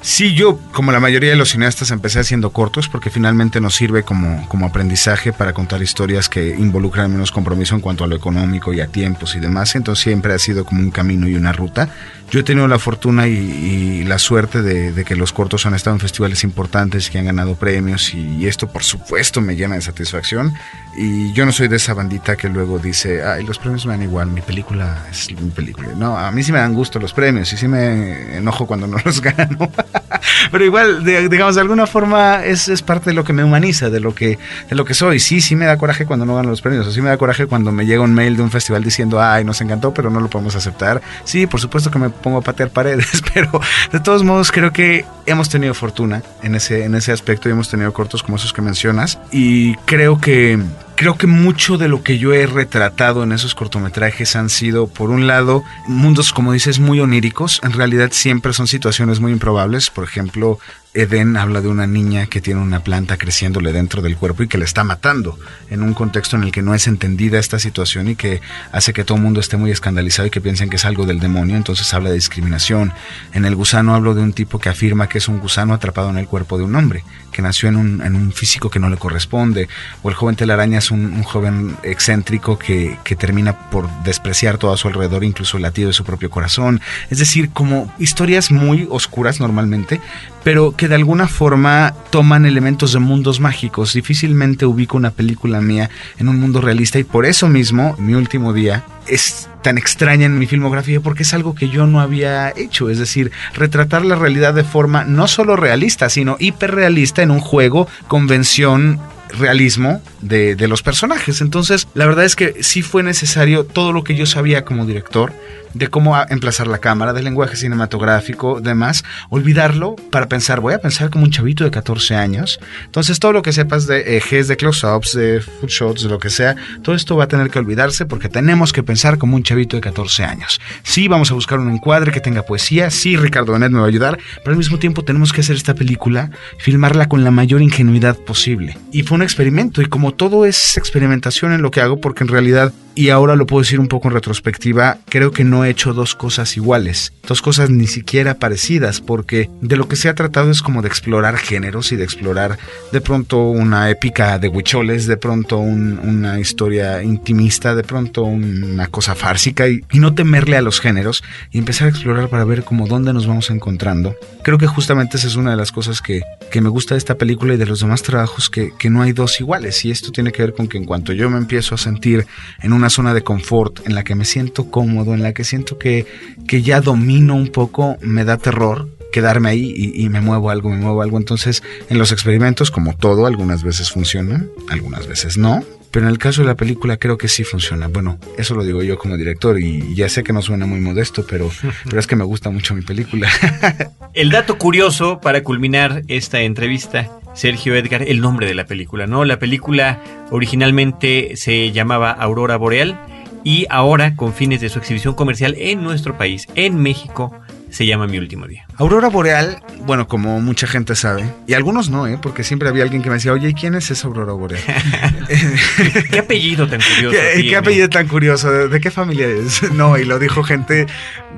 Sí, 0.00 0.34
yo, 0.34 0.58
como 0.72 0.92
la 0.92 1.00
mayoría 1.00 1.30
de 1.30 1.36
los 1.36 1.50
cineastas, 1.50 1.90
empecé 1.90 2.20
haciendo 2.20 2.50
cortos 2.50 2.88
porque 2.88 3.10
finalmente 3.10 3.60
nos 3.60 3.74
sirve 3.74 4.04
como, 4.04 4.46
como 4.48 4.66
aprendizaje 4.66 5.32
para 5.32 5.52
contar 5.52 5.82
historias 5.82 6.28
que 6.28 6.54
involucran 6.56 7.10
menos 7.10 7.32
compromiso 7.32 7.74
en 7.74 7.80
cuanto 7.80 8.04
a 8.04 8.06
lo 8.06 8.14
económico 8.14 8.72
y 8.72 8.80
a 8.80 8.86
tiempos 8.86 9.34
y 9.34 9.40
demás. 9.40 9.74
Entonces 9.74 10.02
siempre 10.04 10.32
ha 10.32 10.38
sido 10.38 10.64
como 10.64 10.80
un 10.80 10.90
camino 10.90 11.28
y 11.28 11.34
una 11.34 11.52
ruta. 11.52 11.90
Yo 12.30 12.40
he 12.40 12.42
tenido 12.42 12.68
la 12.68 12.78
fortuna 12.78 13.26
y, 13.26 14.04
la 14.04 14.18
suerte 14.18 14.60
de, 14.60 15.04
que 15.04 15.16
los 15.16 15.32
cortos 15.32 15.64
han 15.64 15.74
estado 15.74 15.96
en 15.96 16.00
festivales 16.00 16.44
importantes 16.44 17.08
que 17.08 17.18
han 17.18 17.24
ganado 17.24 17.54
premios 17.54 18.12
y, 18.12 18.46
esto 18.46 18.68
por 18.68 18.84
supuesto 18.84 19.40
me 19.40 19.56
llena 19.56 19.76
de 19.76 19.80
satisfacción. 19.80 20.52
Y 20.96 21.32
yo 21.32 21.46
no 21.46 21.52
soy 21.52 21.68
de 21.68 21.76
esa 21.76 21.94
bandita 21.94 22.36
que 22.36 22.48
luego 22.48 22.78
dice, 22.78 23.22
ay, 23.24 23.44
los 23.44 23.58
premios 23.58 23.86
me 23.86 23.92
dan 23.92 24.02
igual, 24.02 24.28
mi 24.28 24.42
película 24.42 25.06
es 25.10 25.30
mi 25.30 25.50
película. 25.50 25.88
No, 25.96 26.18
a 26.18 26.30
mí 26.30 26.42
sí 26.42 26.52
me 26.52 26.58
dan 26.58 26.74
gusto 26.74 26.98
los 26.98 27.14
premios 27.14 27.52
y 27.52 27.56
sí 27.56 27.66
me 27.66 28.36
enojo 28.36 28.66
cuando 28.66 28.86
no 28.86 28.98
los 29.02 29.20
gano. 29.22 29.70
Pero 30.50 30.64
igual, 30.64 31.04
digamos, 31.04 31.54
de 31.54 31.60
alguna 31.60 31.86
forma 31.86 32.44
es, 32.44 32.68
es, 32.68 32.82
parte 32.82 33.10
de 33.10 33.14
lo 33.14 33.24
que 33.24 33.32
me 33.32 33.44
humaniza, 33.44 33.90
de 33.90 34.00
lo 34.00 34.14
que, 34.14 34.38
de 34.68 34.76
lo 34.76 34.84
que 34.84 34.94
soy. 34.94 35.20
Sí, 35.20 35.40
sí 35.40 35.56
me 35.56 35.66
da 35.66 35.76
coraje 35.76 36.06
cuando 36.06 36.24
no 36.24 36.36
gano 36.36 36.50
los 36.50 36.62
premios, 36.62 36.86
o 36.86 36.92
sí 36.92 37.00
me 37.00 37.08
da 37.08 37.16
coraje 37.16 37.46
cuando 37.46 37.72
me 37.72 37.86
llega 37.86 38.02
un 38.02 38.14
mail 38.14 38.36
de 38.36 38.42
un 38.42 38.50
festival 38.50 38.82
diciendo, 38.82 39.20
ay, 39.20 39.44
nos 39.44 39.60
encantó, 39.60 39.92
pero 39.92 40.10
no 40.10 40.20
lo 40.20 40.28
podemos 40.28 40.54
aceptar. 40.56 41.02
Sí, 41.24 41.46
por 41.46 41.60
supuesto 41.60 41.90
que 41.90 41.98
me 41.98 42.10
pongo 42.10 42.38
a 42.38 42.42
patear 42.42 42.70
paredes, 42.70 43.22
pero 43.34 43.60
de 43.92 44.00
todos 44.00 44.22
modos 44.22 44.52
creo 44.52 44.72
que 44.72 45.04
hemos 45.26 45.48
tenido 45.48 45.74
fortuna 45.74 46.22
en 46.42 46.54
ese, 46.54 46.84
en 46.84 46.94
ese 46.94 47.12
aspecto 47.12 47.48
y 47.48 47.52
hemos 47.52 47.68
tenido 47.68 47.92
cortos 47.92 48.22
como 48.22 48.36
esos 48.36 48.52
que 48.52 48.62
mencionas. 48.62 49.18
Y 49.30 49.74
creo 49.86 50.20
que 50.20 50.58
creo 50.98 51.16
que 51.16 51.28
mucho 51.28 51.78
de 51.78 51.86
lo 51.86 52.02
que 52.02 52.18
yo 52.18 52.34
he 52.34 52.44
retratado 52.44 53.22
en 53.22 53.30
esos 53.30 53.54
cortometrajes 53.54 54.34
han 54.34 54.50
sido, 54.50 54.88
por 54.88 55.10
un 55.10 55.28
lado, 55.28 55.62
mundos, 55.86 56.32
como 56.32 56.52
dices, 56.52 56.80
muy 56.80 56.98
oníricos. 56.98 57.60
En 57.62 57.72
realidad 57.72 58.10
siempre 58.10 58.52
son 58.52 58.66
situaciones 58.66 59.20
muy 59.20 59.30
improbables. 59.30 59.90
Por 59.90 60.02
ejemplo, 60.02 60.58
Eden 60.94 61.36
habla 61.36 61.60
de 61.60 61.68
una 61.68 61.86
niña 61.86 62.26
que 62.26 62.40
tiene 62.40 62.60
una 62.60 62.80
planta 62.80 63.16
creciéndole 63.16 63.72
dentro 63.72 64.02
del 64.02 64.16
cuerpo 64.16 64.42
y 64.42 64.48
que 64.48 64.58
le 64.58 64.64
está 64.64 64.82
matando 64.82 65.38
en 65.70 65.82
un 65.82 65.94
contexto 65.94 66.34
en 66.34 66.42
el 66.42 66.50
que 66.50 66.62
no 66.62 66.74
es 66.74 66.88
entendida 66.88 67.38
esta 67.38 67.60
situación 67.60 68.08
y 68.08 68.16
que 68.16 68.40
hace 68.72 68.92
que 68.92 69.04
todo 69.04 69.18
el 69.18 69.22
mundo 69.22 69.38
esté 69.38 69.56
muy 69.56 69.70
escandalizado 69.70 70.26
y 70.26 70.30
que 70.30 70.40
piensen 70.40 70.68
que 70.68 70.76
es 70.76 70.84
algo 70.84 71.06
del 71.06 71.20
demonio, 71.20 71.56
entonces 71.56 71.94
habla 71.94 72.08
de 72.08 72.16
discriminación. 72.16 72.92
En 73.34 73.44
el 73.44 73.54
gusano 73.54 73.94
hablo 73.94 74.14
de 74.14 74.22
un 74.22 74.32
tipo 74.32 74.58
que 74.58 74.70
afirma 74.70 75.08
que 75.08 75.18
es 75.18 75.28
un 75.28 75.38
gusano 75.38 75.74
atrapado 75.74 76.10
en 76.10 76.18
el 76.18 76.26
cuerpo 76.26 76.58
de 76.58 76.64
un 76.64 76.74
hombre, 76.74 77.04
que 77.38 77.42
nació 77.42 77.68
en 77.68 77.76
un, 77.76 78.02
en 78.02 78.16
un 78.16 78.32
físico 78.32 78.68
que 78.68 78.80
no 78.80 78.90
le 78.90 78.96
corresponde, 78.96 79.68
o 80.02 80.08
el 80.08 80.16
joven 80.16 80.34
telaraña 80.34 80.78
es 80.78 80.90
un, 80.90 81.22
joven 81.22 81.76
excéntrico 81.84 82.58
que, 82.58 82.98
que 83.04 83.14
termina 83.14 83.70
por 83.70 83.88
despreciar 84.02 84.58
todo 84.58 84.72
a 84.72 84.76
su 84.76 84.88
alrededor, 84.88 85.22
incluso 85.22 85.56
el 85.56 85.62
latido 85.62 85.86
de 85.86 85.92
su 85.92 86.02
propio 86.02 86.30
corazón. 86.30 86.80
Es 87.10 87.20
decir, 87.20 87.50
como 87.50 87.94
historias 88.00 88.50
muy 88.50 88.88
oscuras 88.90 89.38
normalmente, 89.38 90.00
pero 90.42 90.74
que 90.74 90.88
de 90.88 90.96
alguna 90.96 91.28
forma 91.28 91.94
toman 92.10 92.44
elementos 92.44 92.92
de 92.92 92.98
mundos 92.98 93.38
mágicos. 93.38 93.92
Difícilmente 93.92 94.66
ubico 94.66 94.96
una 94.96 95.12
película 95.12 95.60
mía 95.60 95.90
en 96.18 96.28
un 96.28 96.40
mundo 96.40 96.60
realista 96.60 96.98
y 96.98 97.04
por 97.04 97.24
eso 97.24 97.48
mismo, 97.48 97.94
mi 98.00 98.14
último 98.14 98.52
día 98.52 98.84
es 99.08 99.48
tan 99.62 99.78
extraña 99.78 100.26
en 100.26 100.38
mi 100.38 100.46
filmografía 100.46 101.00
porque 101.00 101.22
es 101.22 101.34
algo 101.34 101.54
que 101.54 101.68
yo 101.68 101.86
no 101.86 102.00
había 102.00 102.50
hecho, 102.50 102.90
es 102.90 102.98
decir, 102.98 103.32
retratar 103.54 104.04
la 104.04 104.16
realidad 104.16 104.54
de 104.54 104.64
forma 104.64 105.04
no 105.04 105.28
solo 105.28 105.56
realista, 105.56 106.08
sino 106.08 106.36
hiperrealista 106.38 107.22
en 107.22 107.30
un 107.30 107.40
juego, 107.40 107.88
convención 108.06 109.00
realismo 109.30 110.00
de, 110.20 110.56
de, 110.56 110.68
los 110.68 110.82
personajes. 110.82 111.40
Entonces, 111.40 111.86
la 111.94 112.06
verdad 112.06 112.24
es 112.24 112.34
que 112.34 112.62
sí 112.62 112.82
fue 112.82 113.02
necesario 113.02 113.64
todo 113.64 113.92
lo 113.92 114.02
que 114.02 114.14
yo 114.14 114.24
sabía 114.24 114.64
como 114.64 114.86
director, 114.86 115.32
de 115.74 115.88
cómo 115.88 116.16
emplazar 116.28 116.66
la 116.66 116.78
cámara, 116.78 117.12
del 117.12 117.24
lenguaje 117.24 117.56
cinematográfico, 117.56 118.60
demás, 118.60 119.04
olvidarlo 119.30 119.96
para 120.10 120.28
pensar, 120.28 120.60
voy 120.60 120.74
a 120.74 120.78
pensar 120.78 121.10
como 121.10 121.24
un 121.24 121.30
chavito 121.30 121.64
de 121.64 121.70
14 121.70 122.14
años. 122.14 122.60
Entonces, 122.84 123.18
todo 123.18 123.32
lo 123.32 123.42
que 123.42 123.52
sepas 123.52 123.86
de 123.86 124.16
ejes, 124.16 124.48
de 124.48 124.56
close-ups, 124.56 125.12
de 125.12 125.40
foot 125.40 125.70
shots, 125.70 126.02
de 126.02 126.08
lo 126.08 126.18
que 126.18 126.30
sea, 126.30 126.56
todo 126.82 126.94
esto 126.94 127.16
va 127.16 127.24
a 127.24 127.28
tener 127.28 127.50
que 127.50 127.58
olvidarse 127.58 128.06
porque 128.06 128.28
tenemos 128.28 128.72
que 128.72 128.82
pensar 128.82 129.18
como 129.18 129.36
un 129.36 129.42
chavito 129.42 129.76
de 129.76 129.80
14 129.82 130.24
años. 130.24 130.60
Sí, 130.82 131.08
vamos 131.08 131.30
a 131.30 131.34
buscar 131.34 131.58
un 131.58 131.70
encuadre 131.70 132.12
que 132.12 132.20
tenga 132.20 132.42
poesía, 132.42 132.90
sí, 132.90 133.16
Ricardo 133.16 133.52
Benet 133.52 133.70
me 133.70 133.78
va 133.78 133.84
a 133.84 133.88
ayudar, 133.88 134.18
pero 134.38 134.52
al 134.52 134.58
mismo 134.58 134.78
tiempo 134.78 135.04
tenemos 135.04 135.32
que 135.32 135.40
hacer 135.40 135.56
esta 135.56 135.74
película, 135.74 136.30
filmarla 136.58 137.08
con 137.08 137.24
la 137.24 137.30
mayor 137.30 137.62
ingenuidad 137.62 138.16
posible. 138.16 138.78
Y 138.92 139.02
fue 139.02 139.16
un 139.16 139.22
experimento, 139.22 139.82
y 139.82 139.86
como 139.86 140.12
todo 140.12 140.44
es 140.44 140.76
experimentación 140.76 141.52
en 141.52 141.62
lo 141.62 141.70
que 141.70 141.80
hago, 141.80 142.00
porque 142.00 142.24
en 142.24 142.28
realidad, 142.28 142.72
y 142.94 143.10
ahora 143.10 143.36
lo 143.36 143.46
puedo 143.46 143.62
decir 143.62 143.80
un 143.80 143.88
poco 143.88 144.08
en 144.08 144.14
retrospectiva, 144.14 144.98
creo 145.08 145.30
que 145.30 145.44
no 145.44 145.57
he 145.64 145.70
hecho 145.70 145.94
dos 145.94 146.14
cosas 146.14 146.56
iguales, 146.56 147.12
dos 147.26 147.42
cosas 147.42 147.70
ni 147.70 147.86
siquiera 147.86 148.34
parecidas, 148.34 149.00
porque 149.00 149.50
de 149.60 149.76
lo 149.76 149.88
que 149.88 149.96
se 149.96 150.08
ha 150.08 150.14
tratado 150.14 150.50
es 150.50 150.62
como 150.62 150.82
de 150.82 150.88
explorar 150.88 151.36
géneros 151.36 151.92
y 151.92 151.96
de 151.96 152.04
explorar 152.04 152.58
de 152.92 153.00
pronto 153.00 153.42
una 153.48 153.90
épica 153.90 154.38
de 154.38 154.48
huicholes, 154.48 155.06
de 155.06 155.16
pronto 155.16 155.58
una 155.58 156.40
historia 156.40 157.02
intimista, 157.02 157.74
de 157.74 157.82
pronto 157.82 158.24
una 158.24 158.86
cosa 158.88 159.14
fársica 159.14 159.68
y, 159.68 159.82
no 159.98 160.14
temerle 160.14 160.56
a 160.56 160.62
los 160.62 160.80
géneros 160.80 161.24
y 161.50 161.58
empezar 161.58 161.88
a 161.88 161.90
explorar 161.90 162.28
para 162.28 162.44
ver 162.44 162.62
cómo 162.62 162.86
dónde 162.86 163.12
nos 163.12 163.26
vamos 163.26 163.50
encontrando. 163.50 164.14
Creo 164.44 164.58
que 164.58 164.68
justamente 164.68 165.16
esa 165.16 165.26
es 165.26 165.34
una 165.34 165.50
de 165.50 165.56
las 165.56 165.72
cosas 165.72 166.00
que, 166.00 166.22
que 166.52 166.60
me 166.60 166.68
gusta 166.68 166.94
de 166.94 166.98
esta 166.98 167.16
película 167.16 167.54
y 167.54 167.56
de 167.56 167.66
los 167.66 167.80
demás 167.80 168.02
trabajos, 168.04 168.48
que, 168.48 168.72
que 168.78 168.90
no 168.90 169.02
hay 169.02 169.12
dos 169.12 169.40
iguales 169.40 169.84
y 169.84 169.90
esto 169.90 170.12
tiene 170.12 170.30
que 170.30 170.42
ver 170.42 170.54
con 170.54 170.68
que 170.68 170.78
en 170.78 170.84
cuanto 170.84 171.12
yo 171.12 171.28
me 171.30 171.38
empiezo 171.38 171.74
a 171.74 171.78
sentir 171.78 172.26
en 172.62 172.72
una 172.72 172.90
zona 172.90 173.12
de 173.12 173.22
confort, 173.22 173.86
en 173.86 173.94
la 173.94 174.04
que 174.04 174.14
me 174.14 174.24
siento 174.24 174.70
cómodo, 174.70 175.14
en 175.14 175.22
la 175.22 175.32
que 175.32 175.44
siento 175.48 175.78
que, 175.78 176.06
que 176.46 176.62
ya 176.62 176.80
domino 176.80 177.34
un 177.34 177.48
poco, 177.48 177.96
me 178.00 178.24
da 178.24 178.36
terror 178.36 178.88
quedarme 179.12 179.50
ahí 179.50 179.74
y, 179.94 180.08
me 180.08 180.20
muevo 180.20 180.50
algo, 180.50 180.68
me 180.68 180.76
muevo 180.76 181.02
algo. 181.02 181.18
Entonces, 181.18 181.62
en 181.88 181.98
los 181.98 182.12
experimentos, 182.12 182.70
como 182.70 182.96
todo, 182.96 183.26
algunas 183.26 183.62
veces 183.62 183.90
funcionan, 183.90 184.50
algunas 184.70 185.06
veces 185.06 185.38
no. 185.38 185.62
Pero 185.90 186.06
en 186.06 186.12
el 186.12 186.18
caso 186.18 186.42
de 186.42 186.48
la 186.48 186.54
película 186.54 186.98
creo 186.98 187.16
que 187.16 187.28
sí 187.28 187.44
funciona. 187.44 187.88
Bueno, 187.88 188.18
eso 188.36 188.54
lo 188.54 188.62
digo 188.62 188.82
yo 188.82 188.98
como 188.98 189.16
director 189.16 189.58
y 189.58 189.94
ya 189.94 190.08
sé 190.10 190.22
que 190.22 190.34
no 190.34 190.42
suena 190.42 190.66
muy 190.66 190.80
modesto, 190.80 191.24
pero, 191.26 191.50
pero 191.84 191.98
es 191.98 192.06
que 192.06 192.14
me 192.14 192.24
gusta 192.24 192.50
mucho 192.50 192.74
mi 192.74 192.82
película. 192.82 193.28
el 194.12 194.30
dato 194.30 194.58
curioso 194.58 195.18
para 195.20 195.42
culminar 195.42 196.02
esta 196.08 196.40
entrevista, 196.40 197.10
Sergio 197.34 197.74
Edgar, 197.74 198.02
el 198.02 198.20
nombre 198.20 198.46
de 198.46 198.54
la 198.54 198.66
película, 198.66 199.06
¿no? 199.06 199.24
La 199.24 199.38
película 199.38 200.02
originalmente 200.30 201.32
se 201.36 201.72
llamaba 201.72 202.10
Aurora 202.10 202.58
Boreal 202.58 203.00
y 203.44 203.66
ahora 203.70 204.14
con 204.14 204.32
fines 204.32 204.60
de 204.60 204.68
su 204.68 204.78
exhibición 204.78 205.14
comercial 205.14 205.54
en 205.58 205.82
nuestro 205.82 206.16
país, 206.16 206.46
en 206.54 206.76
México, 206.76 207.32
se 207.70 207.86
llama 207.86 208.06
Mi 208.06 208.18
Último 208.18 208.46
Día. 208.46 208.67
Aurora 208.78 209.08
Boreal, 209.08 209.60
bueno, 209.86 210.06
como 210.06 210.40
mucha 210.40 210.68
gente 210.68 210.94
sabe, 210.94 211.28
y 211.48 211.54
algunos 211.54 211.90
no, 211.90 212.06
¿eh? 212.06 212.16
porque 212.22 212.44
siempre 212.44 212.68
había 212.68 212.84
alguien 212.84 213.02
que 213.02 213.08
me 213.08 213.16
decía, 213.16 213.32
oye, 213.32 213.52
¿quién 213.52 213.74
es 213.74 213.90
esa 213.90 214.06
Aurora 214.06 214.34
Boreal? 214.34 214.62
¿Qué 216.12 216.20
apellido 216.20 216.68
tan 216.68 216.80
curioso? 216.80 217.18
¿Qué, 217.34 217.56
apellido 217.56 217.88
tan 217.88 218.06
curioso? 218.06 218.68
¿De, 218.68 218.80
qué 218.80 218.92
familia 218.92 219.26
es? 219.26 219.62
No, 219.78 219.98
y 219.98 220.04
lo 220.04 220.18
dijo 220.20 220.44
gente 220.44 220.86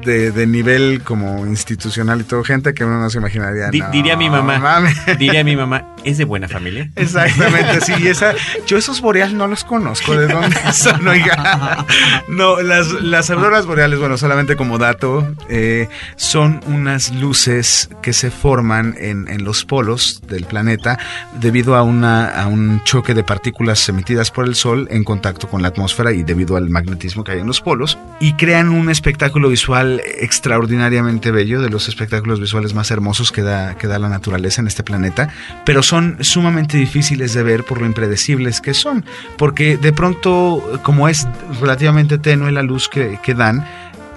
de, 0.05 0.47
nivel 0.47 1.03
como 1.03 1.47
institucional 1.47 2.21
y 2.21 2.25
todo, 2.25 2.45
gente 2.45 2.75
que 2.75 2.85
uno 2.85 3.01
no 3.01 3.09
se 3.09 3.19
imaginaría. 3.19 3.71
diría 3.71 4.17
mi 4.17 4.29
mamá, 4.29 4.83
diría 5.19 5.43
mi 5.43 5.57
mamá, 5.57 5.95
¿es 6.05 6.19
de 6.19 6.25
buena 6.25 6.47
familia? 6.47 6.91
Exactamente, 6.95 7.81
sí, 7.81 8.07
esa, 8.07 8.35
yo 8.67 8.77
esos 8.77 9.01
boreales 9.01 9.35
no 9.35 9.47
los 9.47 9.65
conozco, 9.65 10.15
¿de 10.15 10.27
dónde 10.27 10.57
son? 10.75 11.09
Oiga. 11.09 11.87
No, 12.29 12.61
las, 12.61 12.93
las 12.93 13.31
auroras 13.31 13.65
boreales, 13.65 13.99
bueno, 13.99 14.19
solamente 14.19 14.57
como 14.57 14.77
dato, 14.77 15.27
eh, 15.49 15.89
son 16.17 16.61
unas 16.67 17.13
luces 17.13 17.30
que 18.03 18.13
se 18.13 18.31
forman 18.31 18.97
en, 18.99 19.29
en 19.29 19.45
los 19.45 19.65
polos 19.65 20.21
del 20.29 20.45
planeta 20.45 20.99
debido 21.41 21.77
a, 21.77 21.83
una, 21.83 22.29
a 22.29 22.49
un 22.49 22.83
choque 22.83 23.15
de 23.15 23.23
partículas 23.23 23.89
emitidas 23.89 24.33
por 24.33 24.47
el 24.47 24.57
Sol 24.57 24.89
en 24.91 25.05
contacto 25.05 25.49
con 25.49 25.63
la 25.63 25.69
atmósfera 25.69 26.13
y 26.13 26.25
debido 26.25 26.57
al 26.57 26.71
magnetismo 26.71 27.23
que 27.23 27.33
hay 27.33 27.39
en 27.39 27.47
los 27.47 27.61
polos 27.61 27.99
y 28.19 28.33
crean 28.33 28.71
un 28.71 28.91
espectáculo 28.91 29.49
visual 29.49 30.03
extraordinariamente 30.19 31.31
bello, 31.31 31.63
de 31.63 31.71
los 31.71 31.89
espectáculos 31.89 32.41
visuales 32.41 32.75
más 32.75 32.91
hermosos 32.91 33.31
que 33.31 33.43
da, 33.43 33.77
que 33.77 33.87
da 33.87 34.01
la 34.01 34.09
naturaleza 34.09 34.61
en 34.61 34.67
este 34.67 34.83
planeta, 34.83 35.29
pero 35.65 35.83
son 35.83 36.19
sumamente 36.21 36.79
difíciles 36.79 37.33
de 37.35 37.45
ver 37.45 37.65
por 37.65 37.81
lo 37.81 37.87
impredecibles 37.87 38.61
que 38.61 38.75
son, 38.75 39.05
porque 39.39 39.77
de 39.77 39.93
pronto, 39.93 40.81
como 40.83 41.09
es 41.09 41.29
relativamente 41.61 42.19
tenue 42.19 42.51
la 42.51 42.63
luz 42.63 42.89
que, 42.89 43.21
que 43.23 43.35
dan, 43.35 43.65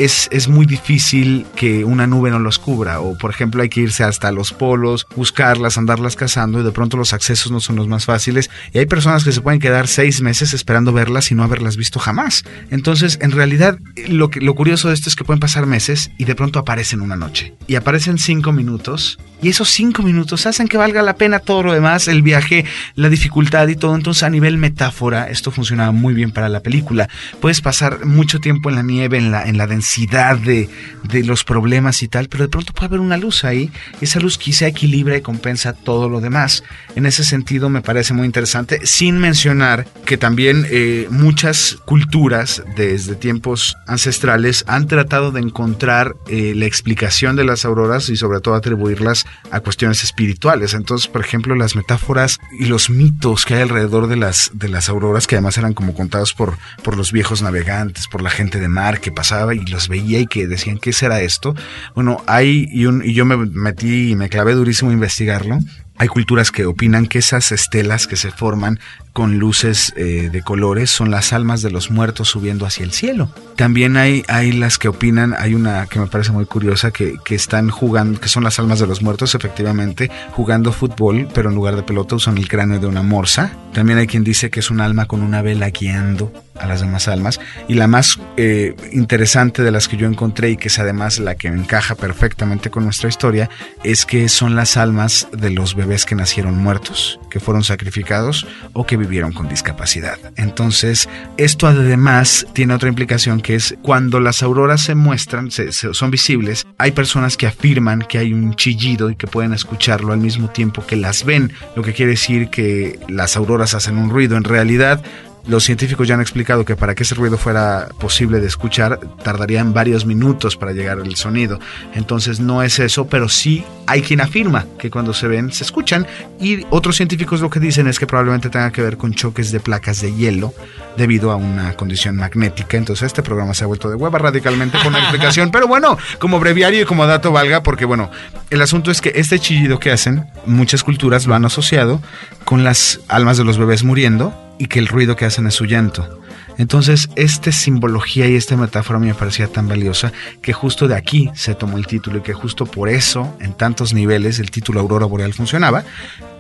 es, 0.04 0.28
es, 0.32 0.48
muy 0.48 0.66
difícil 0.66 1.46
que 1.56 1.86
una 1.86 2.08
nube 2.08 2.30
no 2.30 2.40
los 2.40 2.60
cubra. 2.60 3.00
O, 3.00 3.18
por 3.18 3.32
ejemplo, 3.32 3.62
hay 3.62 3.70
que 3.70 3.82
irse 3.82 4.04
hasta 4.04 4.32
los 4.32 4.52
polos, 4.52 5.08
buscarlas, 5.16 5.78
andarlas 5.78 6.16
cazando 6.16 6.60
y 6.60 6.64
de 6.64 6.72
pronto 6.72 6.98
los 6.98 7.14
accesos 7.14 7.52
no 7.52 7.60
son 7.60 7.76
los 7.76 7.88
más 7.88 8.06
fáciles. 8.06 8.50
Y 8.74 8.80
hay 8.80 8.86
personas 8.86 9.24
que 9.24 9.32
se 9.32 9.42
pueden 9.42 9.60
quedar 9.60 9.88
seis 9.88 10.22
meses 10.22 10.54
esperando 10.54 10.92
verlas 10.92 11.32
y 11.32 11.36
no 11.36 11.44
haberlas 11.44 11.78
visto 11.78 12.00
jamás. 12.00 12.44
Entonces, 12.70 13.18
en 13.22 13.32
realidad, 13.32 13.80
lo, 14.08 14.30
que, 14.30 14.42
lo 14.42 14.56
curioso 14.56 14.90
de 14.90 14.96
esto 14.96 15.10
es 15.10 15.16
que 15.16 15.24
pueden 15.24 15.40
pasar 15.40 15.66
meses 15.66 16.12
y 16.18 16.26
de 16.26 16.36
pronto 16.36 16.60
aparecen 16.60 17.02
una 17.02 17.16
noche. 17.16 17.54
Y 17.68 17.76
aparecen 17.76 18.18
cinco 18.18 18.52
minutos. 18.52 19.20
Y 19.42 19.50
esos 19.50 19.70
cinco 19.70 20.04
minutos 20.04 20.46
hacen 20.46 20.68
que 20.68 20.78
valga 20.78 21.02
la 21.02 21.18
pena 21.18 21.40
todo 21.40 21.64
lo 21.64 21.74
demás, 21.74 22.08
el 22.08 22.22
viaje, 22.22 22.66
la 22.96 23.10
dificultad 23.10 23.68
y 23.68 23.76
todo. 23.76 23.96
Entonces, 23.96 24.24
a 24.24 24.30
nivel 24.30 24.58
metáfora, 24.58 25.30
esto 25.30 25.52
funcionaba 25.52 25.92
muy 25.92 26.14
bien 26.14 26.32
para 26.32 26.50
la 26.50 26.62
película. 26.62 27.10
Puedes 27.42 27.62
pasar 27.62 28.06
mucho 28.06 28.40
tiempo 28.40 28.70
en 28.70 28.76
la 28.76 28.84
nieve, 28.84 29.18
en 29.18 29.32
la, 29.32 29.44
en 29.44 29.58
la 29.58 29.68
densidad 29.68 29.93
de, 29.98 30.70
de 31.04 31.24
los 31.24 31.44
problemas 31.44 32.02
y 32.04 32.08
tal, 32.08 32.28
pero 32.28 32.44
de 32.44 32.50
pronto 32.50 32.74
puede 32.74 32.88
haber 32.88 33.00
una 33.00 33.18
luz 33.18 33.44
ahí, 33.44 33.72
esa 34.02 34.20
luz 34.20 34.38
quizá 34.38 34.68
equilibra 34.68 35.18
y 35.18 35.22
compensa 35.22 35.74
todo 35.74 36.10
lo 36.10 36.20
demás. 36.20 36.64
En 36.96 37.06
ese 37.06 37.24
sentido 37.24 37.70
me 37.70 37.82
parece 37.82 38.14
muy 38.14 38.26
interesante, 38.26 38.86
sin 38.86 39.20
mencionar 39.20 39.86
que 40.06 40.18
también 40.18 40.66
eh, 40.70 41.08
muchas 41.10 41.78
culturas 41.86 42.64
desde 42.76 43.16
tiempos 43.16 43.78
ancestrales 43.88 44.64
han 44.68 44.88
tratado 44.88 45.32
de 45.32 45.42
encontrar 45.42 46.16
eh, 46.28 46.54
la 46.56 46.66
explicación 46.66 47.36
de 47.36 47.46
las 47.46 47.66
auroras 47.66 48.10
y 48.10 48.16
sobre 48.16 48.40
todo 48.40 48.56
atribuirlas 48.56 49.26
a 49.52 49.60
cuestiones 49.60 50.04
espirituales. 50.04 50.74
Entonces, 50.74 51.08
por 51.08 51.22
ejemplo, 51.22 51.56
las 51.56 51.76
metáforas 51.76 52.40
y 52.60 52.66
los 52.66 52.90
mitos 52.90 53.46
que 53.46 53.56
hay 53.56 53.62
alrededor 53.62 54.08
de 54.08 54.16
las, 54.16 54.52
de 54.54 54.70
las 54.70 54.90
auroras, 54.90 55.28
que 55.28 55.36
además 55.36 55.58
eran 55.58 55.74
como 55.74 55.94
contados 55.94 56.34
por, 56.34 56.58
por 56.84 56.98
los 56.98 57.12
viejos 57.12 57.42
navegantes, 57.42 58.08
por 58.08 58.22
la 58.22 58.30
gente 58.30 58.60
de 58.60 58.68
mar 58.68 59.00
que 59.00 59.12
pasaba 59.12 59.54
y 59.56 59.64
los 59.74 59.90
veía 59.90 60.20
y 60.20 60.28
que 60.28 60.48
decían, 60.48 60.78
¿qué 60.78 60.94
será 60.94 61.22
esto? 61.22 61.56
Bueno, 61.96 62.24
hay, 62.28 62.70
y, 62.72 62.86
un, 62.86 63.04
y 63.04 63.14
yo 63.14 63.26
me 63.26 63.36
metí 63.36 64.12
y 64.12 64.16
me 64.16 64.30
clavé 64.30 64.54
durísimo 64.54 64.92
a 64.92 64.94
investigarlo. 64.94 65.60
Hay 65.98 66.08
culturas 66.08 66.52
que 66.52 66.66
opinan 66.66 67.08
que 67.08 67.20
esas 67.20 67.52
estelas 67.52 68.08
que 68.08 68.16
se 68.16 68.32
forman 68.32 68.80
con 69.14 69.38
luces 69.38 69.94
eh, 69.96 70.30
de 70.32 70.42
colores 70.42 70.90
son 70.90 71.12
las 71.12 71.34
almas 71.34 71.62
de 71.62 71.70
los 71.70 71.92
muertos 71.92 72.30
subiendo 72.30 72.66
hacia 72.66 72.84
el 72.84 72.92
cielo. 72.92 73.30
También 73.56 73.96
hay, 73.96 74.24
hay 74.28 74.52
las 74.52 74.80
que 74.80 74.88
opinan, 74.88 75.36
hay 75.38 75.54
una 75.54 75.86
que 75.86 76.00
me 76.00 76.08
parece 76.08 76.32
muy 76.32 76.46
curiosa, 76.46 76.90
que, 76.92 77.16
que 77.24 77.36
están 77.36 77.70
jugando, 77.70 78.20
que 78.20 78.28
son 78.28 78.44
las 78.44 78.58
almas 78.58 78.80
de 78.80 78.88
los 78.88 79.04
muertos, 79.04 79.36
efectivamente, 79.36 80.10
jugando 80.32 80.72
fútbol, 80.72 81.28
pero 81.34 81.50
en 81.50 81.56
lugar 81.56 81.76
de 81.76 81.84
pelota 81.84 82.16
usan 82.16 82.38
el 82.38 82.48
cráneo 82.48 82.80
de 82.80 82.88
una 82.88 83.04
morsa. 83.04 83.56
También 83.74 84.00
hay 84.00 84.08
quien 84.08 84.24
dice 84.24 84.50
que 84.50 84.60
es 84.60 84.72
un 84.72 84.82
alma 84.82 85.06
con 85.06 85.22
una 85.22 85.44
vela 85.44 85.70
guiando 85.70 86.32
a 86.60 86.68
las 86.68 86.82
demás 86.82 87.08
almas. 87.08 87.40
Y 87.68 87.76
la 87.76 87.88
más 87.88 88.20
eh, 88.38 88.76
interesante 88.92 89.64
de 89.64 89.72
las 89.72 89.88
que 89.88 89.98
yo 89.98 90.08
encontré 90.08 90.52
y 90.52 90.58
que 90.58 90.68
es 90.68 90.80
además 90.80 91.20
la 91.20 91.36
que 91.36 91.48
encaja 91.48 91.96
perfectamente 91.96 92.70
con 92.70 92.84
nuestra 92.84 93.10
historia, 93.10 93.50
es 93.84 94.06
que 94.06 94.30
son 94.30 94.56
las 94.56 94.78
almas 94.78 95.28
de 95.32 95.50
los 95.50 95.76
bebés 95.76 96.06
que 96.06 96.16
nacieron 96.16 96.58
muertos, 96.58 97.20
que 97.30 97.40
fueron 97.40 97.64
sacrificados 97.64 98.48
o 98.74 98.86
que 98.86 98.98
vivieron 99.04 99.34
con 99.34 99.48
discapacidad. 99.48 100.18
Entonces, 100.36 101.10
esto 101.38 101.68
además 101.68 102.46
tiene 102.54 102.74
otra 102.74 102.90
implicación 102.90 103.42
que 103.42 103.56
es 103.56 103.76
cuando 103.82 104.20
las 104.20 104.42
auroras 104.44 104.82
se 104.82 104.96
muestran, 104.96 105.52
se, 105.52 105.72
se, 105.72 105.94
son 105.94 106.12
visibles, 106.12 106.66
hay 106.78 106.92
personas 106.92 107.38
que 107.38 107.48
afirman 107.48 108.02
que 108.02 108.18
hay 108.18 108.34
un 108.34 108.56
chillido 108.56 109.10
y 109.10 109.16
que 109.16 109.28
pueden 109.28 109.54
escucharlo 109.54 110.14
al 110.14 110.20
mismo 110.20 110.50
tiempo 110.50 110.86
que 110.86 110.96
las 110.96 111.26
ven, 111.26 111.54
lo 111.76 111.84
que 111.84 111.94
quiere 111.94 112.12
decir 112.12 112.50
que 112.50 113.00
las 113.08 113.38
auroras 113.38 113.74
hacen 113.74 113.98
un 113.98 114.10
ruido. 114.10 114.38
En 114.38 114.44
realidad, 114.44 115.04
los 115.46 115.64
científicos 115.66 116.08
ya 116.08 116.16
han 116.16 116.22
explicado 116.22 116.64
que 116.64 116.76
para 116.76 116.96
que 116.96 117.04
ese 117.04 117.16
ruido 117.16 117.38
fuera 117.38 117.90
posible 118.00 118.40
de 118.40 118.48
escuchar, 118.48 119.00
tardarían 119.24 119.74
varios 119.74 120.06
minutos 120.06 120.56
para 120.56 120.72
llegar 120.72 121.00
al 121.00 121.16
sonido. 121.16 121.60
Entonces 121.94 122.40
no 122.40 122.64
es 122.64 122.80
eso, 122.80 123.08
pero 123.08 123.28
sí 123.28 123.66
hay 123.86 124.02
quien 124.02 124.22
afirma 124.22 124.66
que 124.78 124.90
cuando 124.90 125.14
se 125.14 125.28
ven 125.28 125.52
se 125.52 125.64
escuchan. 125.64 126.08
Y 126.40 126.66
otros 126.70 126.96
científicos 126.96 127.42
lo 127.42 127.50
que 127.50 127.60
dicen 127.60 127.88
es 127.88 128.00
que 128.00 128.08
probablemente 128.08 128.50
tenga 128.50 128.72
que 128.72 128.82
ver 128.82 128.98
con 128.98 129.14
choques 129.14 129.52
de 129.52 129.60
placas 129.60 130.02
de 130.02 130.14
hielo 130.14 130.54
debido 130.96 131.32
a 131.32 131.36
una 131.36 131.74
condición 131.74 132.16
magnética. 132.16 132.78
Entonces 132.78 133.08
este 133.08 133.22
programa 133.22 133.54
se 133.54 133.66
ha 133.66 133.68
vuelto 133.68 133.90
de 133.90 133.96
hueva 133.96 134.20
radicalmente 134.20 134.78
con 134.82 134.94
la 134.94 135.00
explicación. 135.04 135.52
Pero 135.52 135.68
bueno, 135.68 135.98
como 136.20 136.40
breviario 136.40 136.82
y 136.82 136.86
como 136.86 137.06
dato 137.06 137.32
valga, 137.32 137.64
porque 137.64 137.86
bueno, 137.86 138.10
el 138.50 138.62
asunto 138.62 138.92
es 138.92 139.02
que 139.02 139.12
este 139.16 139.40
chillido 139.40 139.80
que 139.80 139.92
hacen, 139.92 140.26
muchas 140.46 140.84
culturas 140.84 141.26
lo 141.26 141.36
han 141.36 141.44
asociado 141.44 142.02
con 142.46 142.64
las 142.64 143.02
almas 143.10 143.38
de 143.38 143.44
los 143.44 143.58
bebés 143.58 143.84
muriendo 143.84 144.34
y 144.58 144.68
que 144.68 144.80
el 144.80 144.88
ruido 144.88 145.16
que 145.16 145.26
hacen 145.26 145.48
es 145.48 145.56
su 145.56 145.66
llanto. 145.66 146.22
Entonces, 146.58 147.10
esta 147.16 147.52
simbología 147.52 148.28
y 148.28 148.36
esta 148.36 148.56
metáfora 148.56 149.00
me 149.00 149.14
parecía 149.14 149.48
tan 149.48 149.68
valiosa 149.68 150.12
que 150.42 150.54
justo 150.54 150.88
de 150.88 150.96
aquí 150.96 151.32
se 151.34 151.56
tomó 151.56 151.78
el 151.78 151.88
título 151.88 152.20
y 152.20 152.22
que 152.22 152.34
justo 152.34 152.66
por 152.66 152.90
eso, 152.90 153.36
en 153.40 153.54
tantos 153.54 153.94
niveles, 153.94 154.40
el 154.40 154.52
título 154.52 154.80
Aurora 154.80 155.06
Boreal 155.06 155.34
funcionaba. 155.34 155.84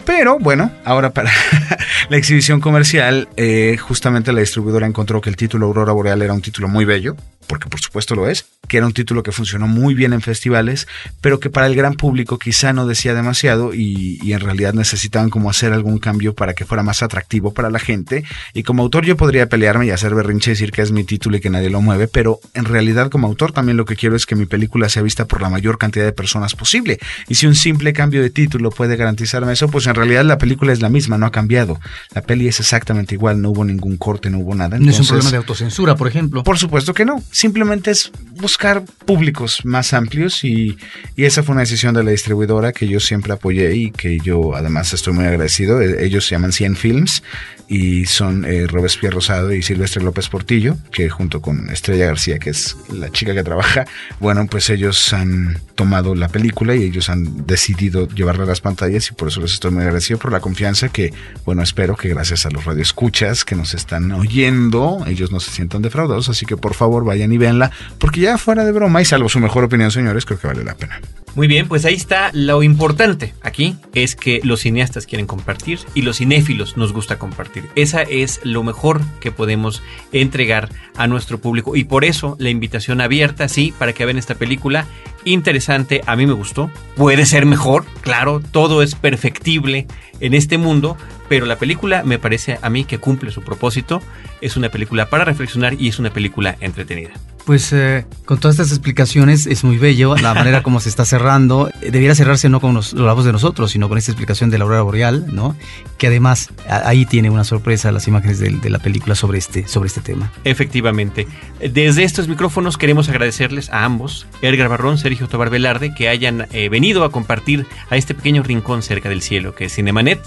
Pero 0.05 0.38
bueno, 0.38 0.72
ahora 0.84 1.11
para 1.11 1.32
la 2.09 2.18
exhibición 2.18 2.59
comercial, 2.59 3.30
eh, 3.38 3.78
justamente 3.78 4.34
la 4.34 4.41
distribuidora 4.41 4.86
encontró 4.86 5.22
que 5.22 5.30
el 5.30 5.36
título 5.36 5.66
Aurora 5.66 5.93
Boreal 5.93 6.22
era 6.22 6.34
un 6.34 6.41
título 6.41 6.68
muy 6.68 6.86
bello, 6.86 7.16
porque 7.48 7.70
por 7.70 7.82
supuesto 7.82 8.16
lo 8.16 8.28
es, 8.28 8.46
que 8.68 8.78
era 8.78 8.86
un 8.86 8.94
título 8.94 9.24
que 9.24 9.32
funcionó 9.32 9.68
muy 9.68 9.94
bien 9.94 10.14
en 10.14 10.22
festivales, 10.22 10.88
pero 11.22 11.39
que 11.39 11.50
para 11.50 11.68
el 11.68 11.76
gran 11.76 11.96
público 11.96 12.39
quizá 12.39 12.74
no 12.74 12.88
decía 12.88 13.14
demasiado 13.14 13.74
y, 13.74 14.20
y, 14.22 14.34
en 14.34 14.39
realidad 14.39 14.74
necesitaban 14.74 15.30
como 15.30 15.50
hacer 15.50 15.74
algún 15.74 16.00
cambio 16.00 16.34
para 16.34 16.54
que 16.54 16.66
fuera 16.66 16.84
más 16.84 17.04
atractivo 17.04 17.54
para 17.54 17.70
la 17.70 17.80
gente. 17.80 18.24
Y 18.54 18.64
como 18.64 18.84
autor 18.84 19.06
yo 19.06 19.18
podría 19.18 19.48
pelearme 19.48 19.86
y 19.86 19.91
hacer 19.91 20.16
berrinche 20.16 20.52
y 20.52 20.54
decir 20.54 20.72
que 20.72 20.82
es 20.82 20.91
mi 20.91 21.04
título 21.04 21.38
y 21.38 21.41
que 21.41 21.50
nadie 21.50 21.70
lo 21.70 21.82
mueve, 21.82 22.08
pero 22.08 22.39
en 22.54 22.66
realidad 22.66 23.10
como 23.10 23.28
autor 23.28 23.52
también 23.52 23.78
lo 23.78 23.86
que 23.86 23.96
quiero 23.96 24.16
es 24.16 24.26
que 24.26 24.36
mi 24.36 24.46
película 24.46 24.89
sea 24.89 25.02
vista 25.02 25.26
por 25.26 25.41
la 25.41 25.50
mayor 25.50 25.78
cantidad 25.78 26.06
de 26.06 26.14
personas 26.14 26.56
posible. 26.56 27.00
Y 27.28 27.36
si 27.36 27.48
un 27.48 27.56
simple 27.56 27.94
cambio 27.94 28.22
de 28.22 28.30
título 28.30 28.72
puede 28.72 28.96
garantizarme 28.96 29.54
eso, 29.54 29.68
pues 29.70 29.88
en 29.88 29.96
realidad 29.96 30.24
la 30.24 30.38
película 30.38 30.74
es 30.74 30.82
la 30.82 30.89
misma, 30.89 31.18
no 31.18 31.26
ha 31.26 31.32
cambiado. 31.32 31.80
La 32.14 32.22
peli 32.22 32.48
es 32.48 32.60
exactamente 32.60 33.16
igual, 33.16 33.41
no 33.41 33.50
hubo 33.50 33.66
ningún 33.66 33.98
corte, 33.98 34.30
no 34.30 34.39
hubo 34.39 34.56
nada. 34.56 34.78
Entonces, 34.78 34.86
no 34.86 34.91
es 34.91 35.00
un 35.00 35.08
problema 35.08 35.32
de 35.32 35.38
autocensura, 35.38 35.96
por 35.96 36.08
ejemplo. 36.08 36.44
Por 36.44 36.58
supuesto 36.58 36.94
que 36.94 37.06
no. 37.06 37.22
Simplemente 37.34 37.90
es 37.90 38.12
buscar 38.40 38.84
públicos 39.06 39.62
más 39.64 39.94
amplios 39.94 40.44
y, 40.44 40.78
y, 41.16 41.26
esa 41.26 41.42
fue 41.42 41.54
una 41.54 41.62
decisión 41.62 41.96
de 41.96 42.04
la 42.04 42.12
distribuidora 42.12 42.72
que 42.72 42.88
yo 42.88 43.00
siempre 43.00 43.34
apoyé 43.34 43.76
y 43.76 43.92
que 43.92 44.20
yo 44.20 44.56
además 44.56 44.94
estoy 44.94 45.14
muy 45.14 45.26
agradecido. 45.26 45.82
Ellos 45.82 46.26
se 46.26 46.36
llaman 46.36 46.52
100 46.52 46.76
Films 46.76 47.24
y 47.68 48.06
son 48.06 48.46
eh, 48.46 48.68
Robespierre 48.68 49.16
Rosado 49.16 49.54
y 49.54 49.62
Silvestre 49.62 50.04
López 50.04 50.30
Portillo, 50.30 50.78
que 50.92 51.10
junto 51.10 51.42
con 51.42 51.70
Estrella 51.70 52.06
García, 52.06 52.38
que 52.38 52.50
es 52.52 52.78
la 52.92 53.10
chica 53.10 53.34
que 53.34 53.44
trabaja, 53.44 53.86
bueno, 54.20 54.46
pues 54.48 54.70
ellos 54.70 55.14
han 55.14 55.60
tomado 55.76 56.14
la 56.14 56.28
película 56.28 56.76
y 56.76 56.84
ellos 56.84 57.10
han 57.10 57.48
decidido 57.48 58.08
llevarla 58.10 58.44
a 58.44 58.48
las 58.48 58.62
pantallas 58.62 59.10
y 59.10 59.14
por 59.14 59.30
eso 59.30 59.42
les 59.42 59.54
estoy 59.54 59.72
muy 59.72 59.84
agradecido 59.84 60.20
por 60.20 60.32
la 60.32 60.40
confianza 60.40 60.90
que, 60.90 61.14
bueno, 61.46 61.64
espero 61.64 61.96
que 61.96 62.10
gracias 62.10 62.46
a 62.46 62.52
los 62.52 62.66
radioescuchas 62.66 63.46
que 63.46 63.56
nos 63.56 63.74
están 63.74 64.12
oyendo, 64.12 65.04
ellos 65.08 65.32
no 65.32 65.40
se 65.40 65.52
sientan 65.52 65.82
defraudados, 65.82 66.30
así 66.30 66.46
que 66.46 66.58
por 66.58 66.74
favor 66.74 67.06
vayan 67.06 67.22
y 67.32 67.38
véanla, 67.38 67.71
porque 67.97 68.21
ya 68.21 68.38
fuera 68.38 68.65
de 68.65 68.71
broma 68.71 69.01
y 69.01 69.05
salvo 69.05 69.30
su 69.30 69.39
mejor 69.39 69.63
opinión, 69.63 69.91
señores, 69.91 70.26
creo 70.26 70.39
que 70.39 70.47
vale 70.47 70.63
la 70.63 70.76
pena. 70.76 70.99
Muy 71.36 71.47
bien, 71.47 71.67
pues 71.67 71.84
ahí 71.86 71.95
está 71.95 72.30
lo 72.34 72.61
importante 72.61 73.34
aquí, 73.41 73.76
es 73.95 74.15
que 74.15 74.39
los 74.43 74.59
cineastas 74.59 75.07
quieren 75.07 75.26
compartir 75.26 75.80
y 75.95 76.03
los 76.03 76.17
cinéfilos 76.17 76.78
nos 76.78 76.93
gusta 76.93 77.17
compartir. 77.17 77.69
Esa 77.76 78.03
es 78.03 78.39
lo 78.43 78.61
mejor 78.61 79.01
que 79.19 79.32
podemos 79.32 79.82
entregar 80.11 80.69
a 80.95 81.07
nuestro 81.07 81.39
público 81.39 81.76
y 81.76 81.86
por 81.86 82.05
eso 82.05 82.36
la 82.38 82.51
invitación 82.51 83.01
abierta, 83.01 83.47
sí, 83.47 83.74
para 83.80 83.93
que 83.93 84.05
vean 84.05 84.19
esta 84.19 84.36
película 84.36 84.86
interesante, 85.26 86.01
a 86.05 86.15
mí 86.15 86.28
me 86.28 86.34
gustó, 86.34 86.69
puede 86.95 87.26
ser 87.26 87.45
mejor, 87.45 87.86
claro, 88.01 88.41
todo 88.51 88.84
es 88.84 88.95
perfectible 88.95 89.88
en 90.19 90.34
este 90.34 90.57
mundo, 90.57 90.97
pero 91.34 91.48
la 91.48 91.58
película 91.58 92.04
me 92.04 92.20
parece 92.20 92.60
a 92.62 92.70
mí 92.70 92.86
que 92.86 93.00
cumple 93.00 93.32
su 93.32 93.42
propósito, 93.42 94.04
es 94.40 94.56
una 94.56 94.70
película 94.70 95.10
para 95.10 95.26
reflexionar 95.26 95.74
y 95.82 95.88
es 95.88 95.98
una 95.98 96.14
película 96.14 96.58
entretenida. 96.60 97.10
Pues 97.46 97.74
eh, 97.74 98.06
con 98.26 98.39
todas 98.39 98.56
estas 98.56 98.72
explicaciones 98.72 99.48
es 99.48 99.64
muy 99.64 99.78
bello 99.78 100.16
la 100.16 100.34
manera 100.36 100.64
como 100.64 100.80
se 100.80 100.89
está 100.89 101.06
cerrando. 101.06 101.70
Debiera 101.82 102.16
cerrarse 102.16 102.50
no 102.50 102.62
con 102.62 102.74
los, 102.74 102.94
la 102.94 103.14
voz 103.14 103.26
de 103.26 103.32
nosotros, 103.32 103.72
sino 103.72 103.89
con 103.89 103.98
esta 103.98 104.12
explicación 104.12 104.50
de 104.50 104.58
la 104.58 104.64
aurora 104.64 104.82
boreal, 104.82 105.26
¿no? 105.34 105.56
Que 105.98 106.08
además 106.08 106.50
ahí 106.68 107.06
tiene 107.06 107.30
una 107.30 107.44
sorpresa 107.44 107.91
las 107.91 108.08
imágenes 108.08 108.39
de, 108.39 108.50
de, 108.50 108.70
la 108.70 108.80
película 108.80 109.16
sobre 109.16 109.39
este, 109.39 109.68
sobre 109.68 109.88
este 109.88 110.02
tema. 110.02 110.32
Efectivamente. 110.44 111.28
Desde 111.60 112.04
estos 112.04 112.28
micrófonos 112.28 112.78
queremos 112.78 113.10
agradecerles 113.10 113.70
a 113.70 113.84
ambos, 113.84 114.28
Edgar 114.41 114.70
Barrón, 114.70 114.98
Sergio 114.98 115.28
Tobar 115.28 115.50
Velarde, 115.50 115.94
que 115.94 116.10
hayan 116.10 116.48
eh, 116.52 116.70
venido 116.70 117.04
a 117.04 117.12
compartir 117.12 117.66
a 117.89 117.98
este 117.98 118.14
pequeño 118.14 118.44
rincón 118.44 118.82
cerca 118.84 119.10
del 119.10 119.22
cielo 119.22 119.54
que 119.56 119.66
es 119.66 119.76
Cinemanet 119.76 120.20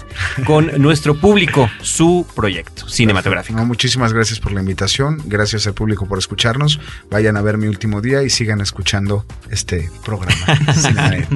con 0.45 0.71
nuestro 0.81 1.15
público 1.15 1.69
su 1.81 2.25
proyecto 2.35 2.87
cinematográfico. 2.87 3.57
No, 3.57 3.65
muchísimas 3.65 4.13
gracias 4.13 4.39
por 4.39 4.51
la 4.51 4.59
invitación, 4.59 5.21
gracias 5.25 5.67
al 5.67 5.73
público 5.73 6.05
por 6.05 6.19
escucharnos 6.19 6.79
vayan 7.09 7.37
a 7.37 7.41
ver 7.41 7.57
mi 7.57 7.67
último 7.67 8.01
día 8.01 8.23
y 8.23 8.29
sigan 8.29 8.61
escuchando 8.61 9.25
este 9.49 9.89
programa. 10.03 10.37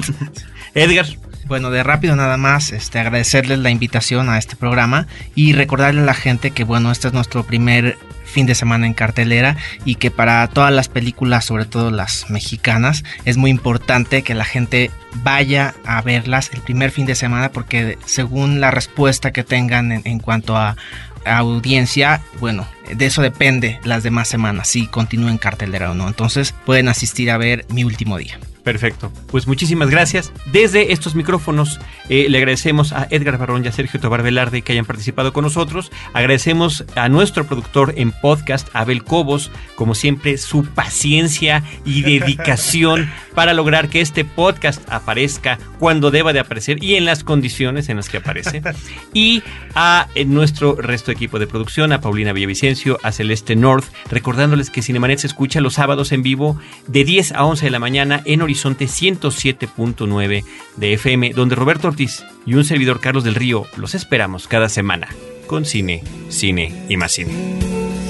Edgar. 0.74 1.06
Bueno, 1.46 1.70
de 1.70 1.82
rápido 1.82 2.14
nada 2.16 2.36
más, 2.36 2.72
este, 2.72 2.98
agradecerles 2.98 3.58
la 3.58 3.70
invitación 3.70 4.30
a 4.30 4.38
este 4.38 4.56
programa 4.56 5.06
y 5.34 5.52
recordarle 5.52 6.00
a 6.00 6.04
la 6.04 6.14
gente 6.14 6.52
que 6.52 6.64
bueno, 6.64 6.92
este 6.92 7.08
es 7.08 7.14
nuestro 7.14 7.42
primer 7.42 7.98
fin 8.24 8.46
de 8.46 8.54
semana 8.54 8.86
en 8.86 8.94
cartelera 8.94 9.56
y 9.84 9.96
que 9.96 10.10
para 10.10 10.46
todas 10.48 10.72
las 10.72 10.88
películas, 10.88 11.44
sobre 11.44 11.66
todo 11.66 11.90
las 11.90 12.30
mexicanas, 12.30 13.04
es 13.24 13.36
muy 13.36 13.50
importante 13.50 14.22
que 14.22 14.34
la 14.34 14.44
gente 14.44 14.90
vaya 15.22 15.74
a 15.84 16.00
verlas 16.00 16.50
el 16.54 16.62
primer 16.62 16.90
fin 16.90 17.06
de 17.06 17.14
semana 17.14 17.50
porque 17.50 17.98
según 18.06 18.60
la 18.60 18.70
respuesta 18.70 19.32
que 19.32 19.44
tengan 19.44 19.92
en, 19.92 20.02
en 20.04 20.20
cuanto 20.20 20.56
a, 20.56 20.76
audiencia, 21.24 22.22
bueno, 22.40 22.66
de 22.92 23.06
eso 23.06 23.22
depende 23.22 23.80
las 23.84 24.02
demás 24.02 24.28
semanas, 24.28 24.68
si 24.68 24.86
continúa 24.86 25.30
en 25.30 25.38
cartelera 25.38 25.90
o 25.90 25.94
no. 25.94 26.08
Entonces 26.08 26.54
pueden 26.64 26.88
asistir 26.88 27.30
a 27.30 27.38
ver 27.38 27.64
mi 27.68 27.84
último 27.84 28.18
día. 28.18 28.38
Perfecto. 28.62 29.12
Pues 29.26 29.46
muchísimas 29.46 29.90
gracias. 29.90 30.32
Desde 30.52 30.92
estos 30.92 31.14
micrófonos 31.14 31.80
eh, 32.08 32.26
le 32.28 32.38
agradecemos 32.38 32.92
a 32.92 33.08
Edgar 33.10 33.38
Barrón 33.38 33.64
y 33.64 33.68
a 33.68 33.72
Sergio 33.72 33.98
Tobar 33.98 34.22
Velarde 34.22 34.62
que 34.62 34.72
hayan 34.72 34.84
participado 34.84 35.32
con 35.32 35.44
nosotros. 35.44 35.90
Agradecemos 36.12 36.84
a 36.94 37.08
nuestro 37.08 37.44
productor 37.44 37.94
en 37.96 38.12
podcast, 38.12 38.68
Abel 38.72 39.02
Cobos, 39.02 39.50
como 39.74 39.94
siempre, 39.94 40.38
su 40.38 40.64
paciencia 40.64 41.64
y 41.84 42.02
dedicación 42.02 43.10
para 43.34 43.52
lograr 43.52 43.88
que 43.88 44.00
este 44.00 44.24
podcast 44.24 44.82
aparezca 44.90 45.58
cuando 45.78 46.10
deba 46.10 46.32
de 46.32 46.40
aparecer 46.40 46.82
y 46.82 46.94
en 46.94 47.04
las 47.04 47.24
condiciones 47.24 47.88
en 47.88 47.96
las 47.96 48.08
que 48.08 48.18
aparece. 48.18 48.62
Y 49.14 49.42
a 49.74 50.08
eh, 50.14 50.24
nuestro 50.24 50.74
resto 50.74 51.10
de 51.10 51.14
equipo 51.14 51.38
de 51.38 51.46
producción, 51.46 51.92
a 51.92 52.00
Paulina 52.00 52.32
Villavicencio, 52.32 52.98
a 53.02 53.12
Celeste 53.12 53.56
North, 53.56 53.84
recordándoles 54.10 54.70
que 54.70 54.82
Cinemanet 54.82 55.20
se 55.20 55.26
escucha 55.26 55.60
los 55.60 55.74
sábados 55.74 56.12
en 56.12 56.22
vivo 56.22 56.58
de 56.86 57.04
10 57.04 57.32
a 57.32 57.44
11 57.44 57.66
de 57.66 57.70
la 57.70 57.78
mañana 57.78 58.22
en 58.24 58.42
Horizonte 58.52 58.84
107.9 58.84 60.44
de 60.76 60.92
FM, 60.92 61.32
donde 61.32 61.54
Roberto 61.54 61.88
Ortiz 61.88 62.22
y 62.44 62.52
un 62.52 62.66
servidor 62.66 63.00
Carlos 63.00 63.24
del 63.24 63.34
Río 63.34 63.64
los 63.78 63.94
esperamos 63.94 64.46
cada 64.46 64.68
semana 64.68 65.08
con 65.46 65.64
cine, 65.64 66.04
cine 66.28 66.84
y 66.86 66.98
más 66.98 67.12
cine. 67.12 67.32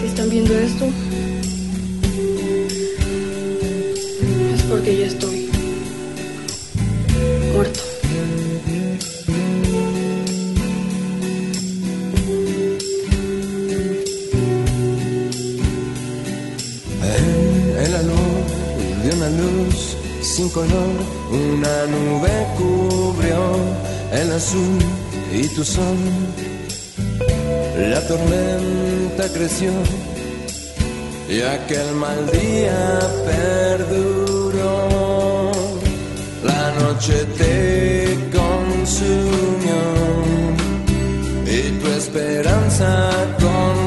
Si 0.01 0.07
están 0.07 0.29
viendo 0.31 0.53
esto, 0.59 0.87
es 4.53 4.63
porque 4.63 4.97
ya 4.99 5.07
estoy 5.07 5.49
muerto. 7.55 7.92
Sin 20.33 20.49
color, 20.49 20.95
una 21.31 21.87
nube 21.95 22.47
cubrió 22.57 23.41
el 24.13 24.33
azul 24.33 24.79
y 25.31 25.47
tu 25.49 25.63
sol. 25.63 25.99
La 27.77 28.01
tormenta 28.07 29.29
creció 29.35 29.73
y 31.29 31.43
aquel 31.43 31.95
mal 31.97 32.31
día 32.31 32.99
perduró. 33.27 34.89
La 36.43 36.73
noche 36.81 37.27
te 37.37 38.17
consumió 38.33 39.81
y 41.45 41.61
tu 41.79 41.89
esperanza 41.89 43.11
congeló. 43.39 43.82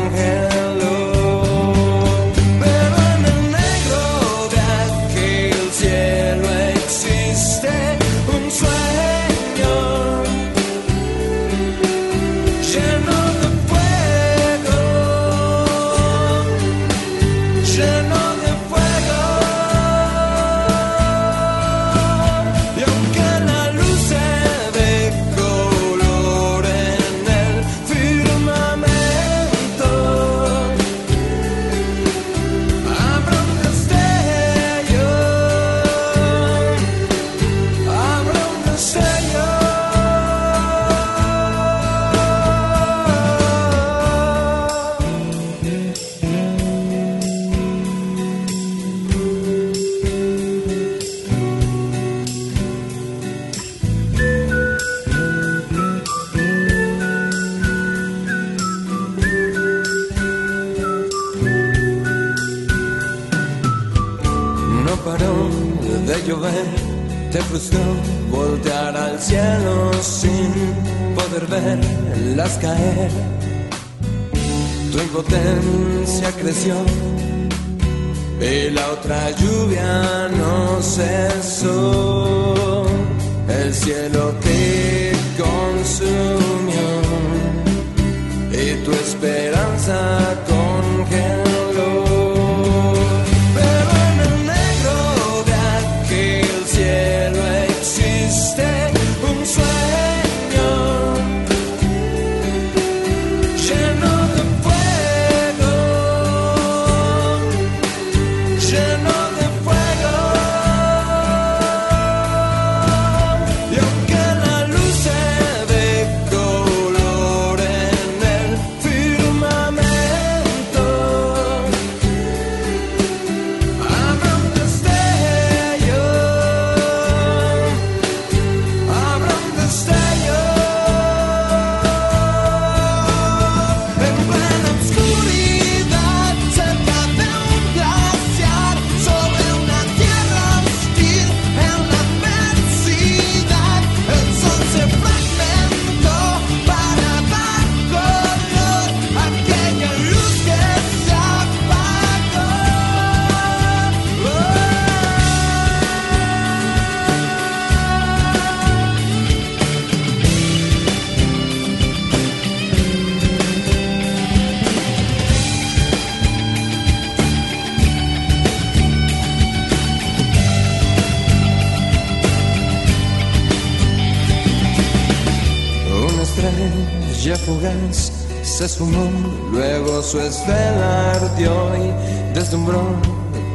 Se 178.67 178.73
esfumó, 178.73 179.11
luego 179.51 180.01
su 180.01 180.19
estela 180.19 181.11
ardió 181.11 181.51
y 181.77 182.33
deslumbró 182.33 182.81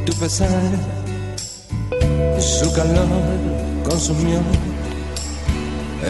tu 0.07 0.13
pesar. 0.15 0.63
Su 2.39 2.73
calor 2.73 3.09
consumió 3.89 4.41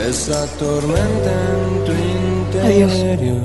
esa 0.06 0.46
tormenta 0.58 1.32
en 1.50 2.50
tu 2.50 2.58
Adiós. 2.58 2.92
interior. 2.92 3.40